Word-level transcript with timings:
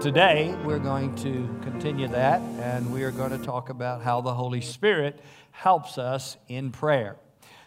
Today, 0.00 0.54
we're 0.62 0.78
going 0.78 1.14
to 1.16 1.48
continue 1.62 2.06
that, 2.08 2.40
and 2.60 2.92
we 2.92 3.02
are 3.02 3.10
going 3.10 3.30
to 3.30 3.38
talk 3.38 3.70
about 3.70 4.02
how 4.02 4.20
the 4.20 4.34
Holy 4.34 4.60
Spirit 4.60 5.18
helps 5.52 5.96
us 5.96 6.36
in 6.48 6.70
prayer. 6.70 7.16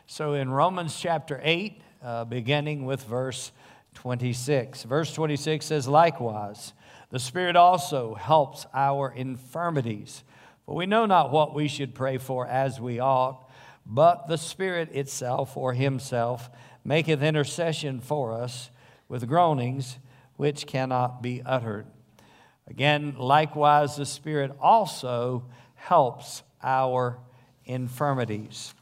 So, 0.05 0.35
in 0.35 0.49
Romans 0.49 0.95
chapter 0.97 1.41
8, 1.43 1.81
uh, 2.03 2.25
beginning 2.25 2.85
with 2.85 3.03
verse 3.03 3.51
26, 3.95 4.83
verse 4.83 5.11
26 5.11 5.65
says, 5.65 5.87
Likewise, 5.87 6.73
the 7.09 7.19
Spirit 7.19 7.55
also 7.55 8.13
helps 8.13 8.67
our 8.75 9.11
infirmities. 9.11 10.23
For 10.65 10.75
we 10.75 10.85
know 10.85 11.07
not 11.07 11.31
what 11.31 11.55
we 11.55 11.67
should 11.67 11.95
pray 11.95 12.19
for 12.19 12.45
as 12.45 12.79
we 12.79 12.99
ought, 12.99 13.49
but 13.87 14.27
the 14.27 14.37
Spirit 14.37 14.91
itself 14.93 15.57
or 15.57 15.73
Himself 15.73 16.51
maketh 16.85 17.23
intercession 17.23 17.99
for 17.99 18.33
us 18.33 18.69
with 19.09 19.27
groanings 19.27 19.97
which 20.37 20.67
cannot 20.67 21.23
be 21.23 21.41
uttered. 21.43 21.87
Again, 22.69 23.15
likewise, 23.17 23.95
the 23.95 24.05
Spirit 24.05 24.51
also 24.59 25.45
helps 25.75 26.43
our 26.61 27.17
infirmities. 27.65 28.73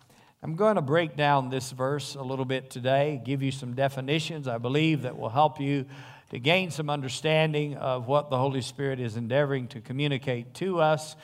I'm 0.44 0.56
going 0.56 0.76
to 0.76 0.82
break 0.82 1.16
down 1.16 1.50
this 1.50 1.72
verse 1.72 2.16
a 2.16 2.22
little 2.22 2.46
bit 2.46 2.70
today, 2.70 3.22
give 3.24 3.42
you 3.42 3.52
some 3.52 3.74
definitions 3.74 4.48
I 4.48 4.58
believe 4.58 5.04
that 5.04 5.18
will 5.18 5.30
help 5.30 5.60
you 5.60 5.86
to 6.30 6.40
gain 6.40 6.72
some 6.72 6.90
understanding 6.90 7.76
of 7.76 8.08
what 8.08 8.30
the 8.30 8.38
Holy 8.38 8.62
Spirit 8.62 9.00
is 9.00 9.16
endeavoring 9.16 9.68
to 9.70 9.82
communicate 9.82 10.54
to 10.56 10.80
us. 10.80 11.16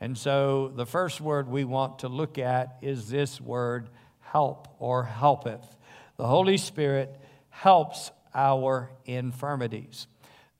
And 0.00 0.16
so, 0.16 0.72
the 0.74 0.86
first 0.86 1.20
word 1.20 1.48
we 1.48 1.64
want 1.64 2.00
to 2.00 2.08
look 2.08 2.38
at 2.38 2.78
is 2.82 3.08
this 3.08 3.40
word 3.40 3.88
help 4.20 4.68
or 4.78 5.04
helpeth. 5.04 5.76
The 6.16 6.26
Holy 6.26 6.56
Spirit 6.56 7.20
helps 7.50 8.10
our 8.34 8.90
infirmities. 9.04 10.06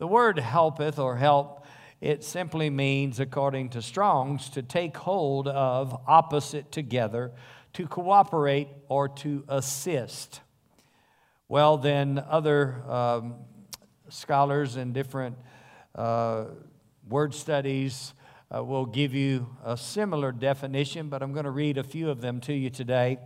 The 0.03 0.09
word 0.09 0.41
helpeth 0.41 0.99
or 0.99 1.15
help, 1.15 1.65
it 2.01 2.25
simply 2.25 2.71
means, 2.71 3.21
according 3.21 3.69
to 3.69 3.81
Strong's, 3.81 4.51
to 4.51 4.61
take 4.61 4.97
hold 4.97 5.47
of, 5.47 5.97
opposite 6.09 6.73
together, 6.73 7.31
to 7.75 7.87
cooperate 7.87 8.67
or 8.89 9.09
to 9.09 9.45
assist. 9.47 10.41
Well, 11.49 11.77
then, 11.79 12.19
other 12.19 12.83
um, 12.91 13.35
scholars 14.09 14.75
and 14.75 14.93
different 14.93 15.39
uh, 15.95 16.47
word 17.09 17.33
studies 17.33 18.13
uh, 18.53 18.65
will 18.65 18.87
give 18.87 19.15
you 19.15 19.55
a 19.65 19.77
similar 19.77 20.33
definition, 20.33 21.11
but 21.11 21.23
I'm 21.23 21.33
going 21.33 21.45
to 21.45 21.53
read 21.53 21.79
a 21.79 21.85
few 21.85 22.11
of 22.11 22.21
them 22.21 22.41
to 22.41 22.53
you 22.53 22.71
today. 22.71 23.21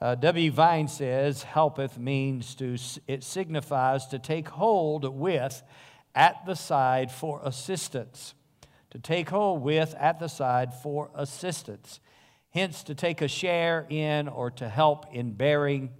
Uh, 0.00 0.16
W. 0.16 0.50
Vine 0.50 0.88
says, 0.88 1.44
helpeth 1.44 2.00
means 2.00 2.56
to, 2.56 2.76
it 3.06 3.22
signifies 3.22 4.06
to 4.08 4.18
take 4.18 4.48
hold 4.48 5.04
with 5.16 5.62
at 6.16 6.44
the 6.46 6.56
side 6.56 7.12
for 7.12 7.40
assistance. 7.44 8.34
To 8.90 8.98
take 8.98 9.28
hold 9.28 9.62
with 9.62 9.94
at 10.00 10.18
the 10.18 10.28
side 10.28 10.72
for 10.74 11.10
assistance. 11.14 12.00
Hence, 12.50 12.82
to 12.84 12.94
take 12.94 13.20
a 13.20 13.28
share 13.28 13.86
in 13.90 14.26
or 14.26 14.50
to 14.52 14.68
help 14.68 15.14
in 15.14 15.32
bearing. 15.32 15.90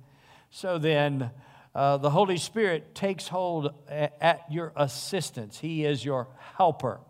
So 0.51 0.79
then, 0.79 1.31
uh, 1.75 1.99
the 1.99 2.09
Holy 2.09 2.39
Spirit 2.39 2.95
takes 2.95 3.29
hold 3.29 3.75
at, 3.87 4.45
your 4.51 4.73
assistance. 4.77 5.59
He 5.59 5.85
is 5.85 6.03
your 6.03 6.29
helper. 6.57 7.01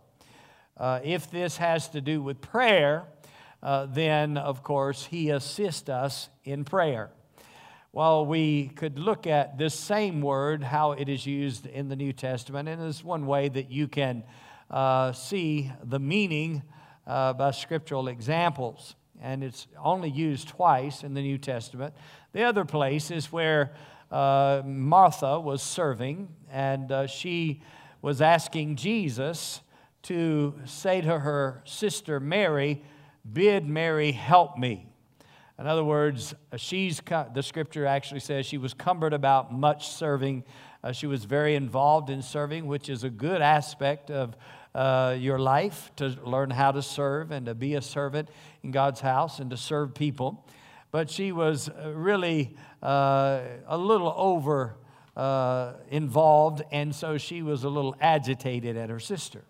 Uh, 0.76 0.98
if 1.04 1.30
this 1.30 1.58
has 1.58 1.88
to 1.90 2.00
do 2.00 2.20
with 2.20 2.40
prayer, 2.40 3.04
uh, 3.62 3.86
then 3.86 4.36
of 4.36 4.64
course 4.64 5.06
He 5.06 5.30
assists 5.30 5.88
us 5.88 6.28
in 6.42 6.64
prayer. 6.64 7.10
Well, 7.96 8.26
we 8.26 8.68
could 8.76 8.98
look 8.98 9.26
at 9.26 9.56
this 9.56 9.74
same 9.74 10.20
word, 10.20 10.62
how 10.62 10.92
it 10.92 11.08
is 11.08 11.24
used 11.24 11.64
in 11.64 11.88
the 11.88 11.96
New 11.96 12.12
Testament, 12.12 12.68
and 12.68 12.82
it's 12.82 13.02
one 13.02 13.24
way 13.24 13.48
that 13.48 13.70
you 13.70 13.88
can 13.88 14.22
uh, 14.70 15.12
see 15.12 15.72
the 15.82 15.98
meaning 15.98 16.62
uh, 17.06 17.32
by 17.32 17.52
scriptural 17.52 18.08
examples. 18.08 18.96
And 19.22 19.42
it's 19.42 19.66
only 19.82 20.10
used 20.10 20.48
twice 20.48 21.04
in 21.04 21.14
the 21.14 21.22
New 21.22 21.38
Testament. 21.38 21.94
The 22.34 22.42
other 22.42 22.66
place 22.66 23.10
is 23.10 23.32
where 23.32 23.74
uh, 24.10 24.60
Martha 24.66 25.40
was 25.40 25.62
serving, 25.62 26.28
and 26.52 26.92
uh, 26.92 27.06
she 27.06 27.62
was 28.02 28.20
asking 28.20 28.76
Jesus 28.76 29.62
to 30.02 30.52
say 30.66 31.00
to 31.00 31.20
her 31.20 31.62
sister 31.64 32.20
Mary, 32.20 32.82
Bid 33.32 33.66
Mary 33.66 34.12
help 34.12 34.58
me. 34.58 34.86
In 35.58 35.66
other 35.66 35.84
words, 35.84 36.34
uh, 36.52 36.58
she's, 36.58 37.00
the 37.32 37.42
scripture 37.42 37.86
actually 37.86 38.20
says 38.20 38.44
she 38.44 38.58
was 38.58 38.74
cumbered 38.74 39.14
about 39.14 39.52
much 39.52 39.88
serving. 39.88 40.44
Uh, 40.84 40.92
she 40.92 41.06
was 41.06 41.24
very 41.24 41.54
involved 41.54 42.10
in 42.10 42.20
serving, 42.20 42.66
which 42.66 42.90
is 42.90 43.04
a 43.04 43.10
good 43.10 43.40
aspect 43.40 44.10
of 44.10 44.36
uh, 44.74 45.16
your 45.18 45.38
life 45.38 45.90
to 45.96 46.08
learn 46.24 46.50
how 46.50 46.72
to 46.72 46.82
serve 46.82 47.30
and 47.30 47.46
to 47.46 47.54
be 47.54 47.74
a 47.74 47.80
servant 47.80 48.28
in 48.62 48.70
God's 48.70 49.00
house 49.00 49.38
and 49.38 49.48
to 49.48 49.56
serve 49.56 49.94
people. 49.94 50.44
But 50.90 51.08
she 51.08 51.32
was 51.32 51.70
uh, 51.70 51.92
really 51.94 52.54
uh, 52.82 53.40
a 53.66 53.78
little 53.78 54.12
over 54.14 54.76
uh, 55.16 55.72
involved, 55.90 56.62
and 56.70 56.94
so 56.94 57.16
she 57.16 57.40
was 57.40 57.64
a 57.64 57.70
little 57.70 57.96
agitated 57.98 58.76
at 58.76 58.90
her 58.90 59.00
sister. 59.00 59.42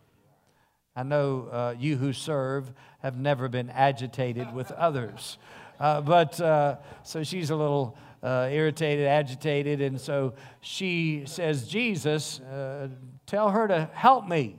I 0.94 1.02
know 1.02 1.74
you 1.78 1.96
who 1.96 2.14
serve 2.14 2.72
have 3.00 3.18
never 3.18 3.48
been 3.48 3.68
agitated 3.68 4.54
with 4.54 4.70
others. 4.70 5.36
Uh, 5.78 6.00
but 6.00 6.40
uh, 6.40 6.76
so 7.02 7.22
she's 7.22 7.50
a 7.50 7.56
little 7.56 7.96
uh, 8.22 8.48
irritated, 8.50 9.06
agitated, 9.06 9.80
and 9.80 10.00
so 10.00 10.34
she 10.60 11.22
says, 11.26 11.68
Jesus, 11.68 12.40
uh, 12.40 12.88
tell 13.26 13.50
her 13.50 13.68
to 13.68 13.90
help 13.92 14.26
me. 14.26 14.58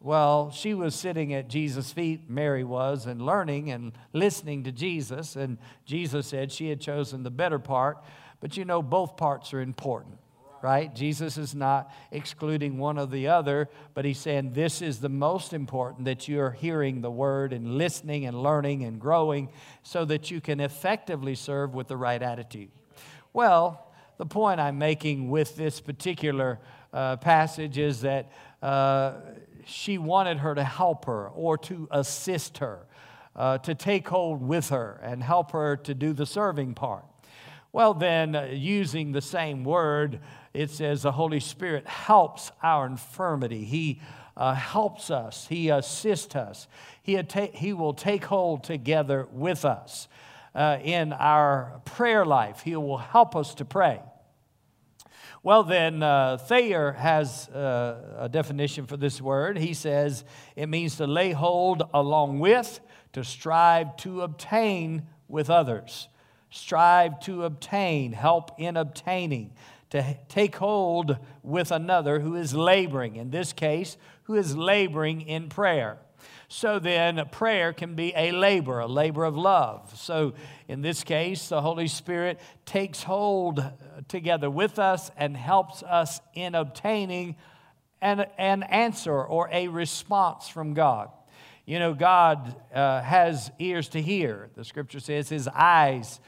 Well, 0.00 0.50
she 0.50 0.74
was 0.74 0.96
sitting 0.96 1.32
at 1.32 1.48
Jesus' 1.48 1.92
feet, 1.92 2.28
Mary 2.28 2.64
was, 2.64 3.06
and 3.06 3.24
learning 3.24 3.70
and 3.70 3.92
listening 4.12 4.64
to 4.64 4.72
Jesus. 4.72 5.36
And 5.36 5.58
Jesus 5.84 6.26
said 6.26 6.50
she 6.50 6.68
had 6.68 6.80
chosen 6.80 7.22
the 7.22 7.30
better 7.30 7.60
part. 7.60 8.02
But 8.40 8.56
you 8.56 8.64
know, 8.64 8.82
both 8.82 9.16
parts 9.16 9.54
are 9.54 9.60
important 9.60 10.18
right? 10.62 10.94
Jesus 10.94 11.36
is 11.36 11.54
not 11.54 11.92
excluding 12.10 12.78
one 12.78 12.98
or 12.98 13.06
the 13.06 13.28
other, 13.28 13.68
but 13.94 14.04
he's 14.04 14.18
saying 14.18 14.52
this 14.52 14.80
is 14.80 15.00
the 15.00 15.08
most 15.08 15.52
important 15.52 16.04
that 16.04 16.28
you're 16.28 16.52
hearing 16.52 17.00
the 17.00 17.10
word 17.10 17.52
and 17.52 17.76
listening 17.76 18.26
and 18.26 18.40
learning 18.40 18.84
and 18.84 19.00
growing 19.00 19.48
so 19.82 20.04
that 20.04 20.30
you 20.30 20.40
can 20.40 20.60
effectively 20.60 21.34
serve 21.34 21.74
with 21.74 21.88
the 21.88 21.96
right 21.96 22.22
attitude. 22.22 22.70
Well, 23.32 23.88
the 24.18 24.26
point 24.26 24.60
I'm 24.60 24.78
making 24.78 25.30
with 25.30 25.56
this 25.56 25.80
particular 25.80 26.60
uh, 26.92 27.16
passage 27.16 27.78
is 27.78 28.02
that 28.02 28.30
uh, 28.62 29.14
she 29.64 29.98
wanted 29.98 30.38
her 30.38 30.54
to 30.54 30.64
help 30.64 31.06
her 31.06 31.28
or 31.28 31.58
to 31.58 31.88
assist 31.90 32.58
her, 32.58 32.86
uh, 33.34 33.58
to 33.58 33.74
take 33.74 34.06
hold 34.08 34.42
with 34.42 34.68
her 34.68 35.00
and 35.02 35.22
help 35.22 35.52
her 35.52 35.76
to 35.78 35.94
do 35.94 36.12
the 36.12 36.26
serving 36.26 36.74
part. 36.74 37.04
Well, 37.72 37.94
then, 37.94 38.36
uh, 38.36 38.48
using 38.52 39.12
the 39.12 39.22
same 39.22 39.64
word, 39.64 40.20
it 40.54 40.70
says 40.70 41.02
the 41.02 41.12
Holy 41.12 41.40
Spirit 41.40 41.86
helps 41.86 42.52
our 42.62 42.86
infirmity. 42.86 43.64
He 43.64 44.00
uh, 44.36 44.54
helps 44.54 45.10
us, 45.10 45.46
He 45.48 45.68
assists 45.68 46.36
us, 46.36 46.66
He, 47.02 47.20
he 47.54 47.72
will 47.72 47.94
take 47.94 48.24
hold 48.24 48.64
together 48.64 49.26
with 49.32 49.64
us 49.64 50.08
uh, 50.54 50.78
in 50.82 51.12
our 51.12 51.80
prayer 51.84 52.24
life. 52.24 52.60
He 52.60 52.76
will 52.76 52.98
help 52.98 53.36
us 53.36 53.54
to 53.56 53.64
pray. 53.64 54.00
Well, 55.44 55.64
then, 55.64 56.04
uh, 56.04 56.36
Thayer 56.36 56.92
has 56.92 57.48
uh, 57.48 58.16
a 58.20 58.28
definition 58.28 58.86
for 58.86 58.96
this 58.96 59.20
word. 59.20 59.58
He 59.58 59.74
says 59.74 60.24
it 60.54 60.68
means 60.68 60.96
to 60.96 61.06
lay 61.06 61.32
hold 61.32 61.82
along 61.92 62.38
with, 62.38 62.78
to 63.14 63.24
strive 63.24 63.96
to 63.98 64.20
obtain 64.20 65.08
with 65.28 65.50
others. 65.50 66.08
Strive 66.50 67.18
to 67.20 67.44
obtain, 67.44 68.12
help 68.12 68.52
in 68.56 68.76
obtaining 68.76 69.52
to 69.92 70.16
take 70.26 70.56
hold 70.56 71.18
with 71.42 71.70
another 71.70 72.20
who 72.20 72.34
is 72.34 72.54
laboring, 72.54 73.16
in 73.16 73.30
this 73.30 73.52
case, 73.52 73.98
who 74.22 74.34
is 74.34 74.56
laboring 74.56 75.20
in 75.20 75.50
prayer. 75.50 75.98
So 76.48 76.78
then, 76.78 77.20
prayer 77.30 77.74
can 77.74 77.94
be 77.94 78.14
a 78.16 78.32
labor, 78.32 78.80
a 78.80 78.86
labor 78.86 79.24
of 79.24 79.36
love. 79.36 79.92
So, 79.94 80.32
in 80.66 80.80
this 80.80 81.04
case, 81.04 81.50
the 81.50 81.60
Holy 81.60 81.88
Spirit 81.88 82.40
takes 82.64 83.02
hold 83.02 83.62
together 84.08 84.48
with 84.48 84.78
us 84.78 85.10
and 85.18 85.36
helps 85.36 85.82
us 85.82 86.20
in 86.32 86.54
obtaining 86.54 87.36
an, 88.00 88.24
an 88.38 88.62
answer 88.62 89.22
or 89.22 89.50
a 89.52 89.68
response 89.68 90.48
from 90.48 90.72
God. 90.72 91.10
You 91.66 91.78
know, 91.78 91.92
God 91.92 92.56
uh, 92.74 93.02
has 93.02 93.50
ears 93.58 93.88
to 93.90 94.00
hear. 94.00 94.48
The 94.54 94.64
scripture 94.64 95.00
says 95.00 95.28
his 95.28 95.48
eyes 95.48 96.18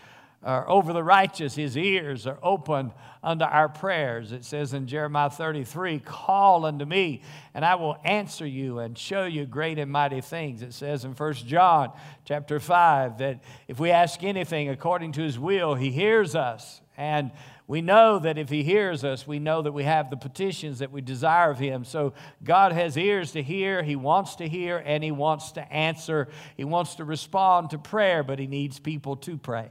are 0.45 0.69
over 0.69 0.93
the 0.93 1.03
righteous, 1.03 1.55
his 1.55 1.77
ears 1.77 2.27
are 2.27 2.39
open 2.43 2.93
unto 3.23 3.45
our 3.45 3.69
prayers. 3.69 4.31
It 4.31 4.45
says 4.45 4.75
in 4.75 4.87
Jeremiah 4.87 5.31
33, 5.31 6.01
Call 6.01 6.67
unto 6.67 6.85
me, 6.85 7.23
and 7.55 7.65
I 7.65 7.75
will 7.77 7.97
answer 8.05 8.47
you 8.47 8.79
and 8.79 8.97
show 8.97 9.25
you 9.25 9.47
great 9.47 9.79
and 9.79 9.91
mighty 9.91 10.21
things. 10.21 10.63
It 10.63 10.75
says 10.75 11.05
in 11.05 11.13
1 11.13 11.35
John 11.35 11.93
chapter 12.25 12.61
5 12.61 13.19
that 13.19 13.43
if 13.67 13.81
we 13.81 13.91
ask 13.91 14.23
anything 14.23 14.69
according 14.69 15.13
to 15.13 15.23
his 15.23 15.39
will, 15.39 15.75
he 15.75 15.91
hears 15.91 16.35
us. 16.35 16.83
And 16.97 17.33
we 17.67 17.81
know 17.81 18.19
that 18.19 18.37
if 18.37 18.51
He 18.51 18.63
hears 18.63 19.05
us, 19.05 19.27
we 19.27 19.39
know 19.39 19.63
that 19.63 19.73
we 19.73 19.85
have 19.85 20.11
the 20.11 20.17
petitions 20.17 20.81
that 20.81 20.93
we 20.93 21.01
desire 21.01 21.51
of 21.51 21.59
Him. 21.59 21.85
So 21.85 22.13
God 22.43 22.73
has 22.73 22.97
ears 22.97 23.33
to 23.33 23.43
hear, 23.43 23.83
He 23.83 23.97
wants 23.97 24.37
to 24.37 24.49
hear, 24.49 24.83
and 24.85 25.03
He 25.03 25.11
wants 25.11 25.53
to 25.53 25.73
answer. 25.73 26.29
He 26.57 26.65
wants 26.65 26.97
to 26.97 27.05
respond 27.05 27.71
to 27.71 27.79
prayer, 27.79 28.23
but 28.23 28.39
He 28.39 28.47
needs 28.47 28.79
people 28.79 29.17
to 29.17 29.39
pray. 29.39 29.71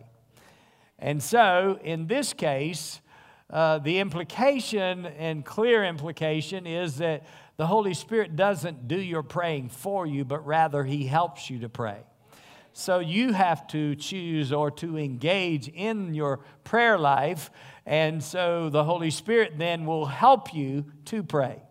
And 1.04 1.22
so 1.22 1.78
in 1.84 2.08
this 2.08 2.32
case, 2.32 3.02
uh, 3.50 3.80
the 3.80 4.00
implication 4.00 5.06
and 5.06 5.44
clear 5.44 5.84
implication 5.84 6.66
is 6.66 6.96
that 7.00 7.26
the 7.58 7.68
Holy 7.68 7.94
Spirit 7.94 8.38
doesn't 8.38 8.88
do 8.88 8.96
your 8.98 9.22
praying 9.22 9.68
for 9.68 10.08
you, 10.08 10.24
but 10.24 10.46
rather 10.46 10.86
He 10.86 11.06
helps 11.06 11.50
you 11.50 11.60
to 11.60 11.68
pray. 11.68 12.00
So 12.72 13.00
you 13.00 13.34
have 13.34 13.68
to 13.68 13.96
choose 13.96 14.54
or 14.54 14.72
to 14.72 14.98
engage 14.98 15.68
in 15.68 16.14
your 16.14 16.40
prayer 16.64 16.98
life. 16.98 17.52
And 17.86 18.24
so 18.24 18.70
the 18.70 18.86
Holy 18.86 19.12
Spirit 19.12 19.56
then 19.58 19.86
will 19.86 20.06
help 20.06 20.54
you 20.54 20.86
to 21.06 21.22
pray. 21.22 21.62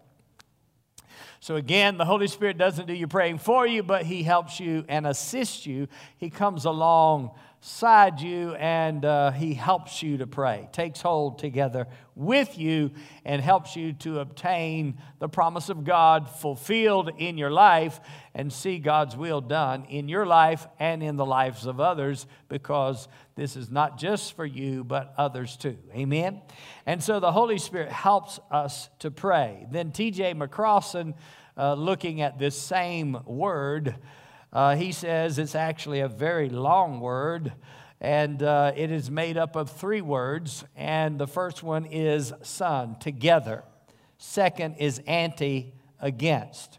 So 1.40 1.56
again, 1.56 1.96
the 1.96 2.04
Holy 2.04 2.28
Spirit 2.28 2.58
doesn't 2.58 2.86
do 2.86 2.92
your 2.92 3.08
praying 3.08 3.38
for 3.38 3.66
you, 3.66 3.82
but 3.82 4.04
He 4.04 4.22
helps 4.24 4.60
you 4.60 4.84
and 4.88 5.06
assists 5.06 5.64
you. 5.66 5.88
He 6.18 6.28
comes 6.28 6.66
along 6.66 7.30
side 7.64 8.20
you 8.20 8.56
and 8.56 9.04
uh, 9.04 9.30
he 9.30 9.54
helps 9.54 10.02
you 10.02 10.18
to 10.18 10.26
pray, 10.26 10.68
takes 10.72 11.00
hold 11.00 11.38
together 11.38 11.86
with 12.16 12.58
you 12.58 12.90
and 13.24 13.40
helps 13.40 13.76
you 13.76 13.92
to 13.92 14.18
obtain 14.18 14.98
the 15.20 15.28
promise 15.28 15.68
of 15.68 15.84
God 15.84 16.28
fulfilled 16.28 17.12
in 17.18 17.38
your 17.38 17.52
life 17.52 18.00
and 18.34 18.52
see 18.52 18.80
God's 18.80 19.16
will 19.16 19.40
done 19.40 19.84
in 19.84 20.08
your 20.08 20.26
life 20.26 20.66
and 20.80 21.04
in 21.04 21.14
the 21.14 21.24
lives 21.24 21.64
of 21.64 21.78
others 21.78 22.26
because 22.48 23.06
this 23.36 23.54
is 23.54 23.70
not 23.70 23.96
just 23.96 24.34
for 24.34 24.44
you 24.44 24.82
but 24.82 25.14
others 25.16 25.56
too. 25.56 25.78
Amen? 25.94 26.42
And 26.84 27.00
so 27.00 27.20
the 27.20 27.30
Holy 27.30 27.58
Spirit 27.58 27.92
helps 27.92 28.40
us 28.50 28.90
to 28.98 29.12
pray. 29.12 29.68
Then 29.70 29.92
T.J. 29.92 30.34
McCrossan, 30.34 31.14
uh, 31.56 31.74
looking 31.74 32.22
at 32.22 32.40
this 32.40 32.60
same 32.60 33.18
word, 33.24 33.94
uh, 34.52 34.76
he 34.76 34.92
says 34.92 35.38
it's 35.38 35.54
actually 35.54 36.00
a 36.00 36.08
very 36.08 36.50
long 36.50 37.00
word, 37.00 37.52
and 38.00 38.42
uh, 38.42 38.72
it 38.76 38.90
is 38.90 39.10
made 39.10 39.38
up 39.38 39.56
of 39.56 39.70
three 39.70 40.02
words. 40.02 40.64
And 40.76 41.18
the 41.18 41.26
first 41.26 41.62
one 41.62 41.86
is 41.86 42.32
son, 42.42 42.96
together. 43.00 43.64
Second 44.18 44.76
is 44.78 45.00
anti, 45.06 45.72
against. 46.00 46.78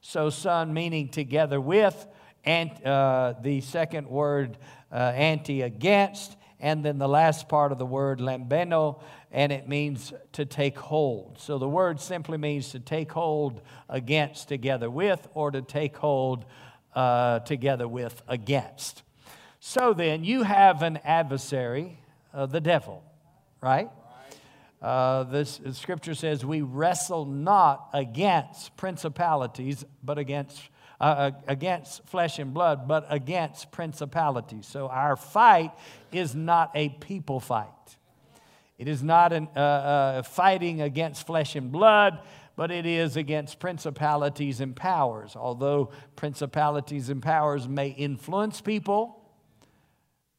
So, 0.00 0.30
son 0.30 0.74
meaning 0.74 1.10
together 1.10 1.60
with, 1.60 2.06
and 2.44 2.70
uh, 2.84 3.34
the 3.40 3.60
second 3.60 4.08
word, 4.08 4.58
uh, 4.90 4.96
anti, 4.96 5.62
against. 5.62 6.36
And 6.58 6.84
then 6.84 6.98
the 6.98 7.08
last 7.08 7.48
part 7.48 7.72
of 7.72 7.78
the 7.78 7.86
word, 7.86 8.20
lambano, 8.20 9.02
and 9.32 9.50
it 9.50 9.68
means 9.68 10.12
to 10.32 10.44
take 10.44 10.78
hold. 10.78 11.38
So 11.40 11.58
the 11.58 11.68
word 11.68 12.00
simply 12.00 12.38
means 12.38 12.70
to 12.70 12.78
take 12.78 13.10
hold 13.10 13.62
against, 13.88 14.48
together 14.48 14.88
with, 14.88 15.28
or 15.34 15.50
to 15.50 15.60
take 15.60 15.96
hold 15.96 16.44
uh, 16.94 17.40
together 17.40 17.88
with 17.88 18.22
against. 18.28 19.02
So 19.60 19.94
then, 19.94 20.24
you 20.24 20.42
have 20.42 20.82
an 20.82 20.98
adversary, 21.04 21.98
uh, 22.34 22.46
the 22.46 22.60
devil, 22.60 23.04
right? 23.60 23.90
Uh, 24.80 25.22
this 25.22 25.60
scripture 25.72 26.14
says 26.14 26.44
we 26.44 26.60
wrestle 26.60 27.24
not 27.24 27.88
against 27.92 28.76
principalities, 28.76 29.84
but 30.02 30.18
against 30.18 30.60
uh, 31.00 31.04
uh, 31.04 31.30
against 31.48 32.04
flesh 32.06 32.38
and 32.38 32.54
blood, 32.54 32.86
but 32.86 33.04
against 33.08 33.72
principalities. 33.72 34.66
So 34.66 34.86
our 34.86 35.16
fight 35.16 35.72
is 36.12 36.32
not 36.32 36.70
a 36.76 36.90
people 36.90 37.40
fight. 37.40 37.68
It 38.78 38.86
is 38.86 39.02
not 39.02 39.32
a 39.32 39.48
uh, 39.56 39.60
uh, 39.60 40.22
fighting 40.22 40.80
against 40.80 41.26
flesh 41.26 41.56
and 41.56 41.72
blood 41.72 42.20
but 42.56 42.70
it 42.70 42.86
is 42.86 43.16
against 43.16 43.58
principalities 43.58 44.60
and 44.60 44.74
powers. 44.76 45.36
Although 45.36 45.90
principalities 46.16 47.08
and 47.08 47.22
powers 47.22 47.68
may 47.68 47.88
influence 47.88 48.60
people, 48.60 49.18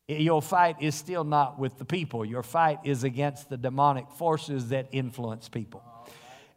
your 0.08 0.42
fight 0.42 0.78
is 0.82 0.96
still 0.96 1.24
not 1.24 1.58
with 1.60 1.78
the 1.78 1.86
people. 1.86 2.26
Your 2.26 2.44
fight 2.44 2.80
is 2.84 3.04
against 3.04 3.50
the 3.50 3.58
demonic 3.58 4.12
forces 4.12 4.70
that 4.70 4.88
influence 4.92 5.50
people. 5.50 5.84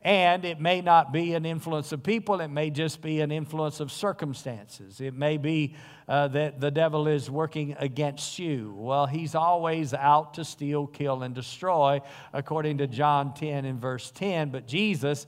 And 0.07 0.45
it 0.45 0.61
may 0.61 0.83
not 0.83 1.13
be 1.13 1.35
an 1.35 1.45
influence 1.45 1.91
of 1.91 2.05
people, 2.05 2.41
it 2.41 2.47
may 2.47 2.71
just 2.71 3.03
be 3.03 3.21
an 3.23 3.33
influence 3.33 3.81
of 3.81 3.91
circumstances. 3.91 5.01
It 5.01 5.15
may 5.15 5.37
be 5.37 5.75
uh, 6.07 6.29
that 6.29 6.61
the 6.61 6.71
devil 6.71 7.09
is 7.09 7.29
working 7.29 7.75
against 7.81 8.39
you. 8.39 8.73
Well, 8.77 9.07
he's 9.07 9.35
always 9.35 9.93
out 9.93 10.35
to 10.35 10.45
steal, 10.45 10.87
kill, 10.87 11.25
and 11.25 11.35
destroy, 11.35 12.03
according 12.33 12.79
to 12.79 12.87
John 12.87 13.35
10 13.35 13.65
and 13.65 13.81
verse 13.81 14.13
10. 14.13 14.51
But 14.51 14.69
Jesus 14.69 15.27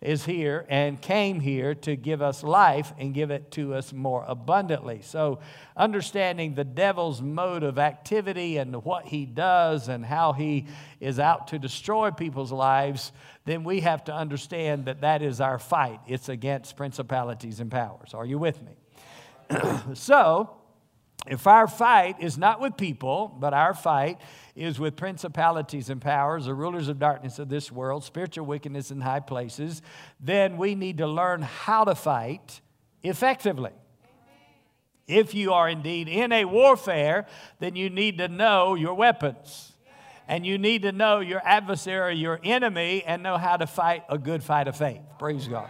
is 0.00 0.24
here 0.24 0.64
and 0.70 1.00
came 1.00 1.40
here 1.40 1.74
to 1.74 1.94
give 1.94 2.22
us 2.22 2.42
life 2.42 2.92
and 2.98 3.12
give 3.12 3.30
it 3.30 3.50
to 3.50 3.74
us 3.74 3.92
more 3.92 4.24
abundantly. 4.26 5.02
So, 5.02 5.40
understanding 5.76 6.54
the 6.54 6.64
devil's 6.64 7.20
mode 7.20 7.62
of 7.62 7.78
activity 7.78 8.56
and 8.56 8.82
what 8.84 9.06
he 9.06 9.26
does 9.26 9.88
and 9.88 10.04
how 10.04 10.32
he 10.32 10.66
is 11.00 11.18
out 11.18 11.48
to 11.48 11.58
destroy 11.58 12.10
people's 12.10 12.52
lives, 12.52 13.12
then 13.50 13.64
we 13.64 13.80
have 13.80 14.04
to 14.04 14.14
understand 14.14 14.84
that 14.84 15.00
that 15.00 15.22
is 15.22 15.40
our 15.40 15.58
fight. 15.58 16.00
It's 16.06 16.28
against 16.28 16.76
principalities 16.76 17.58
and 17.58 17.70
powers. 17.70 18.14
Are 18.14 18.24
you 18.24 18.38
with 18.38 18.60
me? 18.62 18.76
so, 19.94 20.56
if 21.26 21.46
our 21.46 21.66
fight 21.66 22.16
is 22.20 22.38
not 22.38 22.60
with 22.60 22.76
people, 22.76 23.36
but 23.38 23.52
our 23.52 23.74
fight 23.74 24.20
is 24.54 24.78
with 24.78 24.96
principalities 24.96 25.90
and 25.90 26.00
powers, 26.00 26.46
the 26.46 26.54
rulers 26.54 26.88
of 26.88 26.98
darkness 26.98 27.38
of 27.38 27.48
this 27.48 27.70
world, 27.70 28.04
spiritual 28.04 28.46
wickedness 28.46 28.90
in 28.90 29.00
high 29.00 29.20
places, 29.20 29.82
then 30.18 30.56
we 30.56 30.74
need 30.74 30.98
to 30.98 31.06
learn 31.06 31.42
how 31.42 31.84
to 31.84 31.94
fight 31.94 32.60
effectively. 33.02 33.72
If 35.06 35.34
you 35.34 35.52
are 35.52 35.68
indeed 35.68 36.08
in 36.08 36.30
a 36.30 36.44
warfare, 36.44 37.26
then 37.58 37.74
you 37.74 37.90
need 37.90 38.18
to 38.18 38.28
know 38.28 38.76
your 38.76 38.94
weapons. 38.94 39.69
And 40.30 40.46
you 40.46 40.58
need 40.58 40.82
to 40.82 40.92
know 40.92 41.18
your 41.18 41.42
adversary, 41.44 42.14
your 42.14 42.38
enemy, 42.44 43.02
and 43.04 43.20
know 43.20 43.36
how 43.36 43.56
to 43.56 43.66
fight 43.66 44.04
a 44.08 44.16
good 44.16 44.44
fight 44.44 44.68
of 44.68 44.76
faith. 44.76 45.00
Praise 45.18 45.48
God. 45.48 45.68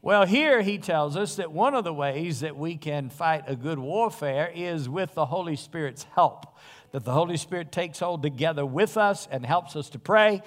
Well, 0.00 0.24
here 0.26 0.62
he 0.62 0.78
tells 0.78 1.16
us 1.16 1.34
that 1.36 1.50
one 1.50 1.74
of 1.74 1.82
the 1.82 1.92
ways 1.92 2.38
that 2.38 2.56
we 2.56 2.76
can 2.76 3.10
fight 3.10 3.42
a 3.48 3.56
good 3.56 3.80
warfare 3.80 4.48
is 4.54 4.88
with 4.88 5.14
the 5.14 5.26
Holy 5.26 5.56
Spirit's 5.56 6.04
help. 6.14 6.56
That 6.92 7.04
the 7.04 7.10
Holy 7.10 7.36
Spirit 7.36 7.72
takes 7.72 7.98
hold 7.98 8.22
together 8.22 8.64
with 8.64 8.96
us 8.96 9.26
and 9.28 9.44
helps 9.44 9.74
us 9.74 9.90
to 9.90 9.98
pray. 9.98 10.44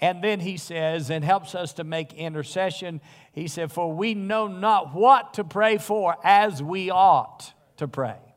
And 0.00 0.24
then 0.24 0.40
he 0.40 0.56
says, 0.56 1.10
and 1.10 1.22
helps 1.22 1.54
us 1.54 1.74
to 1.74 1.84
make 1.84 2.14
intercession. 2.14 3.02
He 3.32 3.46
said, 3.46 3.70
For 3.70 3.92
we 3.92 4.14
know 4.14 4.46
not 4.46 4.94
what 4.94 5.34
to 5.34 5.44
pray 5.44 5.76
for 5.76 6.16
as 6.24 6.62
we 6.62 6.90
ought 6.90 7.52
to 7.76 7.86
pray. 7.86 8.29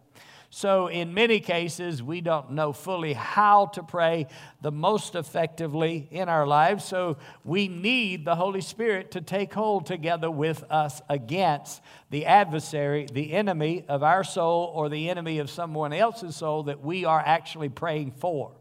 So, 0.55 0.85
in 0.85 1.15
many 1.15 1.39
cases, 1.39 2.03
we 2.03 2.21
don't 2.21 2.51
know 2.51 2.73
fully 2.73 3.13
how 3.13 3.65
to 3.73 3.81
pray 3.81 4.27
the 4.61 4.71
most 4.71 5.15
effectively 5.15 6.07
in 6.11 6.29
our 6.29 6.45
lives. 6.45 6.85
So, 6.85 7.17
we 7.43 7.67
need 7.67 8.23
the 8.23 8.35
Holy 8.35 8.61
Spirit 8.61 9.09
to 9.13 9.21
take 9.21 9.51
hold 9.51 9.87
together 9.87 10.29
with 10.29 10.63
us 10.69 11.01
against 11.09 11.81
the 12.11 12.27
adversary, 12.27 13.07
the 13.11 13.33
enemy 13.33 13.83
of 13.87 14.03
our 14.03 14.23
soul, 14.23 14.71
or 14.75 14.89
the 14.89 15.09
enemy 15.09 15.39
of 15.39 15.49
someone 15.49 15.91
else's 15.91 16.35
soul 16.35 16.61
that 16.63 16.81
we 16.81 17.03
are 17.03 17.19
actually 17.19 17.69
praying 17.69 18.11
for. 18.11 18.51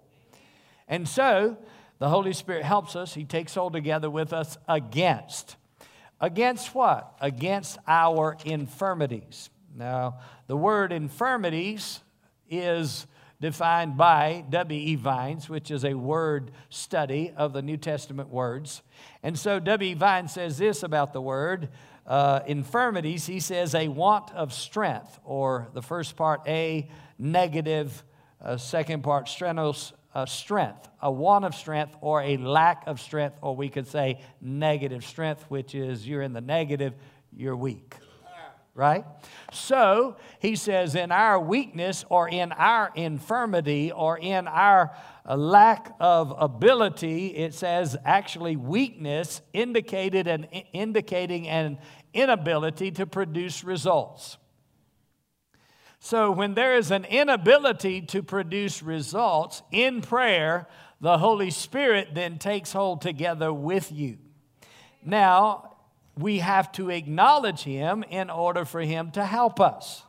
And 0.89 1.07
so, 1.07 1.59
the 1.99 2.09
Holy 2.09 2.33
Spirit 2.33 2.65
helps 2.65 2.97
us. 2.97 3.13
He 3.13 3.27
takes 3.27 3.55
hold 3.55 3.75
together 3.75 4.09
with 4.09 4.33
us 4.33 4.57
against. 4.67 5.57
Against 6.23 6.75
what? 6.75 7.15
Against 7.21 7.77
our 7.87 8.39
infirmities. 8.47 9.51
Now, 9.75 10.19
the 10.47 10.57
word 10.57 10.93
infirmities 10.93 12.01
is 12.49 13.07
defined 13.41 13.97
by 13.97 14.45
W.E. 14.51 14.95
Vines, 14.95 15.49
which 15.49 15.71
is 15.71 15.85
a 15.85 15.95
word 15.95 16.53
study 16.69 17.33
of 17.37 17.53
the 17.53 17.63
New 17.63 17.77
Testament 17.77 18.29
words. 18.29 18.83
And 19.23 19.39
so 19.39 19.59
W.E. 19.59 19.95
Vines 19.95 20.33
says 20.33 20.59
this 20.59 20.83
about 20.83 21.13
the 21.13 21.21
word 21.21 21.71
uh, 22.07 22.41
infirmities. 22.47 23.27
He 23.27 23.41
says 23.41 23.75
a 23.75 23.89
want 23.89 24.33
of 24.33 24.53
strength, 24.53 25.19
or 25.25 25.69
the 25.75 25.83
first 25.83 26.17
part, 26.17 26.43
a 26.47 26.89
negative, 27.19 28.05
uh, 28.41 28.57
second 28.59 29.03
part, 29.03 29.29
sthenos, 29.29 29.93
uh, 30.15 30.27
strength, 30.27 30.89
a 31.01 31.11
want 31.11 31.45
of 31.45 31.55
strength, 31.55 31.97
or 32.01 32.23
a 32.23 32.37
lack 32.37 32.87
of 32.87 33.01
strength, 33.01 33.39
or 33.41 33.57
we 33.57 33.69
could 33.69 33.89
say 33.89 34.21
negative 34.41 35.05
strength, 35.05 35.45
which 35.49 35.75
is 35.75 36.07
you're 36.07 36.23
in 36.23 36.33
the 36.33 36.41
negative, 36.41 36.93
you're 37.35 37.57
weak 37.57 37.97
right? 38.75 39.05
So 39.53 40.17
he 40.39 40.57
says, 40.57 40.95
in 40.95 41.13
our 41.13 41.39
weakness 41.39 42.05
or 42.09 42.29
in 42.29 42.53
our 42.53 42.91
infirmity 42.95 43.93
or 43.93 44.19
in 44.19 44.49
our 44.49 44.97
uh, 45.29 45.37
lack 45.37 45.95
of 46.01 46.35
ability, 46.39 47.29
it 47.29 47.55
says 47.55 47.97
actually 48.05 48.57
weakness 48.57 49.43
indicated 49.53 50.27
and 50.27 50.49
indicating 50.73 51.49
an 51.49 51.79
inability 52.15 52.91
to 52.93 53.07
produce 53.07 53.63
results. 53.63 54.39
So, 56.05 56.33
when 56.33 56.55
there 56.55 56.77
is 56.77 56.91
an 56.91 57.05
inability 57.05 58.03
to 58.07 58.25
produce 58.25 58.83
results 58.83 59.63
in 59.71 60.03
prayer, 60.03 60.67
the 61.01 61.19
Holy 61.19 61.51
Spirit 61.51 62.09
then 62.15 62.41
takes 62.41 62.73
hold 62.73 63.03
together 63.03 63.53
with 63.53 63.93
you. 63.93 64.19
Now, 65.05 65.72
we 66.17 66.39
have 66.39 66.71
to 66.73 66.91
acknowledge 66.91 67.63
Him 67.63 68.05
in 68.05 68.31
order 68.31 68.65
for 68.65 68.81
Him 68.81 69.11
to 69.13 69.25
help 69.25 69.61
us. 69.61 70.03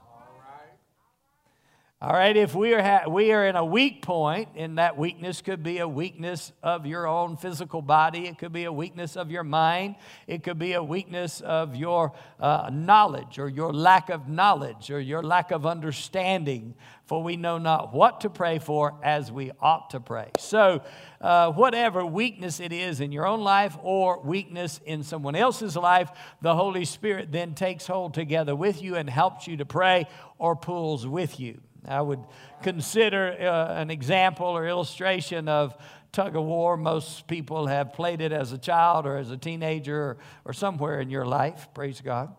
All 2.04 2.12
right, 2.12 2.36
if 2.36 2.54
we 2.54 2.74
are, 2.74 2.82
ha- 2.82 3.10
we 3.10 3.32
are 3.32 3.48
in 3.48 3.56
a 3.56 3.64
weak 3.64 4.02
point, 4.02 4.50
and 4.58 4.78
that 4.78 4.98
weakness 4.98 5.42
could 5.42 5.64
be 5.64 5.78
a 5.78 5.88
weakness 5.88 6.52
of 6.62 6.86
your 6.86 7.08
own 7.08 7.38
physical 7.38 7.82
body, 7.82 8.28
it 8.28 8.38
could 8.38 8.52
be 8.52 8.66
a 8.66 8.74
weakness 8.74 9.16
of 9.16 9.32
your 9.32 9.46
mind, 9.46 9.96
it 10.28 10.44
could 10.44 10.60
be 10.60 10.74
a 10.74 10.84
weakness 10.84 11.40
of 11.40 11.78
your 11.78 12.12
uh, 12.42 12.70
knowledge 12.74 13.40
or 13.40 13.48
your 13.48 13.72
lack 13.72 14.10
of 14.10 14.28
knowledge 14.28 14.92
or 14.92 15.00
your 15.00 15.24
lack 15.24 15.52
of 15.52 15.66
understanding, 15.66 16.76
for 17.06 17.24
we 17.24 17.38
know 17.38 17.58
not 17.58 17.94
what 17.94 18.20
to 18.20 18.30
pray 18.30 18.60
for 18.60 19.00
as 19.02 19.32
we 19.32 19.52
ought 19.62 19.92
to 19.92 20.02
pray. 20.02 20.30
So, 20.38 20.82
uh, 21.22 21.54
whatever 21.54 22.06
weakness 22.06 22.60
it 22.60 22.74
is 22.74 23.00
in 23.00 23.14
your 23.14 23.26
own 23.26 23.40
life 23.40 23.78
or 23.82 24.20
weakness 24.20 24.82
in 24.86 25.04
someone 25.04 25.38
else's 25.38 25.78
life, 25.78 26.10
the 26.42 26.54
Holy 26.54 26.84
Spirit 26.84 27.32
then 27.32 27.56
takes 27.56 27.88
hold 27.88 28.14
together 28.14 28.58
with 28.58 28.82
you 28.82 28.98
and 28.98 29.10
helps 29.10 29.48
you 29.48 29.56
to 29.56 29.66
pray 29.66 30.06
or 30.38 30.58
pulls 30.58 31.08
with 31.08 31.40
you. 31.40 31.62
I 31.88 32.02
would 32.02 32.24
consider 32.62 33.32
uh, 33.40 33.74
an 33.74 33.92
example 33.92 34.46
or 34.46 34.68
illustration 34.68 35.48
of 35.48 35.76
tug 36.12 36.36
of 36.36 36.44
war. 36.44 36.78
Most 36.78 37.28
people 37.28 37.68
have 37.68 37.94
played 37.94 38.22
it 38.22 38.32
as 38.32 38.52
a 38.52 38.58
child 38.58 39.06
or 39.06 39.18
as 39.18 39.32
a 39.32 39.38
teenager 39.38 40.00
or, 40.02 40.18
or 40.46 40.54
somewhere 40.54 41.02
in 41.02 41.10
your 41.10 41.26
life, 41.26 41.68
praise 41.74 42.02
God. 42.02 42.36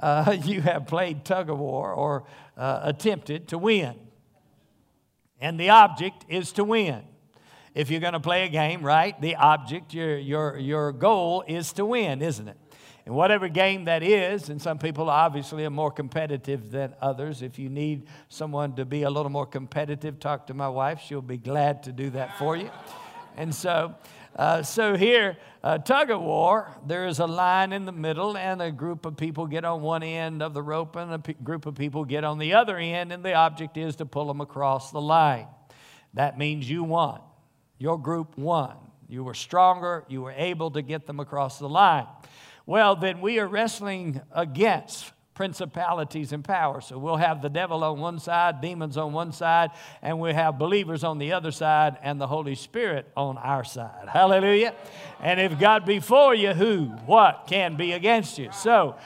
Uh, 0.00 0.36
you 0.44 0.62
have 0.62 0.86
played 0.86 1.24
tug 1.24 1.50
of 1.50 1.58
war 1.58 1.92
or 1.92 2.24
uh, 2.56 2.80
attempted 2.82 3.48
to 3.48 3.58
win. 3.58 3.94
And 5.40 5.60
the 5.60 5.70
object 5.70 6.24
is 6.28 6.52
to 6.52 6.64
win. 6.64 7.02
If 7.74 7.90
you're 7.90 8.00
going 8.00 8.14
to 8.14 8.20
play 8.20 8.44
a 8.44 8.48
game, 8.48 8.82
right, 8.82 9.20
the 9.20 9.36
object, 9.36 9.94
your, 9.94 10.18
your, 10.18 10.58
your 10.58 10.90
goal 10.90 11.44
is 11.46 11.72
to 11.74 11.84
win, 11.84 12.22
isn't 12.22 12.48
it? 12.48 12.56
Whatever 13.08 13.48
game 13.48 13.86
that 13.86 14.02
is, 14.02 14.50
and 14.50 14.60
some 14.60 14.78
people 14.78 15.08
obviously 15.08 15.64
are 15.64 15.70
more 15.70 15.90
competitive 15.90 16.70
than 16.70 16.94
others. 17.00 17.40
If 17.40 17.58
you 17.58 17.70
need 17.70 18.06
someone 18.28 18.74
to 18.76 18.84
be 18.84 19.02
a 19.02 19.10
little 19.10 19.30
more 19.30 19.46
competitive, 19.46 20.20
talk 20.20 20.46
to 20.48 20.54
my 20.54 20.68
wife. 20.68 21.00
She'll 21.00 21.22
be 21.22 21.38
glad 21.38 21.84
to 21.84 21.92
do 21.92 22.10
that 22.10 22.38
for 22.38 22.54
you. 22.54 22.70
And 23.36 23.54
so, 23.54 23.94
uh, 24.36 24.62
so 24.62 24.94
here, 24.94 25.38
uh, 25.64 25.78
tug 25.78 26.10
of 26.10 26.20
war, 26.20 26.70
there 26.86 27.06
is 27.06 27.18
a 27.18 27.26
line 27.26 27.72
in 27.72 27.86
the 27.86 27.92
middle, 27.92 28.36
and 28.36 28.60
a 28.60 28.70
group 28.70 29.06
of 29.06 29.16
people 29.16 29.46
get 29.46 29.64
on 29.64 29.80
one 29.80 30.02
end 30.02 30.42
of 30.42 30.52
the 30.52 30.62
rope, 30.62 30.96
and 30.96 31.12
a 31.12 31.18
p- 31.18 31.34
group 31.42 31.64
of 31.64 31.74
people 31.76 32.04
get 32.04 32.24
on 32.24 32.38
the 32.38 32.52
other 32.54 32.76
end, 32.76 33.10
and 33.12 33.24
the 33.24 33.32
object 33.32 33.76
is 33.76 33.96
to 33.96 34.06
pull 34.06 34.26
them 34.26 34.40
across 34.40 34.90
the 34.90 35.00
line. 35.00 35.46
That 36.14 36.36
means 36.36 36.68
you 36.68 36.84
won. 36.84 37.20
Your 37.78 37.98
group 37.98 38.36
won. 38.36 38.76
You 39.08 39.24
were 39.24 39.34
stronger, 39.34 40.04
you 40.08 40.20
were 40.20 40.34
able 40.36 40.70
to 40.72 40.82
get 40.82 41.06
them 41.06 41.18
across 41.20 41.58
the 41.58 41.68
line. 41.68 42.06
Well, 42.68 42.96
then 42.96 43.22
we 43.22 43.38
are 43.38 43.46
wrestling 43.46 44.20
against 44.30 45.10
principalities 45.32 46.34
and 46.34 46.44
powers. 46.44 46.84
So 46.84 46.98
we'll 46.98 47.16
have 47.16 47.40
the 47.40 47.48
devil 47.48 47.82
on 47.82 47.98
one 47.98 48.18
side, 48.18 48.60
demons 48.60 48.98
on 48.98 49.14
one 49.14 49.32
side, 49.32 49.70
and 50.02 50.20
we 50.20 50.34
have 50.34 50.58
believers 50.58 51.02
on 51.02 51.16
the 51.16 51.32
other 51.32 51.50
side, 51.50 51.96
and 52.02 52.20
the 52.20 52.26
Holy 52.26 52.54
Spirit 52.54 53.10
on 53.16 53.38
our 53.38 53.64
side. 53.64 54.10
Hallelujah. 54.10 54.74
And 55.18 55.40
if 55.40 55.58
God 55.58 55.86
be 55.86 55.98
for 55.98 56.34
you, 56.34 56.52
who, 56.52 56.88
what 57.06 57.46
can 57.46 57.76
be 57.76 57.92
against 57.92 58.38
you? 58.38 58.50
So 58.52 58.96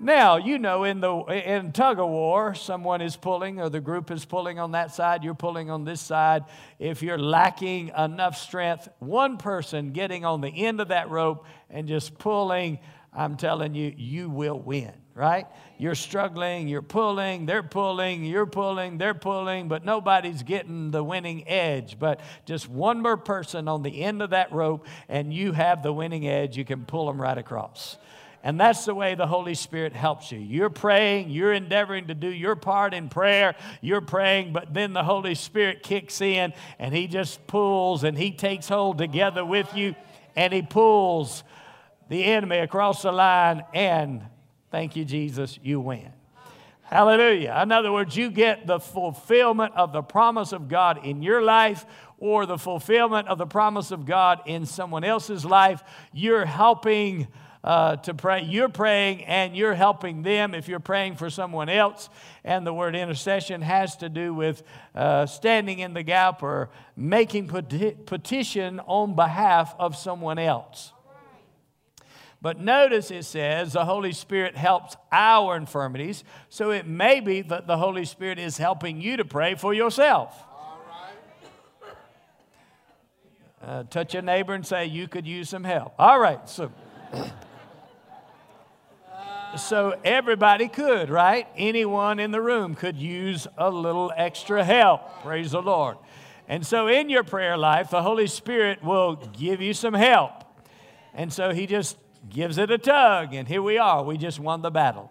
now, 0.00 0.36
you 0.36 0.58
know, 0.58 0.84
in 0.84 1.00
the 1.00 1.16
in 1.16 1.72
tug 1.72 1.98
of 1.98 2.10
war, 2.10 2.54
someone 2.54 3.00
is 3.00 3.16
pulling 3.16 3.58
or 3.58 3.70
the 3.70 3.80
group 3.80 4.10
is 4.10 4.26
pulling 4.26 4.58
on 4.58 4.72
that 4.72 4.94
side, 4.94 5.24
you're 5.24 5.32
pulling 5.32 5.70
on 5.70 5.84
this 5.84 6.02
side. 6.02 6.44
If 6.78 7.02
you're 7.02 7.18
lacking 7.18 7.90
enough 7.96 8.36
strength, 8.36 8.88
one 8.98 9.38
person 9.38 9.92
getting 9.92 10.26
on 10.26 10.42
the 10.42 10.50
end 10.50 10.82
of 10.82 10.88
that 10.88 11.08
rope 11.08 11.46
and 11.70 11.88
just 11.88 12.18
pulling 12.18 12.78
I'm 13.18 13.36
telling 13.36 13.74
you, 13.74 13.92
you 13.96 14.30
will 14.30 14.60
win, 14.60 14.92
right? 15.12 15.48
You're 15.76 15.96
struggling, 15.96 16.68
you're 16.68 16.82
pulling, 16.82 17.46
they're 17.46 17.64
pulling, 17.64 18.24
you're 18.24 18.46
pulling, 18.46 18.96
they're 18.96 19.12
pulling, 19.12 19.66
but 19.66 19.84
nobody's 19.84 20.44
getting 20.44 20.92
the 20.92 21.02
winning 21.02 21.48
edge. 21.48 21.98
But 21.98 22.20
just 22.46 22.68
one 22.68 23.02
more 23.02 23.16
person 23.16 23.66
on 23.66 23.82
the 23.82 24.04
end 24.04 24.22
of 24.22 24.30
that 24.30 24.52
rope, 24.52 24.86
and 25.08 25.34
you 25.34 25.50
have 25.50 25.82
the 25.82 25.92
winning 25.92 26.28
edge. 26.28 26.56
You 26.56 26.64
can 26.64 26.84
pull 26.84 27.08
them 27.08 27.20
right 27.20 27.36
across. 27.36 27.96
And 28.44 28.60
that's 28.60 28.84
the 28.84 28.94
way 28.94 29.16
the 29.16 29.26
Holy 29.26 29.56
Spirit 29.56 29.94
helps 29.94 30.30
you. 30.30 30.38
You're 30.38 30.70
praying, 30.70 31.30
you're 31.30 31.52
endeavoring 31.52 32.06
to 32.06 32.14
do 32.14 32.28
your 32.28 32.54
part 32.54 32.94
in 32.94 33.08
prayer, 33.08 33.56
you're 33.80 34.00
praying, 34.00 34.52
but 34.52 34.72
then 34.72 34.92
the 34.92 35.02
Holy 35.02 35.34
Spirit 35.34 35.82
kicks 35.82 36.20
in 36.20 36.52
and 36.78 36.94
He 36.94 37.08
just 37.08 37.44
pulls 37.48 38.04
and 38.04 38.16
He 38.16 38.30
takes 38.30 38.68
hold 38.68 38.96
together 38.96 39.44
with 39.44 39.74
you 39.74 39.96
and 40.36 40.52
He 40.52 40.62
pulls 40.62 41.42
the 42.08 42.24
enemy 42.24 42.58
across 42.58 43.02
the 43.02 43.12
line, 43.12 43.64
and 43.74 44.22
thank 44.70 44.96
you, 44.96 45.04
Jesus, 45.04 45.58
you 45.62 45.80
win. 45.80 46.12
Hallelujah. 46.82 47.60
In 47.62 47.70
other 47.70 47.92
words, 47.92 48.16
you 48.16 48.30
get 48.30 48.66
the 48.66 48.80
fulfillment 48.80 49.74
of 49.76 49.92
the 49.92 50.00
promise 50.00 50.52
of 50.52 50.68
God 50.68 51.04
in 51.04 51.22
your 51.22 51.42
life 51.42 51.84
or 52.16 52.46
the 52.46 52.56
fulfillment 52.56 53.28
of 53.28 53.36
the 53.36 53.46
promise 53.46 53.90
of 53.90 54.06
God 54.06 54.40
in 54.46 54.64
someone 54.64 55.04
else's 55.04 55.44
life. 55.44 55.82
You're 56.14 56.46
helping 56.46 57.28
uh, 57.62 57.96
to 57.96 58.14
pray. 58.14 58.42
You're 58.42 58.70
praying 58.70 59.24
and 59.24 59.54
you're 59.54 59.74
helping 59.74 60.22
them 60.22 60.54
if 60.54 60.68
you're 60.68 60.80
praying 60.80 61.16
for 61.16 61.28
someone 61.28 61.68
else. 61.68 62.08
And 62.42 62.66
the 62.66 62.72
word 62.72 62.96
intercession 62.96 63.60
has 63.60 63.96
to 63.98 64.08
do 64.08 64.32
with 64.32 64.62
uh, 64.94 65.26
standing 65.26 65.80
in 65.80 65.92
the 65.92 66.02
gap 66.02 66.42
or 66.42 66.70
making 66.96 67.48
peti- 67.48 67.96
petition 68.06 68.80
on 68.86 69.14
behalf 69.14 69.74
of 69.78 69.94
someone 69.94 70.38
else. 70.38 70.92
But 72.40 72.60
notice 72.60 73.10
it 73.10 73.24
says 73.24 73.72
the 73.72 73.84
Holy 73.84 74.12
Spirit 74.12 74.56
helps 74.56 74.96
our 75.10 75.56
infirmities. 75.56 76.22
So 76.48 76.70
it 76.70 76.86
may 76.86 77.20
be 77.20 77.42
that 77.42 77.66
the 77.66 77.78
Holy 77.78 78.04
Spirit 78.04 78.38
is 78.38 78.58
helping 78.58 79.00
you 79.00 79.16
to 79.16 79.24
pray 79.24 79.56
for 79.56 79.74
yourself. 79.74 80.44
Uh, 83.60 83.82
touch 83.84 84.14
your 84.14 84.22
neighbor 84.22 84.54
and 84.54 84.64
say, 84.64 84.86
You 84.86 85.08
could 85.08 85.26
use 85.26 85.48
some 85.48 85.64
help. 85.64 85.94
All 85.98 86.18
right, 86.18 86.48
so. 86.48 86.70
so 89.56 89.98
everybody 90.04 90.68
could, 90.68 91.10
right? 91.10 91.48
Anyone 91.56 92.20
in 92.20 92.30
the 92.30 92.40
room 92.40 92.76
could 92.76 92.96
use 92.96 93.48
a 93.56 93.68
little 93.68 94.12
extra 94.16 94.62
help. 94.62 95.22
Praise 95.22 95.50
the 95.50 95.62
Lord. 95.62 95.96
And 96.46 96.64
so 96.64 96.86
in 96.86 97.10
your 97.10 97.24
prayer 97.24 97.56
life, 97.56 97.90
the 97.90 98.02
Holy 98.02 98.28
Spirit 98.28 98.82
will 98.82 99.16
give 99.16 99.60
you 99.60 99.74
some 99.74 99.94
help. 99.94 100.32
And 101.12 101.32
so 101.32 101.52
he 101.52 101.66
just 101.66 101.98
gives 102.28 102.58
it 102.58 102.70
a 102.70 102.78
tug, 102.78 103.34
and 103.34 103.46
here 103.46 103.62
we 103.62 103.78
are. 103.78 104.02
We 104.02 104.16
just 104.16 104.38
won 104.40 104.62
the 104.62 104.70
battle. 104.70 105.10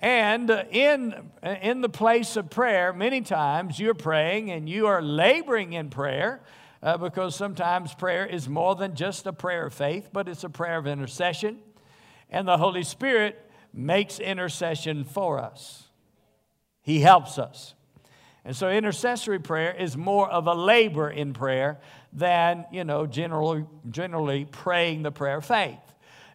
And 0.00 0.50
in, 0.70 1.30
in 1.42 1.80
the 1.80 1.88
place 1.88 2.36
of 2.36 2.50
prayer, 2.50 2.92
many 2.92 3.22
times 3.22 3.80
you're 3.80 3.94
praying 3.94 4.50
and 4.50 4.68
you 4.68 4.86
are 4.86 5.00
laboring 5.00 5.72
in 5.72 5.88
prayer 5.88 6.42
uh, 6.82 6.98
because 6.98 7.34
sometimes 7.34 7.94
prayer 7.94 8.26
is 8.26 8.48
more 8.48 8.74
than 8.74 8.94
just 8.94 9.26
a 9.26 9.32
prayer 9.32 9.66
of 9.66 9.74
faith, 9.74 10.10
but 10.12 10.28
it's 10.28 10.44
a 10.44 10.50
prayer 10.50 10.78
of 10.78 10.86
intercession. 10.86 11.58
And 12.30 12.46
the 12.46 12.58
Holy 12.58 12.82
Spirit 12.82 13.50
makes 13.72 14.18
intercession 14.18 15.04
for 15.04 15.38
us, 15.38 15.84
He 16.82 17.00
helps 17.00 17.38
us. 17.38 17.74
And 18.44 18.54
so 18.54 18.70
intercessory 18.70 19.40
prayer 19.40 19.74
is 19.74 19.96
more 19.96 20.30
of 20.30 20.46
a 20.46 20.54
labor 20.54 21.10
in 21.10 21.32
prayer 21.32 21.80
than, 22.12 22.64
you 22.70 22.84
know, 22.84 23.04
generally, 23.06 23.64
generally 23.90 24.44
praying 24.44 25.02
the 25.02 25.10
prayer 25.10 25.38
of 25.38 25.44
faith. 25.44 25.80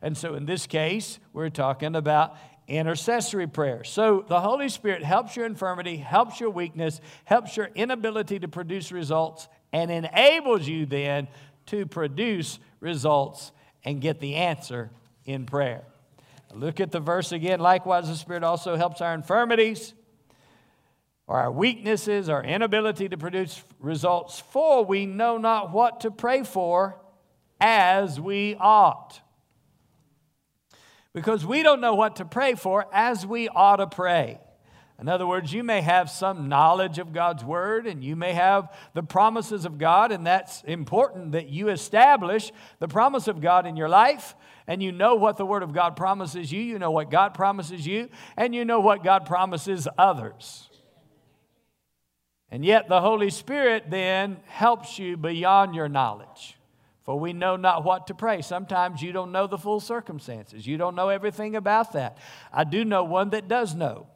And 0.02 0.18
so 0.18 0.36
in 0.36 0.46
this 0.46 0.68
case, 0.68 1.20
we're 1.34 1.50
talking 1.50 1.96
about 1.96 2.36
intercessory 2.68 3.48
prayer. 3.48 3.84
So 3.84 4.26
the 4.28 4.40
Holy 4.40 4.70
Spirit 4.70 5.04
helps 5.04 5.36
your 5.36 5.46
infirmity, 5.46 5.98
helps 5.98 6.40
your 6.40 6.50
weakness, 6.50 7.02
helps 7.26 7.58
your 7.58 7.70
inability 7.76 8.40
to 8.40 8.48
produce 8.48 8.92
results, 8.92 9.48
and 9.74 9.92
enables 9.92 10.68
you 10.68 10.86
then 10.86 11.28
to 11.68 11.86
produce 11.86 12.60
results 12.80 13.52
and 13.84 14.02
get 14.02 14.20
the 14.20 14.36
answer 14.36 14.90
in 15.26 15.46
prayer. 15.46 15.84
Look 16.54 16.80
at 16.80 16.92
the 16.92 17.00
verse 17.00 17.32
again. 17.32 17.60
Likewise, 17.60 18.08
the 18.08 18.16
Spirit 18.16 18.44
also 18.44 18.76
helps 18.76 19.02
our 19.02 19.14
infirmities, 19.14 19.94
or 21.28 21.38
our 21.38 21.52
weaknesses, 21.52 22.28
our 22.28 22.44
inability 22.44 23.08
to 23.08 23.18
produce 23.18 23.64
results, 23.80 24.42
for 24.52 24.84
we 24.84 25.06
know 25.06 25.38
not 25.38 25.72
what 25.72 26.02
to 26.02 26.12
pray 26.12 26.44
for 26.44 27.00
as 27.62 28.20
we 28.20 28.56
ought 28.60 29.22
because 31.14 31.46
we 31.46 31.64
don't 31.64 31.82
know 31.82 31.96
what 31.96 32.18
to 32.18 32.26
pray 32.26 32.56
for 32.56 32.88
as 32.94 33.26
we 33.26 33.50
ought 33.50 33.78
to 33.78 33.88
pray. 33.88 34.40
In 35.00 35.10
other 35.10 35.26
words, 35.26 35.52
you 35.52 35.64
may 35.64 35.82
have 35.82 36.12
some 36.12 36.48
knowledge 36.48 37.00
of 37.00 37.12
God's 37.12 37.44
word 37.44 37.88
and 37.88 38.04
you 38.04 38.16
may 38.16 38.34
have 38.34 38.72
the 38.94 39.02
promises 39.02 39.66
of 39.66 39.80
God, 39.80 40.12
and 40.12 40.28
that's 40.28 40.62
important 40.64 41.32
that 41.32 41.50
you 41.50 41.70
establish 41.70 42.52
the 42.80 42.88
promise 42.88 43.28
of 43.28 43.42
God 43.42 43.66
in 43.66 43.76
your 43.76 43.90
life 43.90 44.36
and 44.68 44.82
you 44.82 44.92
know 44.92 45.16
what 45.16 45.38
the 45.38 45.46
word 45.46 45.64
of 45.64 45.74
God 45.74 45.96
promises 45.96 46.52
you, 46.52 46.62
you 46.62 46.78
know 46.78 46.92
what 46.92 47.10
God 47.10 47.34
promises 47.34 47.86
you, 47.86 48.10
and 48.38 48.54
you 48.54 48.64
know 48.64 48.80
what 48.80 49.04
God 49.04 49.26
promises 49.26 49.88
others. 49.98 50.70
And 52.52 52.64
yet 52.64 52.88
the 52.88 53.02
Holy 53.02 53.32
Spirit 53.32 53.86
then 53.90 54.38
helps 54.46 55.00
you 55.00 55.18
beyond 55.18 55.74
your 55.74 55.90
knowledge. 55.90 56.58
For 57.04 57.20
we 57.20 57.34
know 57.34 57.56
not 57.56 57.84
what 57.84 58.08
to 58.08 58.14
pray. 58.14 58.42
Sometimes 58.42 59.02
you 59.02 59.12
don't 59.12 59.32
know 59.32 59.48
the 59.48 59.58
full 59.58 59.80
circumstances. 59.80 60.68
You 60.68 60.78
don't 60.78 60.96
know 60.96 61.10
everything 61.10 61.56
about 61.56 61.94
that. 61.94 62.18
I 62.54 62.64
do 62.64 62.86
know 62.86 63.04
one 63.04 63.32
that 63.32 63.48
does 63.48 63.74
know. 63.74 64.08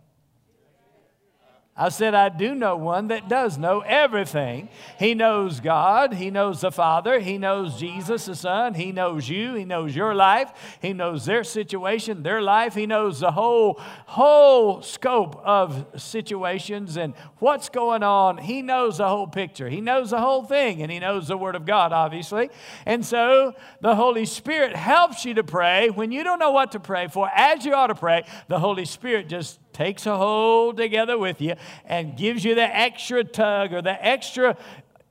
I 1.78 1.90
said, 1.90 2.16
I 2.16 2.30
do 2.30 2.56
know 2.56 2.78
one 2.78 3.10
that 3.10 3.28
does 3.28 3.58
know 3.58 3.82
everything. 3.82 4.70
He 4.98 5.14
knows 5.14 5.60
God. 5.60 6.14
He 6.14 6.32
knows 6.32 6.62
the 6.62 6.72
Father. 6.72 7.20
He 7.20 7.38
knows 7.38 7.78
Jesus, 7.78 8.28
the 8.28 8.36
Son. 8.36 8.76
He 8.76 8.94
knows 8.94 9.28
you. 9.28 9.56
He 9.56 9.66
knows 9.66 9.94
your 9.94 10.16
life. 10.16 10.78
He 10.82 10.94
knows 10.94 11.26
their 11.26 11.44
situation, 11.44 12.24
their 12.24 12.42
life. 12.42 12.76
He 12.76 12.86
knows 12.86 13.20
the 13.20 13.32
whole, 13.32 13.74
whole 14.06 14.82
scope 14.84 15.36
of 15.44 15.86
situations 15.98 16.96
and 16.96 17.14
what's 17.40 17.68
going 17.68 18.04
on. 18.04 18.38
He 18.38 18.62
knows 18.62 19.00
the 19.00 19.10
whole 19.10 19.28
picture. 19.28 19.68
He 19.68 19.82
knows 19.82 20.12
the 20.12 20.22
whole 20.22 20.46
thing, 20.46 20.82
and 20.82 20.90
He 20.90 21.00
knows 21.00 21.28
the 21.28 21.36
Word 21.36 21.56
of 21.56 21.66
God, 21.66 21.92
obviously. 21.92 22.52
And 22.86 23.06
so 23.06 23.54
the 23.82 23.96
Holy 23.96 24.24
Spirit 24.24 24.78
helps 24.78 25.26
you 25.26 25.34
to 25.34 25.44
pray 25.44 25.90
when 25.90 26.14
you 26.14 26.24
don't 26.24 26.40
know 26.40 26.52
what 26.52 26.72
to 26.72 26.80
pray 26.80 27.10
for. 27.10 27.30
As 27.36 27.66
you 27.66 27.74
ought 27.74 27.88
to 27.88 27.96
pray, 27.96 28.24
the 28.48 28.60
Holy 28.60 28.86
Spirit 28.86 29.28
just 29.28 29.60
takes 29.76 30.06
a 30.06 30.16
hold 30.16 30.78
together 30.78 31.18
with 31.18 31.42
you 31.42 31.54
and 31.86 32.16
gives 32.16 32.46
you 32.46 32.56
the 32.56 32.76
extra 32.76 33.26
tug 33.26 33.74
or 33.74 33.82
the 33.82 34.06
extra 34.06 34.58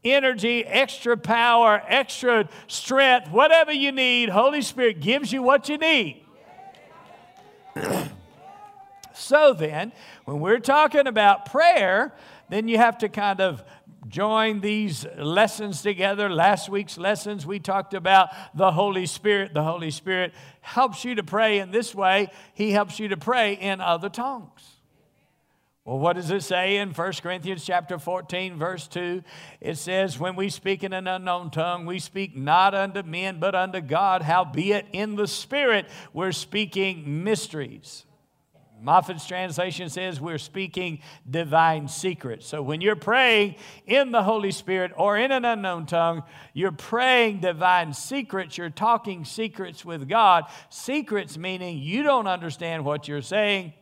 energy, 0.03 0.65
extra 0.65 1.19
power, 1.19 1.83
extra 1.87 2.49
strength, 2.67 3.31
whatever 3.31 3.73
you 3.73 3.93
need, 3.93 4.31
Holy 4.31 4.63
Spirit 4.63 5.01
gives 5.01 5.33
you 5.33 5.43
what 5.43 5.69
you 5.69 5.77
need. 5.77 6.25
so 9.15 9.53
then, 9.53 9.93
when 10.25 10.41
we're 10.41 10.61
talking 10.61 11.07
about 11.07 11.45
prayer, 11.51 12.15
then 12.49 12.67
you 12.67 12.79
have 12.79 12.97
to 12.99 13.11
kind 13.11 13.43
of 13.43 13.63
join 14.09 14.61
these 14.61 15.07
lessons 15.17 15.83
together. 15.83 16.29
Last 16.29 16.69
week's 16.69 16.99
lessons, 16.99 17.47
we 17.47 17.59
talked 17.59 17.95
about 17.95 18.31
the 18.55 18.73
Holy 18.73 19.07
Spirit. 19.07 19.55
The 19.55 19.63
Holy 19.63 19.91
Spirit 19.91 20.33
helps 20.61 21.05
you 21.05 21.15
to 21.17 21.23
pray 21.23 21.59
in 21.59 21.71
this 21.71 21.95
way, 21.95 22.31
He 22.55 22.71
helps 22.71 22.99
you 22.99 23.09
to 23.09 23.17
pray 23.17 23.55
in 23.55 23.81
other 23.81 24.09
tongues. 24.09 24.75
Well, 25.85 25.99
what 25.99 26.17
does 26.17 26.31
it 26.31 26.43
say 26.43 26.79
in 26.79 26.93
1 26.93 27.13
Corinthians 27.23 27.63
chapter 27.63 27.99
14, 27.99 28.57
verse 28.57 28.89
2? 28.89 29.23
It 29.61 29.77
says, 29.77 30.19
When 30.19 30.35
we 30.35 30.49
speak 30.49 30.83
in 30.83 30.95
an 30.95 31.07
unknown 31.07 31.51
tongue, 31.51 31.85
we 31.85 31.99
speak 31.99 32.35
not 32.35 32.75
unto 32.75 33.03
men, 33.03 33.39
but 33.39 33.55
unto 33.55 33.83
God. 33.83 34.23
Howbeit 34.23 34.87
in 34.93 35.15
the 35.15 35.27
Spirit 35.27 35.87
we're 36.15 36.33
speaking 36.33 37.23
mysteries. 37.23 38.07
Moffatt's 38.83 39.27
translation 39.27 39.89
says 39.89 40.21
we're 40.21 40.39
speaking 40.39 41.01
divine 41.29 41.89
secrets. 41.89 42.47
So 42.47 42.63
when 42.63 42.81
you're 42.81 42.97
praying 42.97 43.57
in 43.87 44.13
the 44.13 44.23
Holy 44.23 44.51
Spirit 44.51 44.93
or 44.97 45.17
in 45.17 45.33
an 45.33 45.45
unknown 45.45 45.87
tongue, 45.87 46.23
you're 46.53 46.73
praying 46.73 47.41
divine 47.41 47.95
secrets. 47.95 48.59
You're 48.59 48.71
talking 48.71 49.25
secrets 49.25 49.85
with 49.85 50.09
God. 50.09 50.45
Secrets 50.69 51.39
meaning 51.39 51.79
you 51.79 52.03
don't 52.03 52.27
understand 52.27 52.85
what 52.85 53.09
you're 53.09 53.23
saying. 53.23 53.73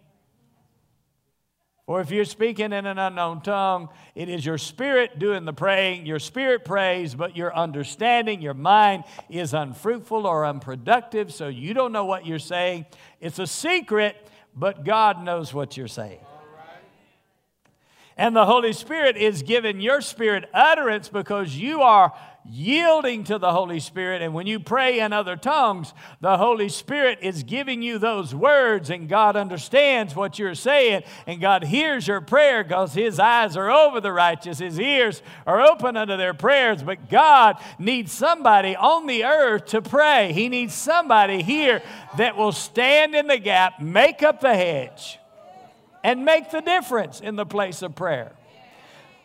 Or 1.87 2.01
if 2.01 2.13
you're 2.13 2.25
speaking 2.25 2.73
in 2.73 2.87
an 2.87 2.99
unknown 2.99 3.43
tongue, 3.43 3.89
it 4.15 4.29
is 4.29 4.47
your 4.47 4.57
spirit 4.57 5.19
doing 5.19 5.45
the 5.45 5.53
praying. 5.53 6.07
Your 6.07 6.21
spirit 6.21 6.65
prays, 6.65 7.15
but 7.15 7.37
your 7.37 7.55
understanding, 7.55 8.41
your 8.41 8.55
mind 8.55 9.03
is 9.29 9.53
unfruitful 9.53 10.27
or 10.27 10.47
unproductive, 10.47 11.35
so 11.35 11.49
you 11.49 11.75
don't 11.75 11.91
know 11.91 12.05
what 12.05 12.25
you're 12.25 12.39
saying. 12.39 12.87
It's 13.21 13.41
a 13.41 13.49
secret 13.49 14.17
but 14.55 14.85
God 14.85 15.25
knows 15.25 15.53
what 15.55 15.77
you're 15.77 15.89
saying. 15.89 16.21
And 18.17 18.37
the 18.37 18.45
Holy 18.45 18.73
Spirit 18.73 19.17
is 19.17 19.43
giving 19.43 19.81
your 19.81 20.01
spirit 20.01 20.49
utterance 20.53 21.09
because 21.09 21.57
you 21.57 21.81
are 21.81 22.13
yielding 22.45 23.25
to 23.25 23.39
the 23.39 23.53
Holy 23.53 23.81
Spirit. 23.81 24.23
And 24.23 24.35
when 24.35 24.47
you 24.47 24.59
pray 24.59 25.01
in 25.01 25.13
other 25.13 25.37
tongues, 25.37 25.95
the 26.21 26.37
Holy 26.37 26.69
Spirit 26.69 27.19
is 27.23 27.43
giving 27.43 27.83
you 27.83 27.99
those 27.99 28.35
words, 28.35 28.91
and 28.91 29.09
God 29.09 29.37
understands 29.37 30.17
what 30.17 30.39
you're 30.39 30.55
saying. 30.55 31.03
And 31.27 31.41
God 31.41 31.65
hears 31.65 32.07
your 32.07 32.21
prayer 32.21 32.65
because 32.65 32.95
His 32.95 33.19
eyes 33.19 33.57
are 33.57 33.71
over 33.71 34.01
the 34.01 34.13
righteous, 34.13 34.59
His 34.59 34.79
ears 34.79 35.23
are 35.47 35.61
open 35.61 35.97
unto 35.97 36.17
their 36.17 36.35
prayers. 36.35 36.83
But 36.83 37.09
God 37.09 37.57
needs 37.79 38.13
somebody 38.13 38.75
on 38.75 39.07
the 39.07 39.25
earth 39.25 39.67
to 39.67 39.83
pray. 39.83 40.33
He 40.33 40.49
needs 40.49 40.75
somebody 40.75 41.43
here 41.43 41.83
that 42.17 42.37
will 42.37 42.53
stand 42.53 43.15
in 43.15 43.27
the 43.27 43.39
gap, 43.39 43.81
make 43.81 44.23
up 44.23 44.41
the 44.41 44.55
hedge 44.55 45.19
and 46.05 46.25
make 46.25 46.51
the 46.51 46.61
difference 46.61 47.21
in 47.21 47.37
the 47.37 47.47
place 47.47 47.83
of 47.83 47.95
prayer. 47.95 48.33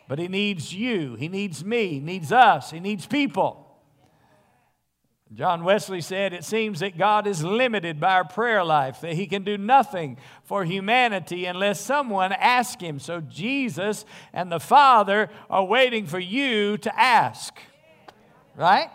But 0.08 0.20
He 0.20 0.28
needs 0.28 0.74
you, 0.74 1.16
He 1.16 1.28
needs 1.28 1.64
me, 1.64 1.88
He 1.88 2.00
needs 2.00 2.32
us, 2.32 2.72
He 2.72 2.80
needs 2.80 3.06
people. 3.06 3.68
John 5.34 5.66
Wesley 5.66 6.00
said, 6.00 6.32
It 6.32 6.46
seems 6.46 6.80
that 6.80 6.98
God 6.98 7.28
is 7.28 7.44
limited 7.44 8.00
by 8.00 8.14
our 8.14 8.26
prayer 8.26 8.64
life, 8.64 9.02
that 9.02 9.14
He 9.14 9.28
can 9.28 9.44
do 9.44 9.58
nothing 9.58 10.18
for 10.44 10.64
humanity 10.64 11.46
unless 11.46 11.82
someone 11.82 12.32
asks 12.32 12.82
Him. 12.82 13.00
So 13.00 13.20
Jesus 13.20 14.06
and 14.32 14.52
the 14.52 14.60
Father 14.60 15.30
are 15.50 15.66
waiting 15.66 16.06
for 16.06 16.20
you 16.20 16.78
to 16.78 17.00
ask. 17.00 17.60
Right? 18.56 18.90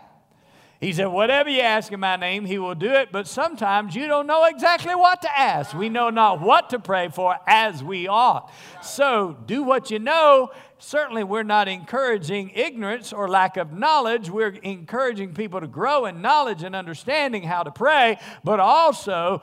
He 0.83 0.91
said, 0.91 1.05
Whatever 1.05 1.49
you 1.49 1.61
ask 1.61 1.91
in 1.91 1.99
my 1.99 2.15
name, 2.15 2.45
he 2.45 2.57
will 2.57 2.75
do 2.75 2.91
it. 2.91 3.09
But 3.11 3.27
sometimes 3.27 3.95
you 3.95 4.07
don't 4.07 4.27
know 4.27 4.45
exactly 4.45 4.95
what 4.95 5.21
to 5.21 5.39
ask. 5.39 5.73
We 5.73 5.87
know 5.87 6.09
not 6.09 6.41
what 6.41 6.71
to 6.71 6.79
pray 6.79 7.07
for 7.07 7.37
as 7.47 7.83
we 7.83 8.07
ought. 8.07 8.51
So 8.81 9.37
do 9.45 9.63
what 9.63 9.91
you 9.91 9.99
know. 9.99 10.51
Certainly, 10.85 11.23
we're 11.23 11.43
not 11.43 11.69
encouraging 11.69 12.49
ignorance 12.49 13.13
or 13.13 13.29
lack 13.29 13.55
of 13.55 13.71
knowledge. 13.71 14.29
We're 14.29 14.49
encouraging 14.49 15.33
people 15.33 15.61
to 15.61 15.67
grow 15.67 16.05
in 16.07 16.21
knowledge 16.21 16.61
and 16.61 16.75
understanding 16.75 17.41
how 17.41 17.63
to 17.63 17.71
pray, 17.71 18.19
but 18.43 18.59
also 18.59 19.41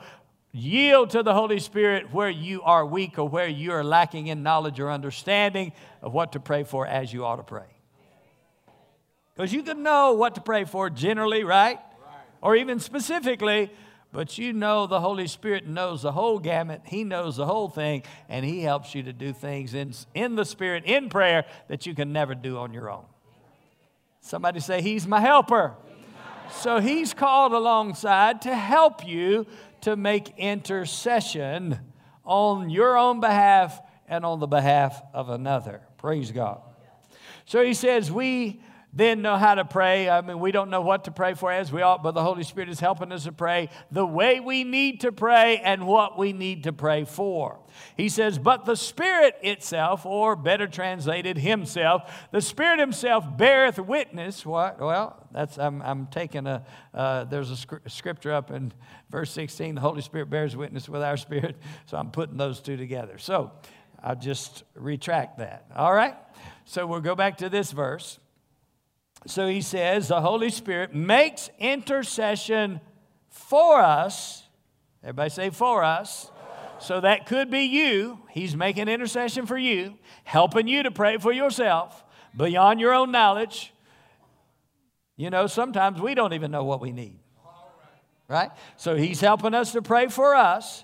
yield 0.51 1.09
to 1.09 1.23
the 1.23 1.33
Holy 1.33 1.59
Spirit 1.59 2.13
where 2.13 2.29
you 2.29 2.61
are 2.61 2.85
weak 2.85 3.17
or 3.17 3.27
where 3.27 3.47
you 3.47 3.71
are 3.71 3.83
lacking 3.83 4.27
in 4.27 4.43
knowledge 4.43 4.79
or 4.79 4.91
understanding 4.91 5.71
of 6.03 6.13
what 6.13 6.33
to 6.33 6.39
pray 6.39 6.63
for 6.63 6.85
as 6.85 7.11
you 7.11 7.25
ought 7.25 7.37
to 7.37 7.43
pray. 7.43 7.65
Because 9.35 9.51
you 9.51 9.63
can 9.63 9.81
know 9.81 10.13
what 10.13 10.35
to 10.35 10.41
pray 10.41 10.63
for 10.63 10.91
generally, 10.91 11.43
right? 11.43 11.79
right? 11.79 12.21
Or 12.43 12.55
even 12.55 12.79
specifically, 12.79 13.71
but 14.11 14.37
you 14.37 14.51
know 14.51 14.87
the 14.87 14.99
Holy 14.99 15.27
Spirit 15.27 15.65
knows 15.67 16.01
the 16.01 16.11
whole 16.11 16.37
gamut. 16.37 16.81
He 16.85 17.03
knows 17.03 17.37
the 17.37 17.45
whole 17.45 17.69
thing, 17.69 18.03
and 18.27 18.45
He 18.45 18.61
helps 18.61 18.93
you 18.93 19.03
to 19.03 19.13
do 19.13 19.31
things 19.31 19.73
in, 19.73 19.93
in 20.13 20.35
the 20.35 20.43
Spirit, 20.43 20.83
in 20.85 21.09
prayer, 21.09 21.45
that 21.69 21.85
you 21.85 21.95
can 21.95 22.11
never 22.11 22.35
do 22.35 22.57
on 22.57 22.73
your 22.73 22.89
own. 22.89 23.05
Somebody 24.19 24.59
say, 24.59 24.81
He's 24.81 25.07
my 25.07 25.21
helper. 25.21 25.75
So 26.51 26.79
He's 26.79 27.13
called 27.13 27.53
alongside 27.53 28.41
to 28.41 28.53
help 28.53 29.07
you 29.07 29.47
to 29.81 29.95
make 29.95 30.37
intercession 30.37 31.79
on 32.25 32.69
your 32.69 32.97
own 32.97 33.21
behalf 33.21 33.81
and 34.07 34.25
on 34.25 34.39
the 34.39 34.47
behalf 34.47 35.01
of 35.13 35.29
another. 35.29 35.81
Praise 35.97 36.31
God. 36.31 36.61
So 37.45 37.63
He 37.63 37.73
says, 37.73 38.11
We 38.11 38.61
then 38.93 39.21
know 39.21 39.37
how 39.37 39.55
to 39.55 39.63
pray. 39.63 40.09
I 40.09 40.21
mean, 40.21 40.39
we 40.39 40.51
don't 40.51 40.69
know 40.69 40.81
what 40.81 41.05
to 41.05 41.11
pray 41.11 41.33
for 41.33 41.51
as 41.51 41.71
we 41.71 41.81
ought, 41.81 42.03
but 42.03 42.11
the 42.11 42.23
Holy 42.23 42.43
Spirit 42.43 42.69
is 42.69 42.79
helping 42.79 43.11
us 43.11 43.23
to 43.23 43.31
pray 43.31 43.69
the 43.89 44.05
way 44.05 44.39
we 44.39 44.63
need 44.63 45.01
to 45.01 45.11
pray 45.11 45.59
and 45.59 45.87
what 45.87 46.17
we 46.17 46.33
need 46.33 46.65
to 46.65 46.73
pray 46.73 47.05
for. 47.05 47.59
He 47.95 48.09
says, 48.09 48.37
but 48.37 48.65
the 48.65 48.75
Spirit 48.75 49.35
itself, 49.41 50.05
or 50.05 50.35
better 50.35 50.67
translated, 50.67 51.37
Himself, 51.37 52.11
the 52.31 52.41
Spirit 52.41 52.79
Himself 52.79 53.25
beareth 53.37 53.79
witness. 53.79 54.45
What? 54.45 54.79
Well, 54.79 55.25
that's 55.31 55.57
I'm, 55.57 55.81
I'm 55.81 56.07
taking 56.07 56.47
a. 56.47 56.65
Uh, 56.93 57.23
there's 57.23 57.49
a 57.49 57.89
scripture 57.89 58.33
up 58.33 58.51
in 58.51 58.73
verse 59.09 59.31
16. 59.31 59.75
The 59.75 59.81
Holy 59.81 60.01
Spirit 60.01 60.29
bears 60.29 60.57
witness 60.57 60.89
with 60.89 61.01
our 61.01 61.15
spirit, 61.15 61.55
so 61.85 61.97
I'm 61.97 62.11
putting 62.11 62.37
those 62.37 62.59
two 62.59 62.75
together. 62.75 63.17
So 63.17 63.51
I'll 64.03 64.15
just 64.15 64.63
retract 64.75 65.37
that. 65.37 65.65
All 65.75 65.93
right. 65.93 66.15
So 66.65 66.85
we'll 66.85 67.01
go 67.01 67.15
back 67.15 67.37
to 67.37 67.49
this 67.49 67.71
verse. 67.71 68.19
So 69.27 69.47
he 69.47 69.61
says, 69.61 70.07
the 70.07 70.21
Holy 70.21 70.49
Spirit 70.49 70.95
makes 70.95 71.49
intercession 71.59 72.81
for 73.29 73.79
us. 73.79 74.43
Everybody 75.03 75.29
say, 75.29 75.49
for 75.51 75.83
us. 75.83 76.31
So 76.79 76.99
that 77.01 77.27
could 77.27 77.51
be 77.51 77.61
you. 77.61 78.19
He's 78.31 78.55
making 78.55 78.87
intercession 78.87 79.45
for 79.45 79.57
you, 79.57 79.99
helping 80.23 80.67
you 80.67 80.83
to 80.83 80.91
pray 80.91 81.17
for 81.17 81.31
yourself 81.31 82.03
beyond 82.35 82.79
your 82.79 82.93
own 82.93 83.11
knowledge. 83.11 83.73
You 85.15 85.29
know, 85.29 85.45
sometimes 85.45 86.01
we 86.01 86.15
don't 86.15 86.33
even 86.33 86.49
know 86.49 86.63
what 86.63 86.81
we 86.81 86.91
need. 86.91 87.19
Right? 88.27 88.49
So 88.77 88.95
he's 88.95 89.21
helping 89.21 89.53
us 89.53 89.73
to 89.73 89.81
pray 89.81 90.07
for 90.07 90.33
us 90.33 90.83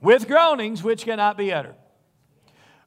with 0.00 0.26
groanings 0.26 0.82
which 0.82 1.04
cannot 1.04 1.36
be 1.36 1.52
uttered. 1.52 1.74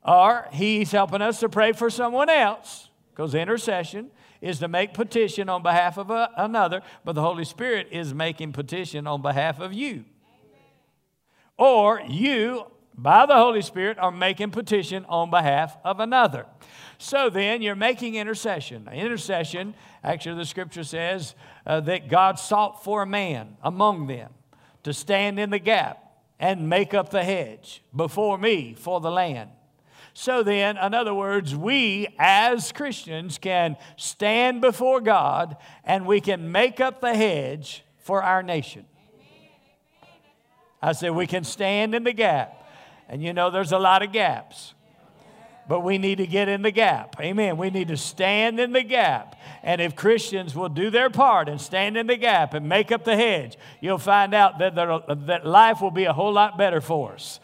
Or 0.03 0.47
he's 0.51 0.91
helping 0.91 1.21
us 1.21 1.41
to 1.41 1.49
pray 1.49 1.73
for 1.73 1.89
someone 1.89 2.29
else, 2.29 2.89
because 3.11 3.35
intercession 3.35 4.09
is 4.41 4.59
to 4.59 4.67
make 4.67 4.93
petition 4.93 5.49
on 5.49 5.63
behalf 5.63 5.97
of 5.97 6.09
a, 6.09 6.29
another, 6.37 6.81
but 7.03 7.13
the 7.13 7.21
Holy 7.21 7.45
Spirit 7.45 7.87
is 7.91 8.13
making 8.13 8.53
petition 8.53 9.07
on 9.07 9.21
behalf 9.21 9.59
of 9.59 9.73
you. 9.73 10.05
Or 11.57 12.01
you 12.07 12.67
by 12.97 13.27
the 13.27 13.35
Holy 13.35 13.61
Spirit 13.61 13.99
are 13.99 14.11
making 14.11 14.49
petition 14.49 15.05
on 15.05 15.29
behalf 15.29 15.77
of 15.83 15.99
another. 15.99 16.47
So 16.97 17.29
then, 17.29 17.61
you're 17.61 17.75
making 17.75 18.15
intercession. 18.15 18.89
Intercession, 18.91 19.75
actually, 20.03 20.37
the 20.37 20.45
scripture 20.45 20.83
says 20.83 21.35
uh, 21.65 21.79
that 21.81 22.09
God 22.09 22.39
sought 22.39 22.83
for 22.83 23.03
a 23.03 23.05
man 23.05 23.57
among 23.61 24.07
them 24.07 24.31
to 24.81 24.93
stand 24.93 25.39
in 25.39 25.51
the 25.51 25.59
gap 25.59 26.03
and 26.39 26.67
make 26.67 26.95
up 26.95 27.11
the 27.11 27.23
hedge 27.23 27.83
before 27.95 28.37
me 28.39 28.73
for 28.73 28.99
the 28.99 29.11
land. 29.11 29.51
So 30.19 30.41
then, 30.41 30.77
in 30.77 30.95
other 30.95 31.13
words, 31.13 31.55
we 31.55 32.07
as 32.17 32.71
Christians 32.71 33.37
can 33.37 33.77
stand 33.97 34.61
before 34.61 34.99
God 34.99 35.57
and 35.83 36.07
we 36.07 36.21
can 36.21 36.51
make 36.51 36.79
up 36.79 37.01
the 37.01 37.13
hedge 37.13 37.83
for 37.99 38.23
our 38.23 38.41
nation. 38.41 38.85
I 40.81 40.93
said, 40.93 41.11
we 41.11 41.27
can 41.27 41.43
stand 41.43 41.93
in 41.93 42.03
the 42.03 42.13
gap. 42.13 42.67
And 43.07 43.21
you 43.21 43.31
know, 43.31 43.51
there's 43.51 43.71
a 43.71 43.77
lot 43.77 44.01
of 44.01 44.11
gaps. 44.11 44.73
But 45.67 45.81
we 45.81 45.99
need 45.99 46.17
to 46.17 46.25
get 46.25 46.49
in 46.49 46.63
the 46.63 46.71
gap. 46.71 47.17
Amen. 47.19 47.57
We 47.57 47.69
need 47.69 47.89
to 47.89 47.97
stand 47.97 48.59
in 48.59 48.73
the 48.73 48.83
gap. 48.83 49.35
And 49.61 49.79
if 49.79 49.95
Christians 49.95 50.55
will 50.55 50.69
do 50.69 50.89
their 50.89 51.11
part 51.11 51.47
and 51.47 51.61
stand 51.61 51.95
in 51.95 52.07
the 52.07 52.17
gap 52.17 52.55
and 52.55 52.67
make 52.67 52.91
up 52.91 53.03
the 53.03 53.15
hedge, 53.15 53.55
you'll 53.81 53.99
find 53.99 54.33
out 54.33 54.57
that, 54.57 54.73
that 55.27 55.45
life 55.45 55.79
will 55.79 55.91
be 55.91 56.05
a 56.05 56.13
whole 56.13 56.33
lot 56.33 56.57
better 56.57 56.81
for 56.81 57.13
us 57.13 57.39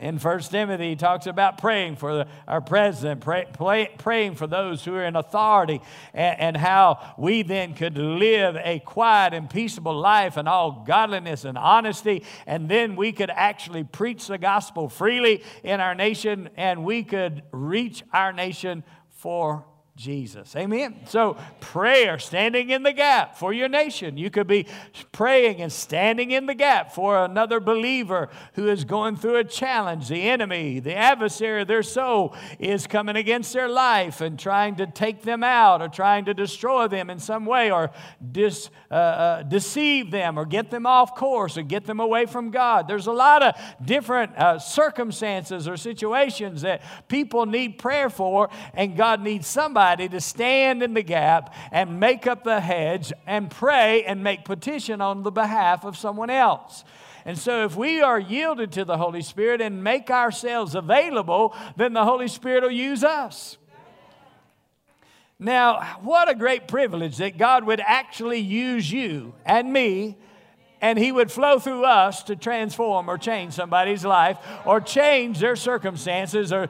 in 0.00 0.18
First 0.18 0.50
Timothy, 0.50 0.90
he 0.90 0.96
talks 0.96 1.26
about 1.26 1.58
praying 1.58 1.96
for 1.96 2.14
the, 2.14 2.26
our 2.46 2.60
president, 2.60 3.20
pray, 3.20 3.46
pray, 3.52 3.90
praying 3.98 4.34
for 4.34 4.46
those 4.46 4.84
who 4.84 4.94
are 4.94 5.04
in 5.04 5.16
authority, 5.16 5.80
and, 6.12 6.40
and, 6.40 6.56
how 6.56 7.14
we 7.18 7.42
then 7.42 7.74
could 7.74 7.98
live 7.98 8.56
a 8.56 8.78
quiet 8.80 9.34
and 9.34 9.50
peaceable 9.50 9.98
life 9.98 10.36
in 10.38 10.48
all 10.48 10.84
godliness 10.86 11.44
and 11.44 11.58
honesty, 11.58 12.24
and 12.46 12.68
then 12.68 12.96
we 12.96 13.12
could 13.12 13.30
actually 13.30 13.84
preach 13.84 14.26
the 14.26 14.38
gospel 14.38 14.88
freely 14.88 15.42
in 15.62 15.80
our 15.80 15.94
nation, 15.94 16.48
and 16.56 16.84
we 16.84 17.02
could 17.02 17.42
reach 17.52 18.02
our 18.12 18.32
nation 18.32 18.82
for 19.10 19.64
Jesus. 19.96 20.56
Amen. 20.56 20.96
So, 21.06 21.36
prayer, 21.60 22.18
standing 22.18 22.70
in 22.70 22.82
the 22.82 22.92
gap 22.92 23.36
for 23.38 23.52
your 23.52 23.68
nation. 23.68 24.16
You 24.16 24.28
could 24.28 24.48
be 24.48 24.66
praying 25.12 25.60
and 25.60 25.70
standing 25.70 26.32
in 26.32 26.46
the 26.46 26.54
gap 26.54 26.92
for 26.92 27.24
another 27.24 27.60
believer 27.60 28.28
who 28.54 28.68
is 28.68 28.84
going 28.84 29.14
through 29.14 29.36
a 29.36 29.44
challenge. 29.44 30.08
The 30.08 30.22
enemy, 30.22 30.80
the 30.80 30.96
adversary 30.96 31.62
of 31.62 31.68
their 31.68 31.84
soul, 31.84 32.34
is 32.58 32.88
coming 32.88 33.14
against 33.14 33.52
their 33.52 33.68
life 33.68 34.20
and 34.20 34.36
trying 34.36 34.74
to 34.76 34.88
take 34.88 35.22
them 35.22 35.44
out 35.44 35.80
or 35.80 35.86
trying 35.86 36.24
to 36.24 36.34
destroy 36.34 36.88
them 36.88 37.08
in 37.08 37.20
some 37.20 37.46
way 37.46 37.70
or 37.70 37.92
dis, 38.32 38.70
uh, 38.90 38.94
uh, 38.94 39.42
deceive 39.44 40.10
them 40.10 40.40
or 40.40 40.44
get 40.44 40.72
them 40.72 40.86
off 40.86 41.14
course 41.14 41.56
or 41.56 41.62
get 41.62 41.84
them 41.84 42.00
away 42.00 42.26
from 42.26 42.50
God. 42.50 42.88
There's 42.88 43.06
a 43.06 43.12
lot 43.12 43.44
of 43.44 43.54
different 43.84 44.36
uh, 44.36 44.58
circumstances 44.58 45.68
or 45.68 45.76
situations 45.76 46.62
that 46.62 46.82
people 47.06 47.46
need 47.46 47.78
prayer 47.78 48.10
for, 48.10 48.50
and 48.74 48.96
God 48.96 49.20
needs 49.20 49.46
somebody 49.46 49.83
to 49.92 50.20
stand 50.20 50.82
in 50.82 50.94
the 50.94 51.02
gap 51.02 51.54
and 51.70 52.00
make 52.00 52.26
up 52.26 52.44
the 52.44 52.60
hedge 52.60 53.12
and 53.26 53.50
pray 53.50 54.04
and 54.04 54.22
make 54.22 54.44
petition 54.44 55.00
on 55.00 55.22
the 55.22 55.30
behalf 55.30 55.84
of 55.84 55.96
someone 55.96 56.30
else. 56.30 56.84
And 57.24 57.38
so, 57.38 57.64
if 57.64 57.76
we 57.76 58.02
are 58.02 58.18
yielded 58.18 58.72
to 58.72 58.84
the 58.84 58.98
Holy 58.98 59.22
Spirit 59.22 59.60
and 59.60 59.82
make 59.82 60.10
ourselves 60.10 60.74
available, 60.74 61.54
then 61.76 61.92
the 61.92 62.04
Holy 62.04 62.28
Spirit 62.28 62.62
will 62.62 62.70
use 62.70 63.04
us. 63.04 63.56
Now, 65.38 65.98
what 66.02 66.30
a 66.30 66.34
great 66.34 66.68
privilege 66.68 67.16
that 67.18 67.38
God 67.38 67.64
would 67.64 67.80
actually 67.80 68.40
use 68.40 68.90
you 68.90 69.34
and 69.44 69.72
me 69.72 70.16
and 70.84 70.98
he 70.98 71.10
would 71.10 71.32
flow 71.32 71.58
through 71.58 71.86
us 71.86 72.22
to 72.24 72.36
transform 72.36 73.08
or 73.08 73.16
change 73.16 73.54
somebody's 73.54 74.04
life 74.04 74.36
or 74.66 74.82
change 74.82 75.38
their 75.38 75.56
circumstances 75.56 76.52
or 76.52 76.68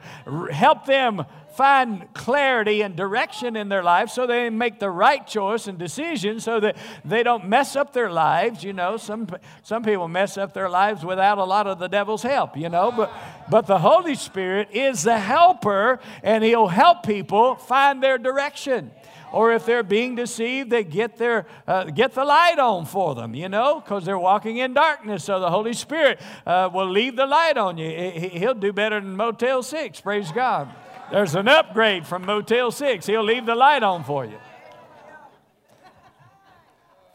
help 0.51 0.85
them 0.85 1.25
find 1.55 2.13
clarity 2.13 2.81
and 2.81 2.95
direction 2.95 3.55
in 3.55 3.69
their 3.69 3.83
life 3.83 4.09
so 4.09 4.27
they 4.27 4.49
make 4.49 4.79
the 4.79 4.89
right 4.89 5.25
choice 5.25 5.67
and 5.67 5.77
decision 5.77 6.39
so 6.39 6.59
that 6.59 6.75
they 7.03 7.23
don't 7.23 7.47
mess 7.47 7.75
up 7.75 7.93
their 7.93 8.09
lives. 8.09 8.63
You 8.63 8.73
know, 8.73 8.97
some, 8.97 9.27
some 9.63 9.83
people 9.83 10.07
mess 10.07 10.37
up 10.37 10.53
their 10.53 10.69
lives 10.69 11.05
without 11.05 11.37
a 11.37 11.43
lot 11.43 11.67
of 11.67 11.79
the 11.79 11.87
devil's 11.87 12.23
help, 12.23 12.57
you 12.57 12.69
know, 12.69 12.91
but, 12.91 13.13
but 13.49 13.67
the 13.67 13.79
Holy 13.79 14.15
Spirit 14.15 14.69
is 14.71 15.03
the 15.03 15.17
helper 15.17 15.99
and 16.23 16.43
he'll 16.43 16.67
help 16.67 17.03
people 17.03 17.55
find 17.55 18.03
their 18.03 18.17
direction 18.17 18.91
or 19.35 19.51
if 19.51 19.65
they're 19.65 19.83
being 19.83 20.15
deceived, 20.15 20.69
they 20.69 20.85
get, 20.85 21.17
their, 21.17 21.45
uh, 21.67 21.83
get 21.85 22.13
the 22.13 22.23
light 22.23 22.57
on 22.57 22.85
for 22.85 23.15
them, 23.15 23.35
you 23.35 23.49
know, 23.49 23.81
because 23.81 24.05
they're 24.05 24.17
walking 24.17 24.57
in 24.57 24.73
darkness. 24.73 25.25
So 25.25 25.41
the 25.41 25.49
Holy 25.49 25.73
Spirit 25.73 26.21
uh, 26.45 26.69
will 26.73 26.89
leave 26.89 27.17
the 27.17 27.25
light 27.25 27.57
on 27.57 27.77
you. 27.77 27.89
He'll 28.31 28.53
do 28.53 28.71
better 28.71 29.01
than 29.01 29.17
Motel 29.17 29.61
6, 29.61 29.99
praise 29.99 30.31
God. 30.31 30.69
There's 31.11 31.35
an 31.35 31.47
upgrade 31.47 32.07
from 32.07 32.25
Motel 32.25 32.71
6. 32.71 33.05
He'll 33.05 33.23
leave 33.23 33.45
the 33.45 33.55
light 33.55 33.83
on 33.83 34.03
for 34.03 34.25
you. 34.25 34.37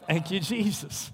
Thank 0.07 0.31
you, 0.31 0.39
Jesus. 0.39 1.11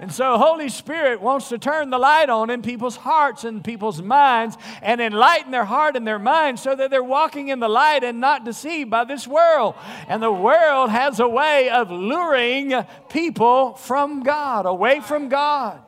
And 0.00 0.12
so, 0.12 0.36
Holy 0.38 0.68
Spirit 0.68 1.20
wants 1.20 1.48
to 1.50 1.58
turn 1.58 1.90
the 1.90 1.98
light 1.98 2.28
on 2.28 2.50
in 2.50 2.62
people's 2.62 2.96
hearts 2.96 3.44
and 3.44 3.62
people's 3.62 4.02
minds 4.02 4.56
and 4.82 5.00
enlighten 5.00 5.52
their 5.52 5.64
heart 5.64 5.96
and 5.96 6.06
their 6.06 6.18
mind 6.18 6.58
so 6.58 6.74
that 6.74 6.90
they're 6.90 7.02
walking 7.02 7.48
in 7.48 7.60
the 7.60 7.68
light 7.68 8.02
and 8.02 8.20
not 8.20 8.44
deceived 8.44 8.90
by 8.90 9.04
this 9.04 9.26
world. 9.26 9.76
And 10.08 10.20
the 10.20 10.32
world 10.32 10.90
has 10.90 11.20
a 11.20 11.28
way 11.28 11.70
of 11.70 11.92
luring 11.92 12.74
people 13.08 13.74
from 13.74 14.24
God, 14.24 14.66
away 14.66 15.00
from 15.00 15.28
God. 15.28 15.83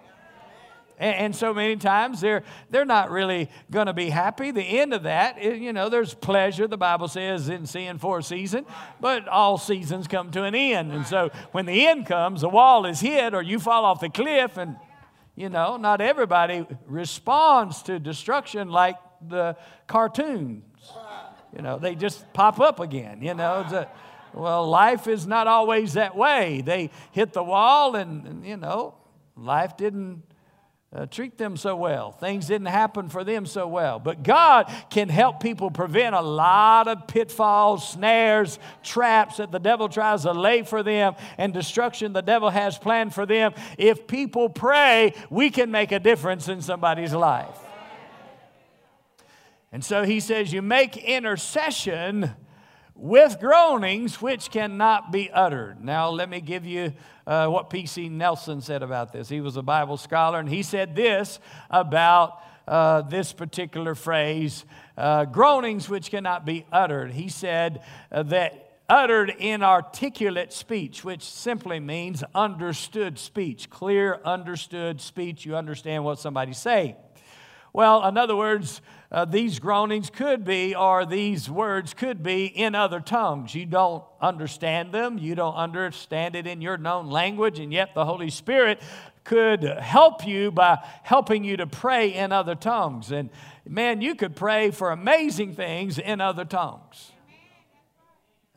And, 0.99 1.37
so 1.37 1.53
many 1.53 1.77
times 1.77 2.21
they're, 2.21 2.43
they're 2.71 2.87
not 2.87 3.11
really 3.11 3.51
going 3.71 3.87
to 3.87 3.93
be 3.93 4.09
happy. 4.09 4.51
The 4.51 4.63
end 4.63 4.95
of 4.95 5.03
that, 5.03 5.43
you 5.43 5.73
know, 5.73 5.91
there's 5.91 6.15
pleasure, 6.15 6.67
the 6.67 6.79
Bible 6.79 7.09
says, 7.09 7.51
in 7.51 7.67
seeing 7.67 7.99
for 7.99 8.21
a 8.21 8.23
season, 8.23 8.65
but 9.01 9.29
all 9.29 9.59
seasons 9.59 10.09
come 10.09 10.31
to 10.31 10.45
an 10.45 10.55
end. 10.55 10.93
And 10.93 11.07
so 11.07 11.31
when 11.53 11.67
the 11.67 11.87
end 11.87 12.07
comes, 12.07 12.41
the 12.41 12.49
wall 12.49 12.87
is 12.87 13.01
hit 13.01 13.35
or 13.35 13.43
you 13.43 13.59
fall 13.59 13.85
off 13.85 14.01
the 14.01 14.09
cliff, 14.09 14.57
and, 14.57 14.77
you 15.35 15.51
know, 15.51 15.77
not 15.77 16.01
everybody 16.01 16.67
responds 16.87 17.83
to 17.83 17.99
destruction 17.99 18.71
like 18.71 18.97
the 19.29 19.57
cartoons. 19.87 20.63
You 21.55 21.63
know, 21.63 21.79
they 21.79 21.95
just 21.95 22.33
pop 22.33 22.59
up 22.59 22.81
again, 22.81 23.21
you 23.23 23.35
know. 23.35 23.67
A, 23.71 23.89
well, 24.33 24.67
life 24.69 25.07
is 25.07 25.27
not 25.27 25.47
always 25.47 25.95
that 25.95 26.17
way. 26.17 26.63
They 26.63 26.91
hit 27.13 27.33
the 27.33 27.43
wall, 27.43 27.97
and, 27.97 28.27
and 28.27 28.47
you 28.47 28.57
know, 28.57 28.95
life 29.37 29.77
didn't 29.77 30.23
uh, 30.97 31.05
treat 31.05 31.37
them 31.37 31.59
so 31.59 31.77
well. 31.77 32.11
Things 32.11 32.47
didn't 32.47 32.69
happen 32.69 33.11
for 33.11 33.23
them 33.23 33.45
so 33.45 33.69
well. 33.69 33.99
But 33.99 34.23
God 34.23 34.73
can 34.89 35.11
help 35.11 35.41
people 35.41 35.71
prevent 35.71 36.15
a 36.15 36.23
lot 36.23 36.89
of 36.89 37.07
pitfalls, 37.07 37.87
snares, 37.87 38.59
traps 38.83 39.37
that 39.37 39.53
the 39.53 39.59
devil 39.59 39.91
tries 39.91 40.23
to 40.23 40.33
lay 40.33 40.63
for 40.63 40.83
them, 40.83 41.15
and 41.37 41.53
destruction 41.53 42.15
the 42.15 42.23
devil 42.23 42.49
has 42.49 42.79
planned 42.79 43.13
for 43.13 43.27
them. 43.27 43.53
If 43.77 44.07
people 44.07 44.49
pray, 44.49 45.13
we 45.29 45.51
can 45.51 45.71
make 45.71 45.93
a 45.93 46.01
difference 46.01 46.49
in 46.49 46.63
somebody's 46.63 47.13
life. 47.13 47.59
And 49.71 49.85
so 49.85 50.05
he 50.05 50.21
says, 50.21 50.51
You 50.51 50.63
make 50.63 50.97
intercession 50.97 52.31
with 52.97 53.39
groanings 53.41 54.23
which 54.23 54.51
cannot 54.51 55.13
be 55.13 55.31
uttered. 55.31 55.85
Now, 55.85 56.09
let 56.09 56.29
me 56.31 56.41
give 56.41 56.67
you 56.67 56.93
uh, 57.27 57.49
what 57.49 57.71
P.C. 57.71 58.09
Nelson 58.09 58.61
said 58.61 58.83
about 58.83 59.13
this. 59.13 59.29
He 59.29 59.41
was 59.41 59.57
a 59.57 59.63
Bible 59.63 59.97
scholar, 59.97 60.39
and 60.39 60.49
he 60.49 60.63
said 60.63 60.97
this 60.97 61.39
about 61.71 62.43
uh, 62.67 63.03
this 63.03 63.33
particular 63.33 63.95
phrase 63.95 64.65
uh, 64.97 65.25
groanings 65.27 65.89
which 65.89 66.11
cannot 66.11 66.47
be 66.47 66.65
uttered. 66.73 67.13
He 67.13 67.29
said 67.29 67.83
uh, 68.11 68.23
that 68.25 68.79
uttered 68.89 69.31
inarticulate 69.31 70.53
speech, 70.53 71.05
which 71.05 71.23
simply 71.23 71.81
means 71.81 72.25
understood 72.35 73.19
speech, 73.19 73.69
clear, 73.69 74.21
understood 74.25 75.01
speech. 75.01 75.45
You 75.45 75.57
understand 75.57 76.05
what 76.05 76.19
somebody's 76.19 76.59
saying. 76.59 76.97
Well, 77.73 78.07
in 78.07 78.17
other 78.17 78.37
words, 78.37 78.81
uh, 79.11 79.25
these 79.25 79.59
groanings 79.59 80.11
could 80.11 80.45
be, 80.45 80.75
or 80.75 81.07
these 81.07 81.49
words 81.49 81.95
could 81.95 82.23
be 82.23 82.47
in 82.47 82.75
other 82.75 83.01
tongues. 83.01 83.55
You 83.55 83.66
don't 83.66 84.05
understand 84.21 84.92
them, 84.92 85.19
you 85.19 85.35
don't 85.35 85.55
understand 85.55 86.35
it 86.35 86.47
in 86.47 86.61
your 86.61 86.77
known 86.77 87.09
language, 87.09 87.59
and 87.59 87.73
yet 87.73 87.95
the 87.95 88.05
Holy 88.05 88.31
Spirit 88.31 88.83
could 89.25 89.62
help 89.62 90.27
you 90.27 90.51
by 90.51 90.79
helping 91.03 91.45
you 91.45 91.57
to 91.57 91.66
pray 91.66 92.14
in 92.14 92.33
other 92.33 92.55
tongues. 92.55 93.11
And 93.11 93.31
man, 93.66 94.01
you 94.01 94.14
could 94.14 94.37
pray 94.37 94.71
for 94.71 94.90
amazing 94.90 95.55
things 95.55 95.99
in 95.99 96.21
other 96.21 96.45
tongues. 96.45 97.12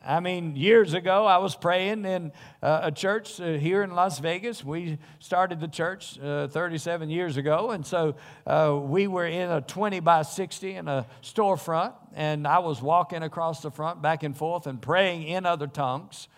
I 0.02 0.20
mean, 0.20 0.56
years 0.56 0.94
ago, 0.94 1.26
I 1.26 1.36
was 1.36 1.54
praying 1.54 2.06
in 2.06 2.32
uh, 2.62 2.80
a 2.84 2.92
church 2.92 3.38
uh, 3.38 3.52
here 3.52 3.82
in 3.82 3.90
Las 3.90 4.18
Vegas. 4.18 4.64
We 4.64 4.98
started 5.18 5.60
the 5.60 5.68
church 5.68 6.18
uh, 6.18 6.48
37 6.48 7.10
years 7.10 7.36
ago, 7.36 7.72
and 7.72 7.84
so 7.84 8.16
uh, 8.46 8.78
we 8.82 9.06
were 9.06 9.26
in 9.26 9.50
a 9.50 9.60
20 9.60 10.00
by 10.00 10.22
60 10.22 10.74
in 10.74 10.88
a 10.88 11.06
storefront, 11.22 11.92
and 12.14 12.46
I 12.46 12.60
was 12.60 12.80
walking 12.80 13.22
across 13.22 13.60
the 13.60 13.70
front 13.70 14.00
back 14.00 14.22
and 14.22 14.34
forth 14.34 14.66
and 14.66 14.80
praying 14.80 15.24
in 15.24 15.44
other 15.44 15.66
tongues 15.66 16.28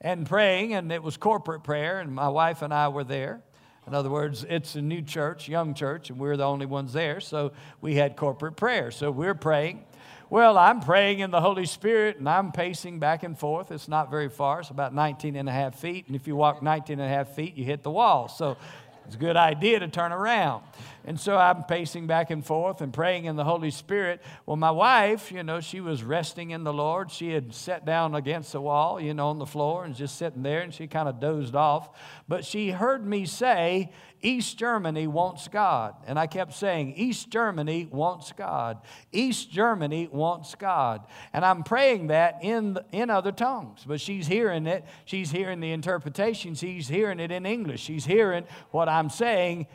and 0.00 0.24
praying, 0.26 0.72
and 0.72 0.90
it 0.90 1.02
was 1.02 1.18
corporate 1.18 1.62
prayer, 1.62 2.00
and 2.00 2.14
my 2.14 2.28
wife 2.28 2.62
and 2.62 2.72
I 2.72 2.88
were 2.88 3.04
there. 3.04 3.42
In 3.86 3.94
other 3.94 4.08
words, 4.08 4.46
it's 4.48 4.76
a 4.76 4.82
new 4.82 5.02
church, 5.02 5.46
young 5.46 5.74
church, 5.74 6.08
and 6.08 6.18
we're 6.18 6.38
the 6.38 6.44
only 6.44 6.64
ones 6.64 6.94
there, 6.94 7.20
so 7.20 7.52
we 7.82 7.96
had 7.96 8.16
corporate 8.16 8.56
prayer. 8.56 8.90
So 8.90 9.10
we're 9.10 9.34
praying. 9.34 9.84
Well, 10.30 10.56
I'm 10.56 10.78
praying 10.78 11.18
in 11.18 11.32
the 11.32 11.40
Holy 11.40 11.66
Spirit 11.66 12.18
and 12.18 12.28
I'm 12.28 12.52
pacing 12.52 13.00
back 13.00 13.24
and 13.24 13.36
forth. 13.36 13.72
It's 13.72 13.88
not 13.88 14.12
very 14.12 14.28
far, 14.28 14.60
it's 14.60 14.70
about 14.70 14.94
19 14.94 15.34
and 15.34 15.48
a 15.48 15.52
half 15.52 15.74
feet. 15.74 16.06
And 16.06 16.14
if 16.14 16.28
you 16.28 16.36
walk 16.36 16.62
19 16.62 17.00
and 17.00 17.02
a 17.02 17.12
half 17.12 17.30
feet, 17.30 17.56
you 17.56 17.64
hit 17.64 17.82
the 17.82 17.90
wall. 17.90 18.28
So 18.28 18.56
it's 19.06 19.16
a 19.16 19.18
good 19.18 19.36
idea 19.36 19.80
to 19.80 19.88
turn 19.88 20.12
around. 20.12 20.62
And 21.04 21.18
so 21.18 21.36
I'm 21.36 21.64
pacing 21.64 22.06
back 22.06 22.30
and 22.30 22.46
forth 22.46 22.80
and 22.80 22.92
praying 22.92 23.24
in 23.24 23.34
the 23.34 23.42
Holy 23.42 23.72
Spirit. 23.72 24.22
Well, 24.46 24.56
my 24.56 24.70
wife, 24.70 25.32
you 25.32 25.42
know, 25.42 25.58
she 25.58 25.80
was 25.80 26.04
resting 26.04 26.52
in 26.52 26.62
the 26.62 26.72
Lord. 26.72 27.10
She 27.10 27.30
had 27.30 27.52
sat 27.52 27.84
down 27.84 28.14
against 28.14 28.52
the 28.52 28.60
wall, 28.60 29.00
you 29.00 29.14
know, 29.14 29.30
on 29.30 29.40
the 29.40 29.46
floor 29.46 29.84
and 29.84 29.96
just 29.96 30.16
sitting 30.16 30.44
there 30.44 30.60
and 30.60 30.72
she 30.72 30.86
kind 30.86 31.08
of 31.08 31.18
dozed 31.18 31.56
off. 31.56 31.90
But 32.28 32.44
she 32.44 32.70
heard 32.70 33.04
me 33.04 33.26
say, 33.26 33.90
East 34.22 34.58
Germany 34.58 35.06
wants 35.06 35.48
God. 35.48 35.94
And 36.06 36.18
I 36.18 36.26
kept 36.26 36.54
saying, 36.54 36.94
East 36.96 37.30
Germany 37.30 37.88
wants 37.90 38.32
God. 38.32 38.78
East 39.12 39.50
Germany 39.50 40.08
wants 40.12 40.54
God. 40.54 41.06
And 41.32 41.44
I'm 41.44 41.62
praying 41.62 42.08
that 42.08 42.38
in, 42.42 42.78
in 42.92 43.10
other 43.10 43.32
tongues. 43.32 43.84
But 43.86 44.00
she's 44.00 44.26
hearing 44.26 44.66
it. 44.66 44.84
She's 45.04 45.30
hearing 45.30 45.60
the 45.60 45.72
interpretation. 45.72 46.54
She's 46.54 46.88
hearing 46.88 47.20
it 47.20 47.30
in 47.30 47.46
English. 47.46 47.80
She's 47.80 48.04
hearing 48.04 48.44
what 48.70 48.88
I'm 48.88 49.10
saying 49.10 49.66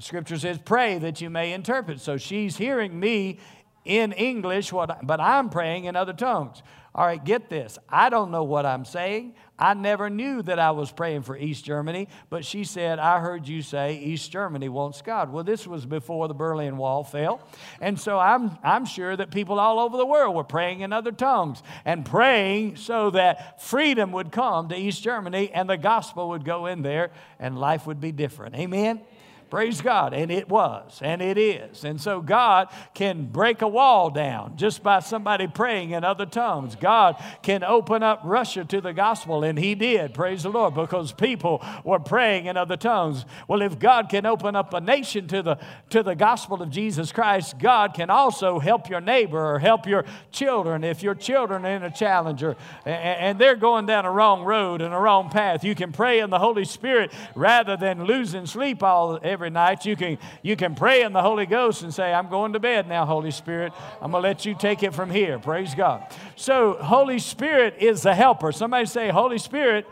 the 0.00 0.02
scripture 0.02 0.38
says, 0.38 0.58
pray 0.64 0.98
that 0.98 1.20
you 1.20 1.30
may 1.30 1.52
interpret. 1.52 2.00
So 2.00 2.16
she's 2.16 2.56
hearing 2.56 2.98
me 2.98 3.38
in 3.84 4.12
English, 4.12 4.72
what, 4.72 5.06
but 5.06 5.20
I'm 5.20 5.50
praying 5.50 5.84
in 5.84 5.96
other 5.96 6.12
tongues. 6.12 6.62
All 6.94 7.06
right, 7.06 7.22
get 7.22 7.50
this. 7.50 7.78
I 7.88 8.08
don't 8.08 8.30
know 8.30 8.44
what 8.44 8.66
I'm 8.66 8.84
saying. 8.84 9.34
I 9.60 9.74
never 9.74 10.08
knew 10.08 10.42
that 10.42 10.58
I 10.58 10.70
was 10.70 10.90
praying 10.90 11.22
for 11.22 11.36
East 11.36 11.64
Germany, 11.64 12.08
but 12.30 12.44
she 12.44 12.64
said, 12.64 12.98
I 12.98 13.20
heard 13.20 13.46
you 13.46 13.60
say 13.60 13.98
East 13.98 14.32
Germany 14.32 14.70
wants 14.70 15.02
God. 15.02 15.30
Well, 15.30 15.44
this 15.44 15.66
was 15.66 15.84
before 15.84 16.28
the 16.28 16.34
Berlin 16.34 16.78
Wall 16.78 17.04
fell. 17.04 17.46
And 17.80 18.00
so 18.00 18.18
I'm, 18.18 18.56
I'm 18.64 18.86
sure 18.86 19.14
that 19.14 19.30
people 19.30 19.60
all 19.60 19.78
over 19.78 19.98
the 19.98 20.06
world 20.06 20.34
were 20.34 20.44
praying 20.44 20.80
in 20.80 20.92
other 20.92 21.12
tongues 21.12 21.62
and 21.84 22.06
praying 22.06 22.76
so 22.76 23.10
that 23.10 23.62
freedom 23.62 24.12
would 24.12 24.32
come 24.32 24.70
to 24.70 24.76
East 24.76 25.02
Germany 25.02 25.50
and 25.52 25.68
the 25.68 25.76
gospel 25.76 26.30
would 26.30 26.44
go 26.44 26.64
in 26.64 26.80
there 26.80 27.10
and 27.38 27.58
life 27.58 27.86
would 27.86 28.00
be 28.00 28.12
different. 28.12 28.54
Amen? 28.54 29.02
Praise 29.50 29.80
God. 29.80 30.14
And 30.14 30.30
it 30.30 30.48
was, 30.48 31.00
and 31.02 31.20
it 31.20 31.36
is. 31.36 31.84
And 31.84 32.00
so 32.00 32.20
God 32.20 32.68
can 32.94 33.26
break 33.26 33.62
a 33.62 33.68
wall 33.68 34.10
down 34.10 34.56
just 34.56 34.82
by 34.82 35.00
somebody 35.00 35.48
praying 35.48 35.90
in 35.90 36.04
other 36.04 36.26
tongues. 36.26 36.76
God 36.76 37.22
can 37.42 37.64
open 37.64 38.04
up 38.04 38.20
Russia 38.24 38.64
to 38.64 38.80
the 38.80 38.92
gospel, 38.92 39.42
and 39.42 39.58
He 39.58 39.74
did. 39.74 40.14
Praise 40.14 40.44
the 40.44 40.50
Lord, 40.50 40.74
because 40.74 41.12
people 41.12 41.64
were 41.84 41.98
praying 41.98 42.46
in 42.46 42.56
other 42.56 42.76
tongues. 42.76 43.24
Well, 43.48 43.62
if 43.62 43.78
God 43.78 44.08
can 44.08 44.24
open 44.24 44.54
up 44.54 44.72
a 44.72 44.80
nation 44.80 45.26
to 45.28 45.42
the, 45.42 45.58
to 45.90 46.04
the 46.04 46.14
gospel 46.14 46.62
of 46.62 46.70
Jesus 46.70 47.10
Christ, 47.10 47.58
God 47.58 47.94
can 47.94 48.08
also 48.08 48.60
help 48.60 48.88
your 48.88 49.00
neighbor 49.00 49.54
or 49.54 49.58
help 49.58 49.86
your 49.86 50.04
children. 50.30 50.84
If 50.84 51.02
your 51.02 51.14
children 51.14 51.66
are 51.66 51.70
in 51.70 51.82
a 51.82 51.90
challenger 51.90 52.56
and 52.84 53.38
they're 53.38 53.56
going 53.56 53.86
down 53.86 54.04
a 54.04 54.12
wrong 54.12 54.42
road 54.42 54.80
and 54.80 54.94
a 54.94 54.98
wrong 54.98 55.28
path, 55.30 55.64
you 55.64 55.74
can 55.74 55.90
pray 55.90 56.20
in 56.20 56.30
the 56.30 56.38
Holy 56.38 56.64
Spirit 56.64 57.12
rather 57.34 57.76
than 57.76 58.04
losing 58.04 58.46
sleep 58.46 58.82
all 58.82 59.18
every 59.22 59.39
every 59.40 59.48
night. 59.48 59.86
You 59.86 59.96
can, 59.96 60.18
you 60.42 60.54
can 60.54 60.74
pray 60.74 61.00
in 61.00 61.14
the 61.14 61.22
Holy 61.22 61.46
Ghost 61.46 61.82
and 61.82 61.94
say, 61.94 62.12
I'm 62.12 62.28
going 62.28 62.52
to 62.52 62.60
bed 62.60 62.86
now, 62.86 63.06
Holy 63.06 63.30
Spirit. 63.30 63.72
I'm 64.02 64.10
going 64.10 64.22
to 64.22 64.28
let 64.28 64.44
you 64.44 64.54
take 64.54 64.82
it 64.82 64.92
from 64.92 65.10
here. 65.10 65.38
Praise 65.38 65.74
God. 65.74 66.04
So, 66.36 66.74
Holy 66.74 67.18
Spirit 67.18 67.76
is 67.78 68.02
the 68.02 68.14
helper. 68.14 68.52
Somebody 68.52 68.84
say, 68.84 69.08
Holy 69.08 69.38
Spirit, 69.38 69.86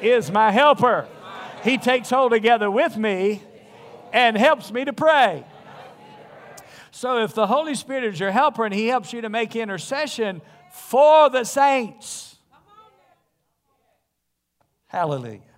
is 0.00 0.30
my 0.30 0.52
helper. 0.52 1.08
He 1.64 1.78
takes 1.78 2.10
hold 2.10 2.30
together 2.30 2.70
with 2.70 2.96
me 2.96 3.42
and 4.12 4.36
helps 4.36 4.70
me 4.70 4.84
to 4.84 4.92
pray. 4.92 5.44
So, 6.92 7.24
if 7.24 7.34
the 7.34 7.48
Holy 7.48 7.74
Spirit 7.74 8.04
is 8.04 8.20
your 8.20 8.30
helper 8.30 8.64
and 8.64 8.72
He 8.72 8.86
helps 8.86 9.12
you 9.12 9.20
to 9.22 9.28
make 9.28 9.56
intercession 9.56 10.42
for 10.70 11.28
the 11.28 11.42
saints, 11.42 12.36
hallelujah 14.86 15.49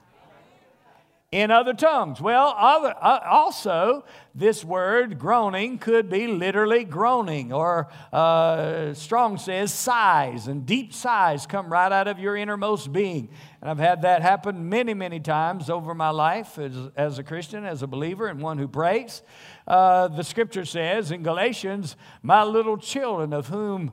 in 1.33 1.51
other 1.51 1.73
tongues. 1.73 2.21
Well, 2.21 2.55
other, 2.59 2.95
uh, 3.01 3.21
also, 3.25 4.05
this 4.35 4.63
word 4.63 5.19
groaning 5.19 5.79
could 5.79 6.11
be 6.11 6.27
literally 6.27 6.85
groaning, 6.85 7.55
or 7.55 7.89
uh, 8.13 8.93
Strong 8.93 9.39
says 9.39 9.73
sighs, 9.73 10.47
and 10.47 10.67
deep 10.67 10.93
sighs 10.93 11.47
come 11.47 11.73
right 11.73 11.91
out 11.91 12.07
of 12.07 12.19
your 12.19 12.37
innermost 12.37 12.93
being. 12.93 13.31
And 13.63 13.71
I've 13.71 13.79
had 13.79 14.03
that 14.03 14.21
happen 14.21 14.69
many, 14.69 14.93
many 14.93 15.21
times 15.21 15.71
over 15.71 15.95
my 15.95 16.11
life 16.11 16.59
as, 16.59 16.77
as 16.97 17.19
a 17.19 17.25
Christian, 17.25 17.65
as 17.65 17.83
a 17.83 17.87
believer, 17.87 18.27
and 18.27 18.43
one 18.43 18.59
who 18.59 18.69
prays. 18.69 19.23
Uh, 19.67 20.09
the 20.09 20.25
scripture 20.25 20.67
says 20.67 21.11
in 21.11 21.23
Galatians, 21.23 21.97
My 22.23 22.45
little 22.45 22.77
children, 22.77 23.33
of 23.33 23.49
whom 23.49 23.93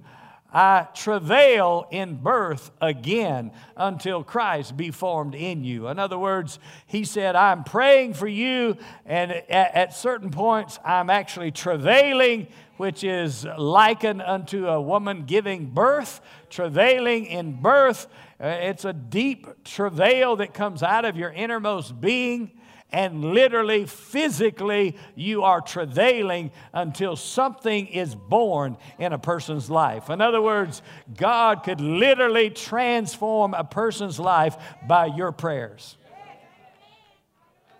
I 0.51 0.87
travail 0.95 1.87
in 1.91 2.15
birth 2.15 2.71
again 2.81 3.51
until 3.77 4.23
Christ 4.23 4.75
be 4.75 4.89
formed 4.89 5.35
in 5.35 5.63
you. 5.63 5.87
In 5.87 5.99
other 5.99 6.17
words, 6.17 6.57
he 6.87 7.03
said, 7.03 7.35
I'm 7.35 7.63
praying 7.63 8.15
for 8.15 8.27
you, 8.27 8.77
and 9.05 9.31
at, 9.31 9.75
at, 9.75 9.93
certain 9.93 10.31
points, 10.31 10.79
I'm 10.83 11.11
actually 11.11 11.51
travailing, 11.51 12.47
which 12.77 13.03
is 13.03 13.45
likened 13.57 14.23
unto 14.23 14.67
a 14.67 14.81
woman 14.81 15.25
giving 15.25 15.67
birth, 15.67 16.19
travailing 16.49 17.25
in 17.25 17.61
birth. 17.61 18.07
Uh, 18.41 18.47
it's 18.47 18.85
a 18.85 18.93
deep 18.93 19.63
travail 19.63 20.37
that 20.37 20.53
comes 20.53 20.81
out 20.81 21.05
of 21.05 21.15
your 21.15 21.31
innermost 21.31 22.01
being 22.01 22.58
and 22.91 23.23
literally, 23.23 23.85
physically, 23.85 24.97
you 25.15 25.43
are 25.43 25.61
travailing 25.61 26.51
until 26.73 27.15
something 27.15 27.85
is 27.87 28.15
born 28.15 28.77
in 28.97 29.13
a 29.13 29.19
person's 29.19 29.69
life. 29.69 30.09
In 30.09 30.21
other 30.21 30.41
words, 30.41 30.81
God 31.15 31.63
could 31.63 31.81
literally 31.81 32.49
transform 32.49 33.53
a 33.53 33.63
person's 33.63 34.19
life 34.19 34.57
by 34.87 35.05
your 35.05 35.31
prayers. 35.31 35.97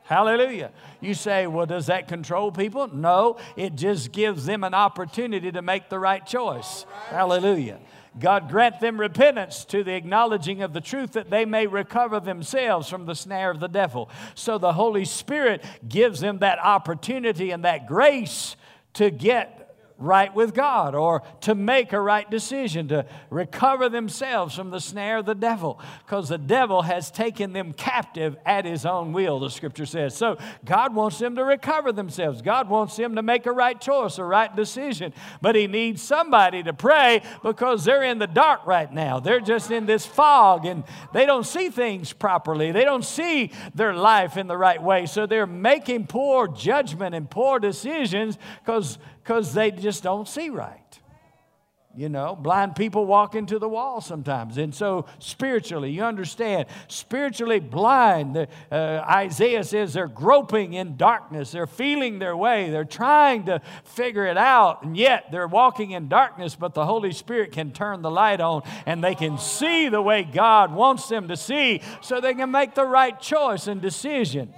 Hallelujah. 0.04 0.72
You 1.02 1.13
say, 1.13 1.45
well, 1.45 1.67
does 1.67 1.88
that 1.88 2.08
control 2.08 2.52
people? 2.52 2.88
No, 2.88 3.38
it 3.56 3.76
just 3.76 4.12
gives 4.12 4.45
them 4.45 4.63
an 4.63 4.74
opportunity 4.74 5.52
to 5.52 5.62
make 5.62 5.89
the 5.89 6.00
right 6.00 6.26
choice. 6.26 6.86
Hallelujah. 7.10 7.80
God 8.17 8.50
grant 8.50 8.80
them 8.80 9.00
repentance 9.00 9.65
to 9.65 9.84
the 9.84 9.93
acknowledging 9.93 10.62
of 10.62 10.74
the 10.74 10.82
truth 10.82 11.13
that 11.13 11.30
they 11.30 11.45
may 11.45 11.67
recover 11.67 12.19
themselves 12.19 12.89
from 12.89 13.06
the 13.06 13.15
snare 13.15 13.52
of 13.52 13.60
the 13.60 13.67
devil. 13.67 14.10
So 14.36 14.58
the 14.58 14.74
Holy 14.74 15.06
Spirit 15.06 15.63
gives 15.88 16.19
them 16.19 16.39
that 16.39 16.60
opportunity 16.60 17.52
and 17.52 17.63
that 17.65 17.88
grace 17.88 18.56
to 18.93 19.12
get 19.12 19.59
right 19.99 20.33
with 20.33 20.53
God 20.53 20.95
or 20.95 21.21
to 21.41 21.53
make 21.53 21.93
a 21.93 22.01
right 22.01 22.29
decision, 22.29 22.88
to 22.88 23.05
recover 23.29 23.89
themselves 23.89 24.55
from 24.55 24.71
the 24.71 24.79
snare 24.79 25.17
of 25.17 25.25
the 25.25 25.35
devil, 25.35 25.79
because 26.05 26.29
the 26.29 26.38
devil 26.38 26.81
has 26.81 27.12
taken 27.12 27.53
them 27.53 27.73
captive 27.73 28.38
at 28.45 28.65
his 28.65 28.85
own 28.85 29.13
will, 29.13 29.39
the 29.39 29.49
scripture 29.49 29.85
says. 29.85 30.15
So 30.15 30.38
God 30.65 30.95
wants 30.95 31.19
them 31.19 31.35
to 31.35 31.43
recover 31.43 31.91
themselves. 31.91 32.41
God 32.41 32.69
wants 32.69 32.95
them 32.95 33.15
to 33.15 33.21
make 33.21 33.45
a 33.45 33.51
right 33.51 33.79
choice, 33.79 34.17
a 34.17 34.23
right 34.23 34.53
decision. 34.55 35.13
But 35.41 35.55
he 35.55 35.67
needs 35.67 36.01
somebody 36.01 36.63
to 36.63 36.73
pray 36.73 37.21
because 37.43 37.83
they're 37.83 38.03
in 38.03 38.19
the 38.19 38.27
dark 38.27 38.65
right 38.65 38.91
now. 38.91 39.19
They're 39.19 39.39
just 39.41 39.69
in 39.69 39.85
this 39.85 40.05
fog 40.05 40.65
and 40.65 40.83
they 41.13 41.25
don't 41.25 41.45
see 41.45 41.69
things 41.69 42.13
properly. 42.13 42.71
They 42.71 42.85
don't 42.85 43.05
see 43.05 43.51
their 43.75 43.93
life 43.93 44.38
in 44.38 44.47
the 44.47 44.57
right 44.57 44.81
way. 44.81 45.05
So 45.05 45.25
they're 45.25 45.45
making 45.45 46.07
poor 46.07 46.47
judgment 46.47 47.13
and 47.15 47.29
poor 47.29 47.59
decisions 47.59 48.38
because 48.63 48.97
because 49.29 49.53
they 49.53 49.69
just 49.69 50.01
don't 50.01 50.27
see 50.27 50.49
right. 50.49 50.99
You 51.95 52.09
know, 52.09 52.35
blind 52.35 52.75
people 52.75 53.05
walk 53.05 53.35
into 53.35 53.59
the 53.59 53.69
wall 53.69 54.01
sometimes. 54.01 54.57
And 54.57 54.73
so, 54.73 55.05
spiritually, 55.19 55.91
you 55.91 56.03
understand, 56.03 56.65
spiritually 56.87 57.59
blind, 57.59 58.47
uh, 58.71 58.75
Isaiah 59.07 59.63
says 59.63 59.93
they're 59.93 60.07
groping 60.07 60.73
in 60.73 60.97
darkness. 60.97 61.51
They're 61.51 61.67
feeling 61.67 62.17
their 62.17 62.35
way. 62.35 62.71
They're 62.71 62.85
trying 62.85 63.45
to 63.45 63.61
figure 63.83 64.25
it 64.25 64.37
out. 64.37 64.81
And 64.81 64.97
yet, 64.97 65.25
they're 65.31 65.47
walking 65.47 65.91
in 65.91 66.07
darkness, 66.07 66.55
but 66.55 66.73
the 66.73 66.85
Holy 66.87 67.11
Spirit 67.11 67.51
can 67.51 67.71
turn 67.71 68.01
the 68.01 68.09
light 68.09 68.41
on 68.41 68.63
and 68.87 69.03
they 69.03 69.13
can 69.13 69.37
see 69.37 69.89
the 69.89 70.01
way 70.01 70.23
God 70.23 70.73
wants 70.73 71.07
them 71.07 71.27
to 71.27 71.37
see 71.37 71.81
so 72.01 72.19
they 72.19 72.33
can 72.33 72.49
make 72.49 72.73
the 72.73 72.85
right 72.85 73.19
choice 73.21 73.67
and 73.67 73.79
decision. 73.79 74.55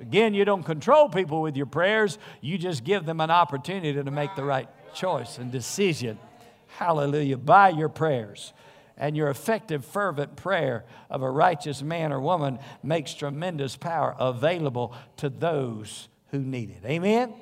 Again, 0.00 0.34
you 0.34 0.44
don't 0.44 0.62
control 0.62 1.08
people 1.08 1.42
with 1.42 1.56
your 1.56 1.66
prayers, 1.66 2.18
you 2.40 2.58
just 2.58 2.84
give 2.84 3.06
them 3.06 3.20
an 3.20 3.30
opportunity 3.30 3.92
to 3.92 4.10
make 4.10 4.34
the 4.36 4.44
right 4.44 4.68
choice 4.94 5.38
and 5.38 5.50
decision. 5.50 6.18
Hallelujah. 6.66 7.36
By 7.38 7.70
your 7.70 7.88
prayers. 7.88 8.52
And 8.98 9.14
your 9.14 9.28
effective, 9.28 9.84
fervent 9.84 10.36
prayer 10.36 10.86
of 11.10 11.22
a 11.22 11.30
righteous 11.30 11.82
man 11.82 12.12
or 12.12 12.20
woman 12.20 12.58
makes 12.82 13.12
tremendous 13.12 13.76
power 13.76 14.16
available 14.18 14.94
to 15.18 15.28
those 15.28 16.08
who 16.30 16.38
need 16.38 16.70
it. 16.70 16.82
Amen? 16.86 17.34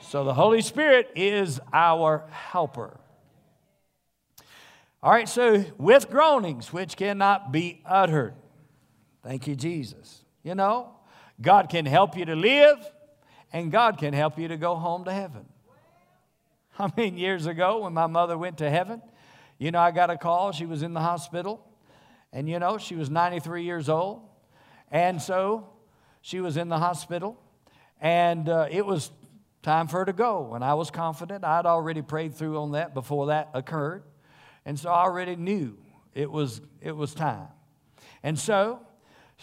So 0.00 0.24
the 0.24 0.32
Holy 0.32 0.62
Spirit 0.62 1.10
is 1.14 1.60
our 1.72 2.24
helper. 2.30 2.98
All 5.02 5.12
right, 5.12 5.28
so 5.28 5.64
with 5.78 6.10
groanings 6.10 6.72
which 6.72 6.96
cannot 6.96 7.52
be 7.52 7.82
uttered. 7.84 8.34
Thank 9.22 9.46
you, 9.46 9.54
Jesus. 9.54 10.24
You 10.42 10.54
know, 10.54 10.94
God 11.40 11.68
can 11.68 11.86
help 11.86 12.16
you 12.16 12.24
to 12.24 12.34
live, 12.34 12.78
and 13.52 13.70
God 13.70 13.98
can 13.98 14.14
help 14.14 14.38
you 14.38 14.48
to 14.48 14.56
go 14.56 14.74
home 14.76 15.04
to 15.04 15.12
heaven. 15.12 15.46
I 16.78 16.90
mean, 16.96 17.18
years 17.18 17.46
ago 17.46 17.80
when 17.80 17.92
my 17.92 18.06
mother 18.06 18.36
went 18.38 18.58
to 18.58 18.70
heaven, 18.70 19.02
you 19.58 19.70
know, 19.70 19.80
I 19.80 19.90
got 19.90 20.10
a 20.10 20.16
call. 20.16 20.52
She 20.52 20.66
was 20.66 20.82
in 20.82 20.94
the 20.94 21.00
hospital, 21.00 21.64
and 22.32 22.48
you 22.48 22.58
know, 22.58 22.78
she 22.78 22.94
was 22.94 23.10
93 23.10 23.64
years 23.64 23.88
old. 23.88 24.22
And 24.90 25.20
so 25.20 25.68
she 26.20 26.40
was 26.40 26.56
in 26.56 26.68
the 26.68 26.78
hospital, 26.78 27.40
and 28.00 28.48
uh, 28.48 28.68
it 28.70 28.84
was 28.84 29.10
time 29.62 29.88
for 29.88 29.98
her 29.98 30.04
to 30.04 30.12
go. 30.12 30.54
And 30.54 30.64
I 30.64 30.74
was 30.74 30.90
confident. 30.90 31.44
I'd 31.44 31.66
already 31.66 32.02
prayed 32.02 32.34
through 32.34 32.58
on 32.58 32.72
that 32.72 32.94
before 32.94 33.26
that 33.26 33.50
occurred. 33.52 34.04
And 34.64 34.78
so 34.78 34.90
I 34.90 35.04
already 35.04 35.36
knew 35.36 35.76
it 36.14 36.30
was, 36.30 36.60
it 36.80 36.96
was 36.96 37.14
time. 37.14 37.48
And 38.22 38.38
so 38.38 38.80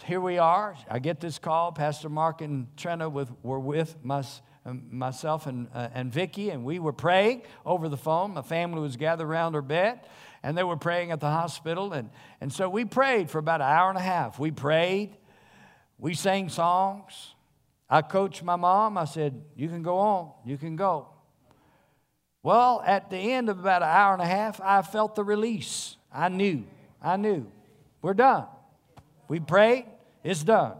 here 0.02 0.20
we 0.20 0.38
are. 0.38 0.76
I 0.90 0.98
get 0.98 1.20
this 1.20 1.38
call. 1.38 1.72
Pastor 1.72 2.08
Mark 2.08 2.40
and 2.40 2.66
Trina 2.76 3.08
with, 3.08 3.30
were 3.42 3.60
with 3.60 3.96
my, 4.02 4.24
myself 4.64 5.46
and, 5.46 5.68
uh, 5.72 5.88
and 5.94 6.12
Vicki, 6.12 6.50
and 6.50 6.64
we 6.64 6.78
were 6.78 6.92
praying 6.92 7.42
over 7.64 7.88
the 7.88 7.96
phone. 7.96 8.34
My 8.34 8.42
family 8.42 8.80
was 8.80 8.96
gathered 8.96 9.24
around 9.26 9.54
her 9.54 9.62
bed, 9.62 10.00
and 10.42 10.58
they 10.58 10.64
were 10.64 10.76
praying 10.76 11.12
at 11.12 11.20
the 11.20 11.30
hospital. 11.30 11.92
And, 11.92 12.10
and 12.40 12.52
so 12.52 12.68
we 12.68 12.84
prayed 12.84 13.30
for 13.30 13.38
about 13.38 13.60
an 13.60 13.68
hour 13.68 13.88
and 13.88 13.98
a 13.98 14.02
half. 14.02 14.38
We 14.38 14.50
prayed, 14.50 15.16
we 15.98 16.14
sang 16.14 16.48
songs. 16.48 17.34
I 17.88 18.02
coached 18.02 18.42
my 18.42 18.56
mom. 18.56 18.98
I 18.98 19.04
said, 19.04 19.44
You 19.54 19.68
can 19.68 19.82
go 19.82 19.98
on, 19.98 20.32
you 20.44 20.58
can 20.58 20.74
go. 20.74 21.08
Well, 22.42 22.82
at 22.84 23.08
the 23.08 23.16
end 23.16 23.48
of 23.48 23.60
about 23.60 23.82
an 23.82 23.88
hour 23.88 24.12
and 24.12 24.20
a 24.20 24.26
half, 24.26 24.60
I 24.60 24.82
felt 24.82 25.14
the 25.14 25.24
release. 25.24 25.96
I 26.12 26.28
knew, 26.28 26.64
I 27.00 27.16
knew. 27.16 27.46
We're 28.02 28.12
done. 28.12 28.46
We 29.34 29.40
prayed, 29.40 29.86
it's 30.22 30.44
done. 30.44 30.74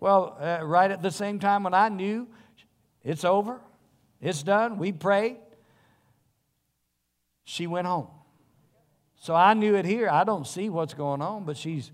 Well, 0.00 0.36
uh, 0.40 0.58
right 0.64 0.90
at 0.90 1.02
the 1.02 1.12
same 1.12 1.38
time 1.38 1.62
when 1.62 1.72
I 1.72 1.88
knew 1.88 2.26
it's 3.04 3.24
over, 3.24 3.60
it's 4.20 4.42
done, 4.42 4.78
we 4.78 4.90
prayed, 4.90 5.36
she 7.44 7.68
went 7.68 7.86
home. 7.86 8.08
So 9.20 9.36
I 9.36 9.54
knew 9.54 9.76
it 9.76 9.84
here. 9.84 10.08
I 10.08 10.24
don't 10.24 10.48
see 10.48 10.68
what's 10.68 10.94
going 10.94 11.22
on, 11.22 11.44
but 11.44 11.56
she's 11.56 11.92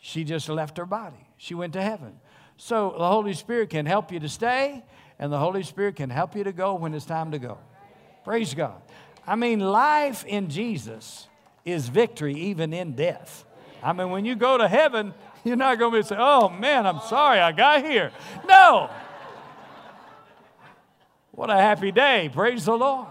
she 0.00 0.24
just 0.24 0.48
left 0.48 0.78
her 0.78 0.86
body. 0.86 1.28
She 1.36 1.52
went 1.52 1.74
to 1.74 1.82
heaven. 1.82 2.18
So 2.56 2.94
the 2.96 3.06
Holy 3.06 3.34
Spirit 3.34 3.68
can 3.68 3.84
help 3.84 4.10
you 4.10 4.20
to 4.20 4.30
stay, 4.30 4.82
and 5.18 5.30
the 5.30 5.38
Holy 5.38 5.64
Spirit 5.64 5.96
can 5.96 6.08
help 6.08 6.34
you 6.34 6.44
to 6.44 6.52
go 6.52 6.76
when 6.76 6.94
it's 6.94 7.04
time 7.04 7.32
to 7.32 7.38
go. 7.38 7.58
Praise 8.24 8.54
God. 8.54 8.80
I 9.26 9.36
mean, 9.36 9.60
life 9.60 10.24
in 10.24 10.48
Jesus 10.48 11.28
is 11.66 11.90
victory 11.90 12.32
even 12.36 12.72
in 12.72 12.92
death. 12.92 13.45
I 13.86 13.92
mean, 13.92 14.10
when 14.10 14.24
you 14.24 14.34
go 14.34 14.58
to 14.58 14.66
heaven, 14.66 15.14
you're 15.44 15.54
not 15.54 15.78
going 15.78 15.92
to 15.92 15.98
be 15.98 16.02
saying, 16.02 16.20
oh 16.20 16.48
man, 16.48 16.88
I'm 16.88 16.98
sorry 17.02 17.38
I 17.38 17.52
got 17.52 17.84
here. 17.84 18.10
No. 18.48 18.90
What 21.30 21.50
a 21.50 21.54
happy 21.54 21.92
day. 21.92 22.28
Praise 22.34 22.64
the 22.64 22.76
Lord. 22.76 23.06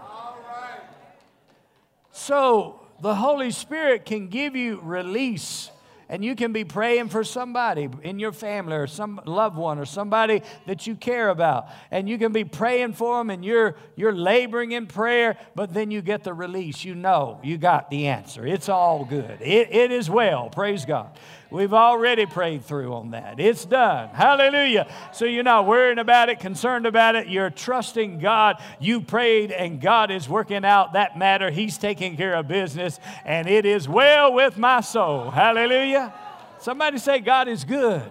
So 2.12 2.78
the 3.00 3.14
Holy 3.14 3.52
Spirit 3.52 4.04
can 4.04 4.28
give 4.28 4.54
you 4.54 4.78
release 4.82 5.70
and 6.08 6.24
you 6.24 6.36
can 6.36 6.52
be 6.52 6.64
praying 6.64 7.08
for 7.08 7.24
somebody 7.24 7.88
in 8.02 8.18
your 8.18 8.32
family 8.32 8.76
or 8.76 8.86
some 8.86 9.20
loved 9.24 9.56
one 9.56 9.78
or 9.78 9.84
somebody 9.84 10.42
that 10.66 10.86
you 10.86 10.94
care 10.94 11.28
about. 11.28 11.68
And 11.90 12.08
you 12.08 12.18
can 12.18 12.32
be 12.32 12.44
praying 12.44 12.92
for 12.94 13.18
them 13.18 13.30
and 13.30 13.44
you're 13.44 13.76
you're 13.96 14.14
laboring 14.14 14.72
in 14.72 14.86
prayer 14.86 15.36
but 15.54 15.74
then 15.74 15.90
you 15.90 16.02
get 16.02 16.24
the 16.24 16.34
release. 16.34 16.84
You 16.84 16.94
know 16.94 17.40
you 17.42 17.58
got 17.58 17.90
the 17.90 18.06
answer. 18.06 18.46
It's 18.46 18.68
all 18.68 19.04
good. 19.04 19.40
It, 19.40 19.74
it 19.74 19.90
is 19.90 20.08
well. 20.08 20.50
Praise 20.50 20.84
god 20.84 21.18
We've 21.56 21.72
already 21.72 22.26
prayed 22.26 22.66
through 22.66 22.92
on 22.92 23.12
that. 23.12 23.40
It's 23.40 23.64
done. 23.64 24.10
Hallelujah. 24.10 24.92
So 25.14 25.24
you're 25.24 25.42
not 25.42 25.66
worrying 25.66 25.98
about 25.98 26.28
it, 26.28 26.38
concerned 26.38 26.84
about 26.84 27.14
it. 27.14 27.28
You're 27.28 27.48
trusting 27.48 28.18
God. 28.18 28.60
You 28.78 29.00
prayed, 29.00 29.52
and 29.52 29.80
God 29.80 30.10
is 30.10 30.28
working 30.28 30.66
out 30.66 30.92
that 30.92 31.16
matter. 31.16 31.50
He's 31.50 31.78
taking 31.78 32.14
care 32.18 32.34
of 32.34 32.46
business, 32.46 33.00
and 33.24 33.48
it 33.48 33.64
is 33.64 33.88
well 33.88 34.34
with 34.34 34.58
my 34.58 34.82
soul. 34.82 35.30
Hallelujah. 35.30 36.12
Somebody 36.58 36.98
say, 36.98 37.20
God 37.20 37.48
is 37.48 37.64
good. 37.64 38.02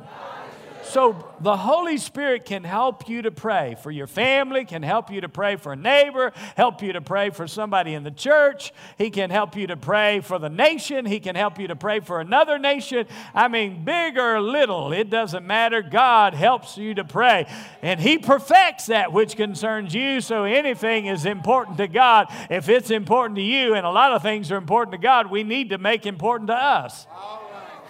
So 0.85 1.33
the 1.41 1.57
Holy 1.57 1.97
Spirit 1.97 2.45
can 2.45 2.63
help 2.63 3.09
you 3.09 3.23
to 3.23 3.31
pray 3.31 3.75
for 3.81 3.91
your 3.91 4.07
family, 4.07 4.65
can 4.65 4.83
help 4.83 5.11
you 5.11 5.21
to 5.21 5.29
pray 5.29 5.55
for 5.55 5.73
a 5.73 5.75
neighbor, 5.75 6.31
help 6.55 6.81
you 6.81 6.93
to 6.93 7.01
pray 7.01 7.31
for 7.31 7.47
somebody 7.47 7.93
in 7.95 8.03
the 8.03 8.11
church. 8.11 8.71
He 8.97 9.09
can 9.09 9.29
help 9.29 9.55
you 9.55 9.67
to 9.67 9.75
pray 9.75 10.21
for 10.21 10.39
the 10.39 10.49
nation. 10.49 11.05
He 11.05 11.19
can 11.19 11.35
help 11.35 11.59
you 11.59 11.67
to 11.67 11.75
pray 11.75 11.99
for 11.99 12.21
another 12.21 12.57
nation. 12.57 13.07
I 13.33 13.47
mean, 13.47 13.83
big 13.83 14.17
or 14.17 14.39
little, 14.39 14.93
it 14.93 15.09
doesn't 15.09 15.45
matter. 15.45 15.81
God 15.81 16.33
helps 16.33 16.77
you 16.77 16.93
to 16.93 17.03
pray. 17.03 17.47
And 17.81 17.99
He 17.99 18.17
perfects 18.17 18.85
that 18.85 19.11
which 19.11 19.35
concerns 19.35 19.93
you. 19.93 20.21
So 20.21 20.43
anything 20.43 21.07
is 21.07 21.25
important 21.25 21.77
to 21.77 21.87
God. 21.87 22.27
If 22.49 22.69
it's 22.69 22.91
important 22.91 23.37
to 23.37 23.43
you, 23.43 23.73
and 23.73 23.85
a 23.85 23.91
lot 23.91 24.13
of 24.13 24.21
things 24.21 24.51
are 24.51 24.57
important 24.57 24.93
to 24.93 24.99
God, 24.99 25.29
we 25.29 25.43
need 25.43 25.71
to 25.71 25.77
make 25.77 26.05
important 26.05 26.47
to 26.47 26.55
us. 26.55 27.07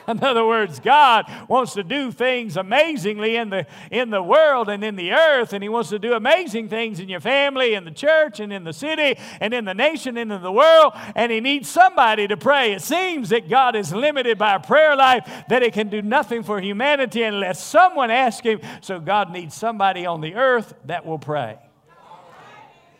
In 0.07 0.23
other 0.23 0.45
words, 0.45 0.79
God 0.79 1.25
wants 1.47 1.73
to 1.73 1.83
do 1.83 2.11
things 2.11 2.57
amazingly 2.57 3.35
in 3.37 3.49
the, 3.49 3.65
in 3.89 4.11
the 4.11 4.21
world 4.21 4.69
and 4.69 4.83
in 4.83 4.95
the 4.95 5.11
earth, 5.13 5.53
and 5.53 5.63
He 5.63 5.69
wants 5.69 5.89
to 5.89 5.99
do 5.99 6.13
amazing 6.13 6.69
things 6.69 6.99
in 6.99 7.09
your 7.09 7.19
family, 7.19 7.73
in 7.73 7.85
the 7.85 7.91
church, 7.91 8.39
and 8.39 8.53
in 8.53 8.63
the 8.63 8.73
city, 8.73 9.19
and 9.39 9.53
in 9.53 9.65
the 9.65 9.73
nation, 9.73 10.17
and 10.17 10.31
in 10.31 10.41
the 10.41 10.51
world, 10.51 10.93
and 11.15 11.31
He 11.31 11.39
needs 11.39 11.69
somebody 11.69 12.27
to 12.27 12.37
pray. 12.37 12.73
It 12.73 12.81
seems 12.81 13.29
that 13.29 13.49
God 13.49 13.75
is 13.75 13.93
limited 13.93 14.37
by 14.37 14.55
a 14.55 14.59
prayer 14.59 14.95
life, 14.95 15.27
that 15.49 15.63
He 15.63 15.71
can 15.71 15.89
do 15.89 16.01
nothing 16.01 16.43
for 16.43 16.59
humanity 16.59 17.23
unless 17.23 17.63
someone 17.63 18.11
asks 18.11 18.45
Him. 18.45 18.61
So 18.81 18.99
God 18.99 19.31
needs 19.31 19.55
somebody 19.55 20.05
on 20.05 20.21
the 20.21 20.35
earth 20.35 20.73
that 20.85 21.05
will 21.05 21.19
pray. 21.19 21.57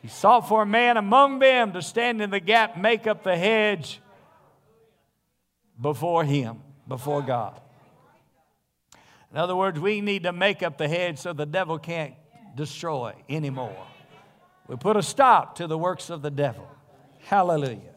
He 0.02 0.08
sought 0.08 0.48
for 0.48 0.64
a 0.64 0.68
man 0.68 0.98
among 0.98 1.40
them 1.40 1.74
to 1.74 1.82
stand 1.82 2.22
in 2.22 2.30
the 2.30 2.40
gap, 2.40 2.78
make 2.78 3.08
up 3.08 3.24
the 3.24 3.36
hedge 3.36 4.02
before 5.82 6.24
him 6.24 6.62
before 6.88 7.22
God. 7.22 7.60
In 9.32 9.38
other 9.38 9.56
words, 9.56 9.80
we 9.80 10.02
need 10.02 10.24
to 10.24 10.32
make 10.32 10.64
up 10.64 10.78
the 10.78 10.88
hedge 10.88 11.18
so 11.18 11.34
the 11.34 11.46
devil 11.46 11.78
can't 11.78 12.14
destroy 12.56 13.14
anymore. 13.28 13.76
We 14.68 14.78
put 14.78 14.98
a 14.98 15.04
stop 15.04 15.56
to 15.56 15.68
the 15.68 15.78
works 15.78 16.10
of 16.10 16.22
the 16.22 16.32
devil. 16.32 16.68
Hallelujah. 17.26 17.96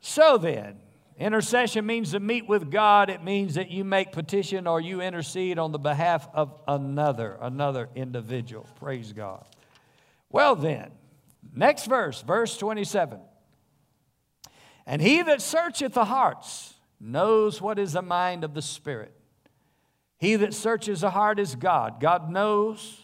So 0.00 0.38
then, 0.38 0.76
intercession 1.16 1.86
means 1.86 2.12
to 2.12 2.20
meet 2.20 2.48
with 2.48 2.70
God. 2.70 3.10
It 3.10 3.22
means 3.22 3.54
that 3.54 3.70
you 3.70 3.84
make 3.84 4.12
petition 4.12 4.66
or 4.66 4.80
you 4.80 5.00
intercede 5.00 5.58
on 5.58 5.72
the 5.72 5.78
behalf 5.78 6.28
of 6.34 6.54
another, 6.66 7.38
another 7.40 7.88
individual. 7.94 8.66
Praise 8.80 9.12
God. 9.12 9.44
Well, 10.30 10.56
then, 10.56 10.90
next 11.54 11.86
verse, 11.86 12.22
verse 12.22 12.56
27. 12.56 13.20
And 14.86 15.02
he 15.02 15.22
that 15.22 15.42
searcheth 15.42 15.94
the 15.94 16.06
hearts, 16.06 16.74
knows 17.00 17.60
what 17.60 17.78
is 17.78 17.92
the 17.92 18.02
mind 18.02 18.44
of 18.44 18.54
the 18.54 18.62
Spirit. 18.62 19.12
He 20.18 20.36
that 20.36 20.52
searches 20.52 21.02
the 21.02 21.10
heart 21.10 21.38
is 21.38 21.54
God. 21.54 22.00
God 22.00 22.30
knows 22.30 23.02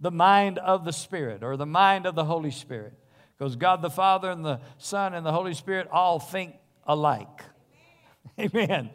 the 0.00 0.10
mind 0.10 0.58
of 0.58 0.84
the 0.84 0.92
Spirit 0.92 1.42
or 1.42 1.56
the 1.56 1.66
mind 1.66 2.06
of 2.06 2.14
the 2.14 2.24
Holy 2.24 2.50
Spirit. 2.50 2.94
Because 3.36 3.56
God 3.56 3.82
the 3.82 3.90
Father 3.90 4.30
and 4.30 4.44
the 4.44 4.60
Son 4.78 5.14
and 5.14 5.26
the 5.26 5.32
Holy 5.32 5.54
Spirit 5.54 5.88
all 5.90 6.20
think 6.20 6.54
alike. 6.86 7.42
Amen. 8.38 8.90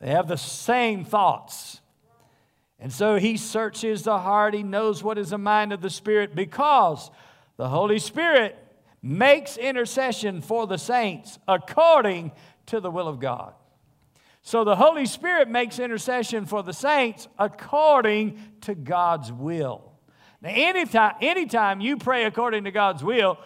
They 0.00 0.10
have 0.10 0.28
the 0.28 0.36
same 0.36 1.04
thoughts. 1.04 1.80
And 2.78 2.92
so 2.92 3.16
he 3.16 3.36
searches 3.36 4.04
the 4.04 4.18
heart. 4.18 4.54
He 4.54 4.62
knows 4.62 5.02
what 5.02 5.18
is 5.18 5.30
the 5.30 5.38
mind 5.38 5.72
of 5.72 5.82
the 5.82 5.90
Spirit 5.90 6.34
because 6.34 7.10
the 7.56 7.68
Holy 7.68 7.98
Spirit 7.98 8.56
makes 9.02 9.56
intercession 9.56 10.40
for 10.40 10.66
the 10.66 10.78
saints 10.78 11.38
according 11.46 12.32
to 12.70 12.80
the 12.80 12.90
will 12.90 13.08
of 13.08 13.20
God. 13.20 13.54
So 14.42 14.64
the 14.64 14.76
Holy 14.76 15.06
Spirit 15.06 15.48
makes 15.48 15.78
intercession 15.78 16.46
for 16.46 16.62
the 16.62 16.72
saints 16.72 17.28
according 17.38 18.40
to 18.62 18.74
God's 18.74 19.30
will. 19.30 19.92
Now, 20.40 20.50
anytime, 20.52 21.14
anytime 21.20 21.80
you 21.80 21.98
pray 21.98 22.24
according 22.24 22.64
to 22.64 22.70
God's 22.70 23.04
will, 23.04 23.38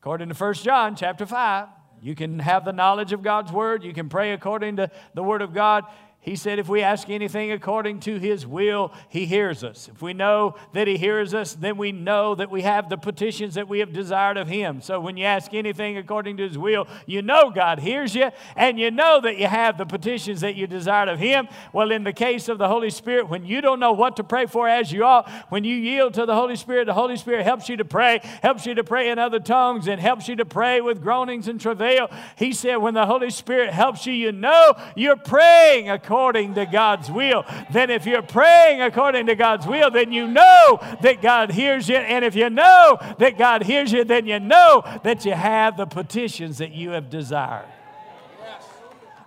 according 0.00 0.30
to 0.30 0.34
1 0.34 0.54
John 0.54 0.96
chapter 0.96 1.26
5, 1.26 1.68
you 2.00 2.14
can 2.14 2.38
have 2.38 2.64
the 2.64 2.72
knowledge 2.72 3.12
of 3.12 3.22
God's 3.22 3.52
word. 3.52 3.84
You 3.84 3.92
can 3.92 4.08
pray 4.08 4.32
according 4.32 4.76
to 4.76 4.90
the 5.12 5.22
word 5.22 5.42
of 5.42 5.52
God. 5.52 5.84
He 6.22 6.36
said, 6.36 6.58
if 6.58 6.68
we 6.68 6.82
ask 6.82 7.08
anything 7.08 7.50
according 7.50 8.00
to 8.00 8.18
His 8.18 8.46
will, 8.46 8.92
He 9.08 9.24
hears 9.24 9.64
us. 9.64 9.88
If 9.88 10.02
we 10.02 10.12
know 10.12 10.54
that 10.74 10.86
He 10.86 10.98
hears 10.98 11.32
us, 11.32 11.54
then 11.54 11.78
we 11.78 11.92
know 11.92 12.34
that 12.34 12.50
we 12.50 12.60
have 12.60 12.90
the 12.90 12.98
petitions 12.98 13.54
that 13.54 13.68
we 13.68 13.78
have 13.78 13.94
desired 13.94 14.36
of 14.36 14.46
Him. 14.46 14.82
So 14.82 15.00
when 15.00 15.16
you 15.16 15.24
ask 15.24 15.54
anything 15.54 15.96
according 15.96 16.36
to 16.36 16.46
His 16.46 16.58
will, 16.58 16.86
you 17.06 17.22
know 17.22 17.48
God 17.50 17.78
hears 17.78 18.14
you, 18.14 18.30
and 18.54 18.78
you 18.78 18.90
know 18.90 19.22
that 19.22 19.38
you 19.38 19.46
have 19.46 19.78
the 19.78 19.86
petitions 19.86 20.42
that 20.42 20.56
you 20.56 20.66
desired 20.66 21.08
of 21.08 21.18
Him. 21.18 21.48
Well, 21.72 21.90
in 21.90 22.04
the 22.04 22.12
case 22.12 22.50
of 22.50 22.58
the 22.58 22.68
Holy 22.68 22.90
Spirit, 22.90 23.30
when 23.30 23.46
you 23.46 23.62
don't 23.62 23.80
know 23.80 23.92
what 23.92 24.16
to 24.16 24.24
pray 24.24 24.44
for 24.44 24.68
as 24.68 24.92
you 24.92 25.04
ought, 25.04 25.26
when 25.48 25.64
you 25.64 25.74
yield 25.74 26.12
to 26.14 26.26
the 26.26 26.34
Holy 26.34 26.56
Spirit, 26.56 26.84
the 26.84 26.92
Holy 26.92 27.16
Spirit 27.16 27.44
helps 27.44 27.70
you 27.70 27.78
to 27.78 27.84
pray, 27.86 28.20
helps 28.42 28.66
you 28.66 28.74
to 28.74 28.84
pray 28.84 29.08
in 29.08 29.18
other 29.18 29.40
tongues, 29.40 29.88
and 29.88 29.98
helps 29.98 30.28
you 30.28 30.36
to 30.36 30.44
pray 30.44 30.82
with 30.82 31.00
groanings 31.00 31.48
and 31.48 31.58
travail. 31.58 32.10
He 32.36 32.52
said, 32.52 32.76
when 32.76 32.92
the 32.92 33.06
Holy 33.06 33.30
Spirit 33.30 33.72
helps 33.72 34.04
you, 34.04 34.12
you 34.12 34.32
know 34.32 34.74
you're 34.94 35.16
praying 35.16 35.88
according 35.88 36.09
according 36.10 36.54
to 36.54 36.66
God's 36.66 37.08
will, 37.08 37.44
then 37.70 37.88
if 37.88 38.04
you're 38.04 38.20
praying 38.20 38.82
according 38.82 39.26
to 39.26 39.36
God's 39.36 39.64
will, 39.64 39.92
then 39.92 40.10
you 40.10 40.26
know 40.26 40.80
that 41.02 41.22
God 41.22 41.52
hears 41.52 41.88
you. 41.88 41.94
And 41.94 42.24
if 42.24 42.34
you 42.34 42.50
know 42.50 42.98
that 43.18 43.38
God 43.38 43.62
hears 43.62 43.92
you, 43.92 44.02
then 44.02 44.26
you 44.26 44.40
know 44.40 44.82
that 45.04 45.24
you 45.24 45.30
have 45.30 45.76
the 45.76 45.86
petitions 45.86 46.58
that 46.58 46.72
you 46.72 46.90
have 46.90 47.10
desired. 47.10 47.68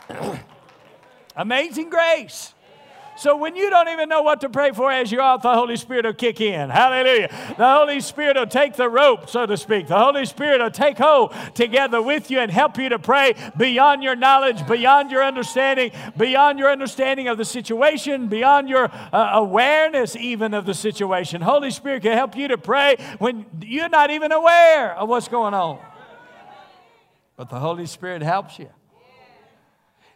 Amazing 1.37 1.89
grace. 1.89 2.53
So 3.15 3.37
when 3.37 3.55
you 3.55 3.69
don't 3.69 3.89
even 3.89 4.09
know 4.09 4.21
what 4.21 4.41
to 4.41 4.49
pray 4.49 4.71
for 4.71 4.91
as 4.91 5.11
you're 5.11 5.21
ought, 5.21 5.43
the 5.43 5.53
Holy 5.53 5.75
Spirit 5.77 6.05
will 6.05 6.13
kick 6.13 6.41
in. 6.41 6.69
Hallelujah. 6.69 7.29
The 7.57 7.73
Holy 7.73 8.01
Spirit 8.01 8.37
will 8.37 8.47
take 8.47 8.75
the 8.75 8.89
rope, 8.89 9.29
so 9.29 9.45
to 9.45 9.55
speak. 9.55 9.87
The 9.87 9.97
Holy 9.97 10.25
Spirit 10.25 10.61
will 10.61 10.71
take 10.71 10.97
hold 10.97 11.33
together 11.53 12.01
with 12.01 12.31
you 12.31 12.39
and 12.39 12.51
help 12.51 12.77
you 12.77 12.89
to 12.89 12.99
pray 12.99 13.35
beyond 13.57 14.03
your 14.03 14.15
knowledge, 14.15 14.65
beyond 14.67 15.11
your 15.11 15.23
understanding, 15.23 15.91
beyond 16.17 16.59
your 16.59 16.71
understanding 16.71 17.27
of 17.27 17.37
the 17.37 17.45
situation, 17.45 18.27
beyond 18.27 18.67
your 18.67 18.89
uh, 18.91 19.31
awareness 19.33 20.15
even 20.15 20.53
of 20.53 20.65
the 20.65 20.73
situation. 20.73 21.41
Holy 21.41 21.71
Spirit 21.71 22.01
can 22.01 22.13
help 22.13 22.35
you 22.35 22.47
to 22.47 22.57
pray 22.57 22.97
when 23.19 23.45
you're 23.61 23.89
not 23.89 24.09
even 24.09 24.31
aware 24.31 24.95
of 24.95 25.07
what's 25.07 25.27
going 25.27 25.53
on. 25.53 25.79
But 27.35 27.49
the 27.49 27.59
Holy 27.59 27.85
Spirit 27.85 28.21
helps 28.21 28.59
you 28.59 28.69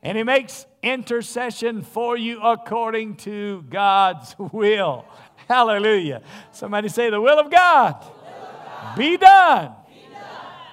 and 0.04 0.18
He 0.18 0.24
makes 0.24 0.66
intercession 0.84 1.82
for 1.82 2.18
you 2.18 2.42
according 2.42 3.16
to 3.18 3.64
God's 3.70 4.36
will. 4.38 5.06
Hallelujah. 5.48 6.22
Somebody 6.52 6.90
say, 6.90 7.10
The 7.10 7.22
will 7.22 7.40
of 7.40 7.50
God, 7.50 7.96
will 8.02 8.10
of 8.10 8.66
God. 8.66 8.98
Be, 8.98 9.18
done. 9.18 9.72
be 9.90 10.02
done. 10.12 10.18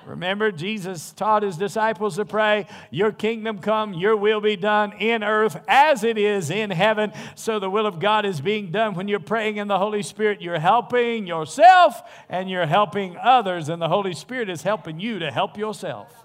Remember, 0.07 0.51
Jesus 0.51 1.13
taught 1.13 1.43
his 1.43 1.57
disciples 1.57 2.17
to 2.17 2.25
pray, 2.25 2.67
Your 2.91 3.13
kingdom 3.13 3.59
come, 3.59 3.95
your 3.95 4.17
will 4.17 4.41
be 4.41 4.57
done 4.57 4.93
in 4.99 5.23
earth 5.23 5.57
as 5.69 6.03
it 6.03 6.19
is 6.19 6.51
in 6.51 6.71
heaven. 6.71 7.13
So 7.37 7.59
the 7.59 7.71
will 7.71 7.87
of 7.87 8.01
God 8.01 8.27
is 8.27 8.41
being 8.41 8.71
done. 8.71 8.95
When 8.95 9.09
you're 9.09 9.21
praying 9.21 9.59
in 9.59 9.69
the 9.69 9.79
Holy 9.79 10.03
Spirit, 10.03 10.43
you're 10.43 10.59
helping 10.59 11.27
yourself 11.27 12.03
and 12.29 12.51
you're 12.51 12.67
helping 12.67 13.17
others, 13.17 13.69
and 13.69 13.81
the 13.81 13.89
Holy 13.89 14.15
Spirit 14.15 14.51
is 14.51 14.63
helping 14.63 14.99
you 14.99 15.21
to 15.21 15.31
help 15.31 15.57
yourself. 15.57 16.24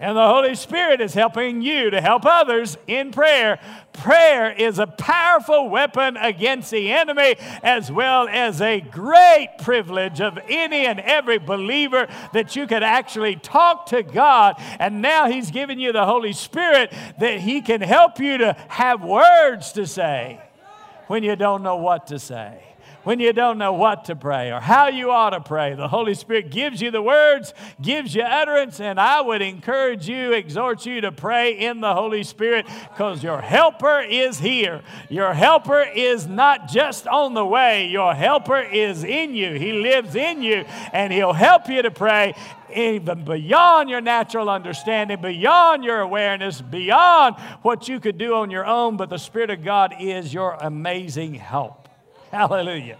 And 0.00 0.16
the 0.16 0.28
Holy 0.28 0.54
Spirit 0.54 1.00
is 1.00 1.14
helping 1.14 1.60
you 1.60 1.90
to 1.90 2.00
help 2.00 2.24
others 2.24 2.78
in 2.86 3.10
prayer. 3.10 3.58
Prayer 3.92 4.52
is 4.52 4.78
a 4.78 4.86
powerful 4.86 5.68
weapon 5.68 6.16
against 6.16 6.70
the 6.70 6.92
enemy, 6.92 7.34
as 7.64 7.90
well 7.90 8.28
as 8.28 8.60
a 8.60 8.80
great 8.80 9.48
privilege 9.58 10.20
of 10.20 10.38
any 10.48 10.86
and 10.86 11.00
every 11.00 11.38
believer 11.38 12.06
that 12.32 12.54
you 12.54 12.68
could 12.68 12.84
actually 12.84 13.34
talk 13.36 13.86
to 13.86 14.04
God. 14.04 14.54
And 14.78 15.02
now 15.02 15.28
He's 15.28 15.50
given 15.50 15.80
you 15.80 15.92
the 15.92 16.06
Holy 16.06 16.32
Spirit 16.32 16.92
that 17.18 17.40
He 17.40 17.60
can 17.60 17.80
help 17.80 18.20
you 18.20 18.38
to 18.38 18.52
have 18.68 19.02
words 19.02 19.72
to 19.72 19.84
say 19.84 20.40
when 21.08 21.24
you 21.24 21.34
don't 21.34 21.64
know 21.64 21.76
what 21.76 22.06
to 22.08 22.20
say 22.20 22.67
when 23.08 23.20
you 23.20 23.32
don't 23.32 23.56
know 23.56 23.72
what 23.72 24.04
to 24.04 24.14
pray 24.14 24.52
or 24.52 24.60
how 24.60 24.88
you 24.88 25.10
ought 25.10 25.30
to 25.30 25.40
pray. 25.40 25.74
The 25.74 25.88
Holy 25.88 26.12
Spirit 26.12 26.50
gives 26.50 26.82
you 26.82 26.90
the 26.90 27.00
words, 27.00 27.54
gives 27.80 28.14
you 28.14 28.20
utterance, 28.20 28.80
and 28.80 29.00
I 29.00 29.22
would 29.22 29.40
encourage 29.40 30.06
you, 30.06 30.34
exhort 30.34 30.84
you 30.84 31.00
to 31.00 31.10
pray 31.10 31.52
in 31.52 31.80
the 31.80 31.94
Holy 31.94 32.22
Spirit 32.22 32.66
because 32.66 33.22
your 33.22 33.40
helper 33.40 34.00
is 34.00 34.38
here. 34.38 34.82
Your 35.08 35.32
helper 35.32 35.80
is 35.80 36.26
not 36.26 36.68
just 36.68 37.06
on 37.06 37.32
the 37.32 37.46
way, 37.46 37.86
your 37.88 38.14
helper 38.14 38.60
is 38.60 39.04
in 39.04 39.34
you. 39.34 39.54
He 39.54 39.72
lives 39.72 40.14
in 40.14 40.42
you, 40.42 40.66
and 40.92 41.10
He'll 41.10 41.32
help 41.32 41.66
you 41.70 41.80
to 41.80 41.90
pray 41.90 42.34
even 42.76 43.24
beyond 43.24 43.88
your 43.88 44.02
natural 44.02 44.50
understanding, 44.50 45.18
beyond 45.18 45.82
your 45.82 46.00
awareness, 46.00 46.60
beyond 46.60 47.36
what 47.62 47.88
you 47.88 48.00
could 48.00 48.18
do 48.18 48.34
on 48.34 48.50
your 48.50 48.66
own. 48.66 48.98
But 48.98 49.08
the 49.08 49.16
Spirit 49.16 49.48
of 49.48 49.64
God 49.64 49.94
is 49.98 50.34
your 50.34 50.58
amazing 50.60 51.32
help. 51.32 51.87
Hallelujah. 52.32 52.98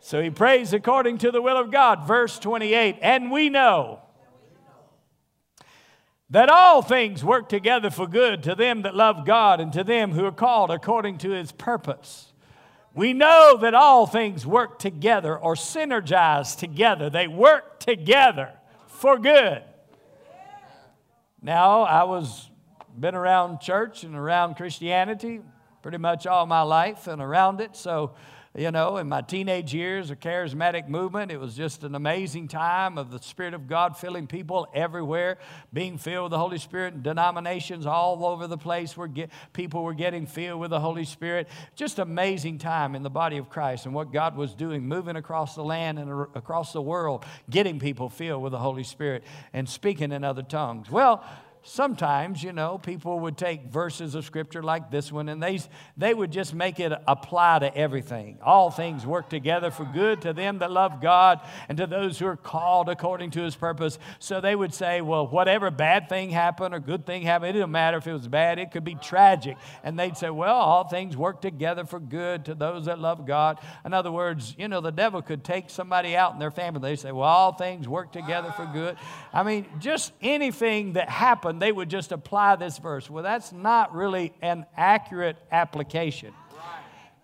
So 0.00 0.20
he 0.20 0.30
prays 0.30 0.72
according 0.72 1.18
to 1.18 1.30
the 1.30 1.40
will 1.40 1.56
of 1.56 1.70
God. 1.70 2.06
Verse 2.06 2.38
28 2.38 2.98
And 3.00 3.30
we 3.30 3.48
know 3.48 4.00
that 6.30 6.48
all 6.48 6.82
things 6.82 7.24
work 7.24 7.48
together 7.48 7.90
for 7.90 8.06
good 8.06 8.42
to 8.42 8.54
them 8.54 8.82
that 8.82 8.96
love 8.96 9.24
God 9.24 9.60
and 9.60 9.72
to 9.72 9.84
them 9.84 10.12
who 10.12 10.24
are 10.24 10.32
called 10.32 10.70
according 10.70 11.18
to 11.18 11.30
his 11.30 11.52
purpose. 11.52 12.32
We 12.92 13.12
know 13.12 13.56
that 13.60 13.74
all 13.74 14.06
things 14.06 14.46
work 14.46 14.78
together 14.78 15.36
or 15.38 15.54
synergize 15.54 16.56
together, 16.56 17.08
they 17.08 17.28
work 17.28 17.78
together 17.78 18.52
for 18.88 19.18
good. 19.18 19.62
Now, 21.40 21.82
I 21.82 22.04
was 22.04 22.50
been 22.98 23.14
around 23.14 23.60
church 23.60 24.04
and 24.04 24.14
around 24.14 24.54
Christianity 24.54 25.40
pretty 25.84 25.98
much 25.98 26.26
all 26.26 26.46
my 26.46 26.62
life 26.62 27.08
and 27.08 27.20
around 27.20 27.60
it. 27.60 27.76
So, 27.76 28.14
you 28.56 28.70
know, 28.70 28.96
in 28.96 29.06
my 29.06 29.20
teenage 29.20 29.74
years, 29.74 30.10
a 30.10 30.16
charismatic 30.16 30.88
movement, 30.88 31.30
it 31.30 31.38
was 31.38 31.54
just 31.54 31.84
an 31.84 31.94
amazing 31.94 32.48
time 32.48 32.96
of 32.96 33.10
the 33.10 33.20
Spirit 33.20 33.52
of 33.52 33.68
God 33.68 33.94
filling 33.94 34.26
people 34.26 34.66
everywhere, 34.72 35.36
being 35.74 35.98
filled 35.98 36.22
with 36.22 36.30
the 36.30 36.38
Holy 36.38 36.56
Spirit. 36.56 37.02
Denominations 37.02 37.84
all 37.84 38.24
over 38.24 38.46
the 38.46 38.56
place 38.56 38.96
where 38.96 39.08
get, 39.08 39.30
people 39.52 39.84
were 39.84 39.92
getting 39.92 40.24
filled 40.24 40.58
with 40.58 40.70
the 40.70 40.80
Holy 40.80 41.04
Spirit. 41.04 41.48
Just 41.76 41.98
amazing 41.98 42.56
time 42.56 42.94
in 42.94 43.02
the 43.02 43.10
body 43.10 43.36
of 43.36 43.50
Christ 43.50 43.84
and 43.84 43.94
what 43.94 44.10
God 44.10 44.38
was 44.38 44.54
doing, 44.54 44.88
moving 44.88 45.16
across 45.16 45.54
the 45.54 45.64
land 45.64 45.98
and 45.98 46.10
across 46.34 46.72
the 46.72 46.80
world, 46.80 47.26
getting 47.50 47.78
people 47.78 48.08
filled 48.08 48.42
with 48.42 48.52
the 48.52 48.58
Holy 48.58 48.84
Spirit 48.84 49.22
and 49.52 49.68
speaking 49.68 50.12
in 50.12 50.24
other 50.24 50.42
tongues. 50.42 50.90
Well, 50.90 51.22
sometimes, 51.64 52.42
you 52.42 52.52
know, 52.52 52.76
people 52.78 53.20
would 53.20 53.38
take 53.38 53.64
verses 53.64 54.14
of 54.14 54.24
scripture 54.24 54.62
like 54.62 54.90
this 54.90 55.10
one 55.10 55.28
and 55.30 55.42
they, 55.42 55.58
they 55.96 56.12
would 56.12 56.30
just 56.30 56.54
make 56.54 56.78
it 56.78 56.92
apply 57.08 57.58
to 57.60 57.74
everything. 57.76 58.38
All 58.42 58.70
things 58.70 59.06
work 59.06 59.30
together 59.30 59.70
for 59.70 59.84
good 59.84 60.22
to 60.22 60.32
them 60.34 60.58
that 60.58 60.70
love 60.70 61.00
God 61.00 61.40
and 61.68 61.78
to 61.78 61.86
those 61.86 62.18
who 62.18 62.26
are 62.26 62.36
called 62.36 62.88
according 62.88 63.30
to 63.32 63.42
his 63.42 63.56
purpose. 63.56 63.98
So 64.18 64.40
they 64.40 64.54
would 64.54 64.74
say, 64.74 65.00
well, 65.00 65.26
whatever 65.26 65.70
bad 65.70 66.08
thing 66.08 66.30
happened 66.30 66.74
or 66.74 66.80
good 66.80 67.06
thing 67.06 67.22
happened, 67.22 67.50
it 67.50 67.52
didn't 67.54 67.72
matter 67.72 67.96
if 67.96 68.06
it 68.06 68.12
was 68.12 68.28
bad, 68.28 68.58
it 68.58 68.70
could 68.70 68.84
be 68.84 68.94
tragic. 68.96 69.56
And 69.82 69.98
they'd 69.98 70.16
say, 70.16 70.28
well, 70.30 70.56
all 70.56 70.84
things 70.84 71.16
work 71.16 71.40
together 71.40 71.86
for 71.86 71.98
good 71.98 72.44
to 72.44 72.54
those 72.54 72.84
that 72.84 72.98
love 72.98 73.26
God. 73.26 73.58
In 73.86 73.94
other 73.94 74.12
words, 74.12 74.54
you 74.58 74.68
know, 74.68 74.82
the 74.82 74.92
devil 74.92 75.22
could 75.22 75.42
take 75.42 75.70
somebody 75.70 76.14
out 76.14 76.34
in 76.34 76.38
their 76.38 76.50
family. 76.50 76.80
They 76.90 76.96
say, 76.96 77.10
well, 77.10 77.28
all 77.28 77.52
things 77.54 77.88
work 77.88 78.12
together 78.12 78.52
for 78.52 78.66
good. 78.66 78.98
I 79.32 79.42
mean, 79.42 79.66
just 79.78 80.12
anything 80.20 80.92
that 80.92 81.08
happened 81.08 81.53
and 81.54 81.62
they 81.62 81.70
would 81.70 81.88
just 81.88 82.10
apply 82.10 82.56
this 82.56 82.78
verse. 82.78 83.08
Well, 83.08 83.22
that's 83.22 83.52
not 83.52 83.94
really 83.94 84.34
an 84.42 84.66
accurate 84.76 85.36
application. 85.52 86.34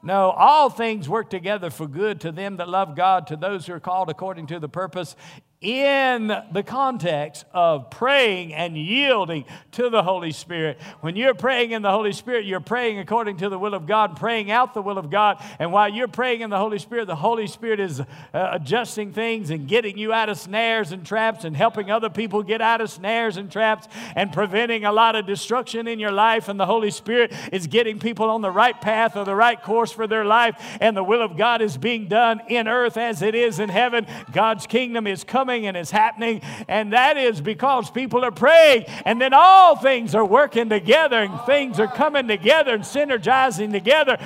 No, 0.03 0.31
all 0.31 0.71
things 0.71 1.09
work 1.09 1.29
together 1.29 1.69
for 1.69 1.89
good 1.89 2.21
to 2.21 2.31
them 2.33 2.57
that 2.59 2.69
love 2.69 2.95
God, 2.97 3.27
to 3.27 3.37
those 3.37 3.67
who 3.67 3.75
are 3.75 3.81
called 3.81 4.09
according 4.09 4.47
to 4.47 4.61
the 4.61 4.69
purpose 4.69 5.17
in 5.61 6.29
the 6.53 6.63
context 6.63 7.45
of 7.53 7.91
praying 7.91 8.55
and 8.55 8.79
yielding 8.79 9.45
to 9.73 9.91
the 9.91 10.03
Holy 10.03 10.33
Spirit. 10.33 10.81
When 11.03 11.17
you're 11.17 11.35
praying 11.35 11.73
in 11.73 11.83
the 11.83 11.91
Holy 11.91 12.15
Spirit, 12.15 12.47
you're 12.47 12.61
praying 12.61 12.99
according 12.99 13.37
to 13.39 13.51
the 13.51 13.59
will 13.59 13.75
of 13.75 13.87
God, 13.87 14.17
praying 14.17 14.51
out 14.51 14.73
the 14.73 14.81
will 14.81 14.97
of 14.97 15.11
God. 15.11 15.37
And 15.59 15.71
while 15.71 15.91
you're 15.91 16.09
praying 16.09 16.41
in 16.41 16.49
the 16.49 16.57
Holy 16.57 16.79
Spirit, 16.79 17.09
the 17.09 17.17
Holy 17.17 17.47
Spirit 17.47 17.79
is 17.79 18.01
uh, 18.01 18.05
adjusting 18.33 19.13
things 19.13 19.51
and 19.51 19.69
getting 19.69 19.99
you 19.99 20.15
out 20.15 20.31
of 20.31 20.39
snares 20.39 20.93
and 20.93 21.05
traps 21.05 21.45
and 21.45 21.55
helping 21.55 21.91
other 21.91 22.09
people 22.09 22.43
get 22.43 22.63
out 22.63 22.81
of 22.81 22.89
snares 22.89 23.37
and 23.37 23.53
traps 23.53 23.87
and 24.17 24.33
preventing 24.33 24.87
a 24.87 24.93
lot 24.93 25.15
of 25.15 25.27
destruction 25.27 25.87
in 25.87 25.99
your 25.99 26.13
life. 26.13 26.49
And 26.49 26.59
the 26.59 26.65
Holy 26.65 26.91
Spirit 26.91 27.35
is 27.53 27.67
getting 27.67 27.99
people 27.99 28.31
on 28.31 28.41
the 28.41 28.51
right 28.51 28.81
path 28.81 29.15
or 29.15 29.27
the 29.27 29.37
right 29.37 29.63
course 29.63 29.93
for 29.93 30.07
their 30.07 30.25
life. 30.25 30.79
And 30.81 30.97
the 30.97 31.05
will 31.05 31.21
of 31.21 31.37
God 31.37 31.61
is 31.61 31.77
being 31.77 32.09
done 32.09 32.41
in 32.49 32.67
earth 32.67 32.97
as 32.97 33.21
it 33.21 33.35
is 33.35 33.61
in 33.61 33.69
heaven. 33.69 34.07
God's 34.33 34.67
kingdom 34.67 35.07
is 35.07 35.23
coming 35.23 35.50
coming 35.51 35.67
and 35.67 35.77
it's 35.77 35.91
happening. 35.91 36.41
And 36.69 36.93
that 36.93 37.17
is 37.17 37.41
because 37.41 37.91
people 37.91 38.25
are 38.25 38.31
praying. 38.31 38.85
And 39.05 39.21
then 39.21 39.33
all 39.35 39.77
things 39.77 40.15
are 40.15 40.25
working 40.25 40.69
together 40.69 41.17
and 41.17 41.41
things 41.43 41.81
are 41.81 41.89
coming 41.89 42.29
together 42.29 42.75
and 42.75 42.85
synergizing 42.85 43.73
together 43.73 44.19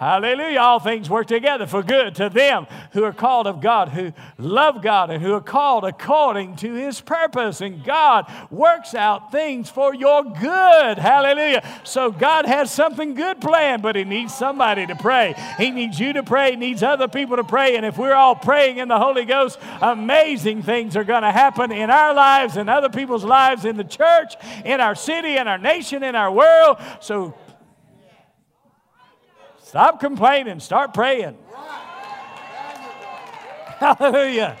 Hallelujah. 0.00 0.60
All 0.60 0.80
things 0.80 1.10
work 1.10 1.26
together 1.26 1.66
for 1.66 1.82
good 1.82 2.14
to 2.14 2.30
them 2.30 2.66
who 2.92 3.04
are 3.04 3.12
called 3.12 3.46
of 3.46 3.60
God, 3.60 3.90
who 3.90 4.14
love 4.38 4.80
God, 4.80 5.10
and 5.10 5.22
who 5.22 5.34
are 5.34 5.42
called 5.42 5.84
according 5.84 6.56
to 6.56 6.72
his 6.72 7.02
purpose. 7.02 7.60
And 7.60 7.84
God 7.84 8.24
works 8.50 8.94
out 8.94 9.30
things 9.30 9.68
for 9.68 9.94
your 9.94 10.24
good. 10.24 10.96
Hallelujah. 10.96 11.62
So 11.84 12.10
God 12.10 12.46
has 12.46 12.72
something 12.72 13.12
good 13.12 13.42
planned, 13.42 13.82
but 13.82 13.94
he 13.94 14.04
needs 14.04 14.34
somebody 14.34 14.86
to 14.86 14.94
pray. 14.94 15.34
He 15.58 15.70
needs 15.70 16.00
you 16.00 16.14
to 16.14 16.22
pray, 16.22 16.52
he 16.52 16.56
needs 16.56 16.82
other 16.82 17.06
people 17.06 17.36
to 17.36 17.44
pray. 17.44 17.76
And 17.76 17.84
if 17.84 17.98
we're 17.98 18.14
all 18.14 18.34
praying 18.34 18.78
in 18.78 18.88
the 18.88 18.98
Holy 18.98 19.26
Ghost, 19.26 19.58
amazing 19.82 20.62
things 20.62 20.96
are 20.96 21.04
going 21.04 21.24
to 21.24 21.30
happen 21.30 21.70
in 21.70 21.90
our 21.90 22.14
lives 22.14 22.56
and 22.56 22.70
other 22.70 22.88
people's 22.88 23.24
lives 23.24 23.66
in 23.66 23.76
the 23.76 23.84
church, 23.84 24.32
in 24.64 24.80
our 24.80 24.94
city, 24.94 25.36
in 25.36 25.46
our 25.46 25.58
nation, 25.58 26.02
in 26.02 26.14
our 26.14 26.32
world. 26.32 26.78
So 27.00 27.34
Stop 29.70 30.00
complaining, 30.00 30.58
start 30.58 30.92
praying. 30.92 31.38
Hallelujah. 33.78 34.58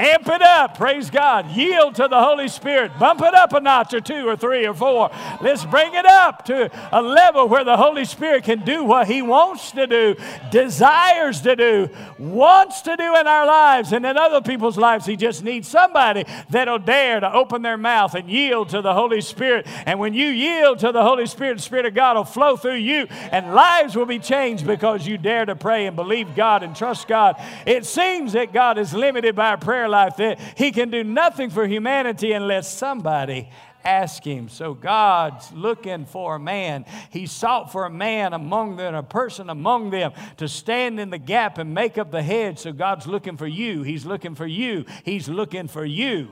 Amp 0.00 0.26
it 0.28 0.40
up. 0.40 0.78
Praise 0.78 1.10
God. 1.10 1.50
Yield 1.50 1.94
to 1.96 2.08
the 2.08 2.18
Holy 2.18 2.48
Spirit. 2.48 2.90
Bump 2.98 3.20
it 3.20 3.34
up 3.34 3.52
a 3.52 3.60
notch 3.60 3.92
or 3.92 4.00
two 4.00 4.26
or 4.26 4.34
three 4.34 4.66
or 4.66 4.72
four. 4.72 5.10
Let's 5.42 5.66
bring 5.66 5.92
it 5.92 6.06
up 6.06 6.46
to 6.46 6.70
a 6.90 7.02
level 7.02 7.46
where 7.48 7.64
the 7.64 7.76
Holy 7.76 8.06
Spirit 8.06 8.44
can 8.44 8.64
do 8.64 8.82
what 8.82 9.08
He 9.08 9.20
wants 9.20 9.72
to 9.72 9.86
do, 9.86 10.16
desires 10.50 11.42
to 11.42 11.54
do, 11.54 11.90
wants 12.18 12.80
to 12.82 12.96
do 12.96 13.14
in 13.14 13.26
our 13.26 13.46
lives 13.46 13.92
and 13.92 14.06
in 14.06 14.16
other 14.16 14.40
people's 14.40 14.78
lives. 14.78 15.04
He 15.04 15.16
just 15.16 15.44
needs 15.44 15.68
somebody 15.68 16.24
that'll 16.48 16.78
dare 16.78 17.20
to 17.20 17.30
open 17.30 17.60
their 17.60 17.76
mouth 17.76 18.14
and 18.14 18.30
yield 18.30 18.70
to 18.70 18.80
the 18.80 18.94
Holy 18.94 19.20
Spirit. 19.20 19.66
And 19.84 19.98
when 19.98 20.14
you 20.14 20.28
yield 20.28 20.78
to 20.78 20.92
the 20.92 21.02
Holy 21.02 21.26
Spirit, 21.26 21.58
the 21.58 21.62
Spirit 21.62 21.84
of 21.84 21.92
God 21.92 22.16
will 22.16 22.24
flow 22.24 22.56
through 22.56 22.76
you 22.76 23.06
and 23.32 23.54
lives 23.54 23.94
will 23.96 24.06
be 24.06 24.18
changed 24.18 24.66
because 24.66 25.06
you 25.06 25.18
dare 25.18 25.44
to 25.44 25.56
pray 25.56 25.86
and 25.86 25.94
believe 25.94 26.34
God 26.34 26.62
and 26.62 26.74
trust 26.74 27.06
God. 27.06 27.36
It 27.66 27.84
seems 27.84 28.32
that 28.32 28.54
God 28.54 28.78
is 28.78 28.94
limited 28.94 29.36
by 29.36 29.50
our 29.50 29.58
prayer 29.58 29.89
life, 29.90 30.16
that 30.16 30.40
He 30.56 30.72
can 30.72 30.90
do 30.90 31.04
nothing 31.04 31.50
for 31.50 31.66
humanity 31.66 32.32
unless 32.32 32.72
somebody 32.72 33.50
ask 33.84 34.24
him. 34.24 34.48
So 34.48 34.74
God's 34.74 35.50
looking 35.52 36.04
for 36.04 36.36
a 36.36 36.38
man. 36.38 36.84
He 37.10 37.26
sought 37.26 37.72
for 37.72 37.84
a 37.84 37.90
man 37.90 38.32
among 38.32 38.76
them, 38.76 38.94
a 38.94 39.02
person 39.02 39.50
among 39.50 39.90
them 39.90 40.12
to 40.36 40.48
stand 40.48 41.00
in 41.00 41.10
the 41.10 41.18
gap 41.18 41.58
and 41.58 41.74
make 41.74 41.98
up 41.98 42.10
the 42.10 42.22
hedge. 42.22 42.58
So 42.58 42.72
God's 42.72 43.06
looking 43.06 43.36
for 43.36 43.46
you. 43.46 43.82
He's 43.82 44.04
looking 44.04 44.34
for 44.34 44.46
you. 44.46 44.84
He's 45.04 45.28
looking 45.28 45.68
for 45.68 45.84
you. 45.84 46.28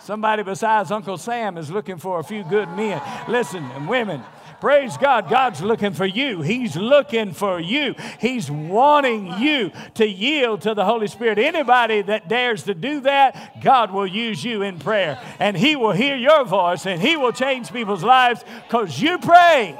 Somebody 0.00 0.44
besides 0.44 0.92
Uncle 0.92 1.18
Sam 1.18 1.58
is 1.58 1.70
looking 1.70 1.98
for 1.98 2.20
a 2.20 2.24
few 2.24 2.44
good 2.44 2.68
men. 2.70 3.02
Listen, 3.28 3.64
and 3.64 3.88
women, 3.88 4.22
Praise 4.60 4.96
God. 4.96 5.28
God's 5.28 5.60
looking 5.60 5.92
for 5.92 6.06
you. 6.06 6.42
He's 6.42 6.76
looking 6.76 7.32
for 7.32 7.60
you. 7.60 7.94
He's 8.18 8.50
wanting 8.50 9.38
you 9.38 9.70
to 9.94 10.06
yield 10.06 10.62
to 10.62 10.74
the 10.74 10.84
Holy 10.84 11.06
Spirit. 11.06 11.38
Anybody 11.38 12.02
that 12.02 12.28
dares 12.28 12.62
to 12.64 12.74
do 12.74 13.00
that, 13.00 13.60
God 13.62 13.92
will 13.92 14.06
use 14.06 14.42
you 14.42 14.62
in 14.62 14.78
prayer. 14.78 15.20
And 15.38 15.56
He 15.56 15.76
will 15.76 15.92
hear 15.92 16.16
your 16.16 16.44
voice 16.44 16.86
and 16.86 17.00
He 17.00 17.16
will 17.16 17.32
change 17.32 17.72
people's 17.72 18.04
lives 18.04 18.44
because 18.66 19.00
you 19.00 19.18
pray. 19.18 19.78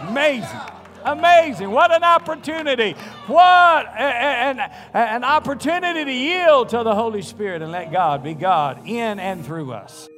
Amazing. 0.00 0.60
Amazing. 1.04 1.70
What 1.70 1.92
an 1.92 2.02
opportunity. 2.02 2.92
What 3.26 3.86
an, 3.98 4.70
an 4.94 5.22
opportunity 5.22 6.04
to 6.04 6.12
yield 6.12 6.70
to 6.70 6.82
the 6.82 6.94
Holy 6.94 7.22
Spirit 7.22 7.62
and 7.62 7.70
let 7.70 7.92
God 7.92 8.22
be 8.22 8.34
God 8.34 8.88
in 8.88 9.18
and 9.18 9.44
through 9.44 9.72
us. 9.72 10.08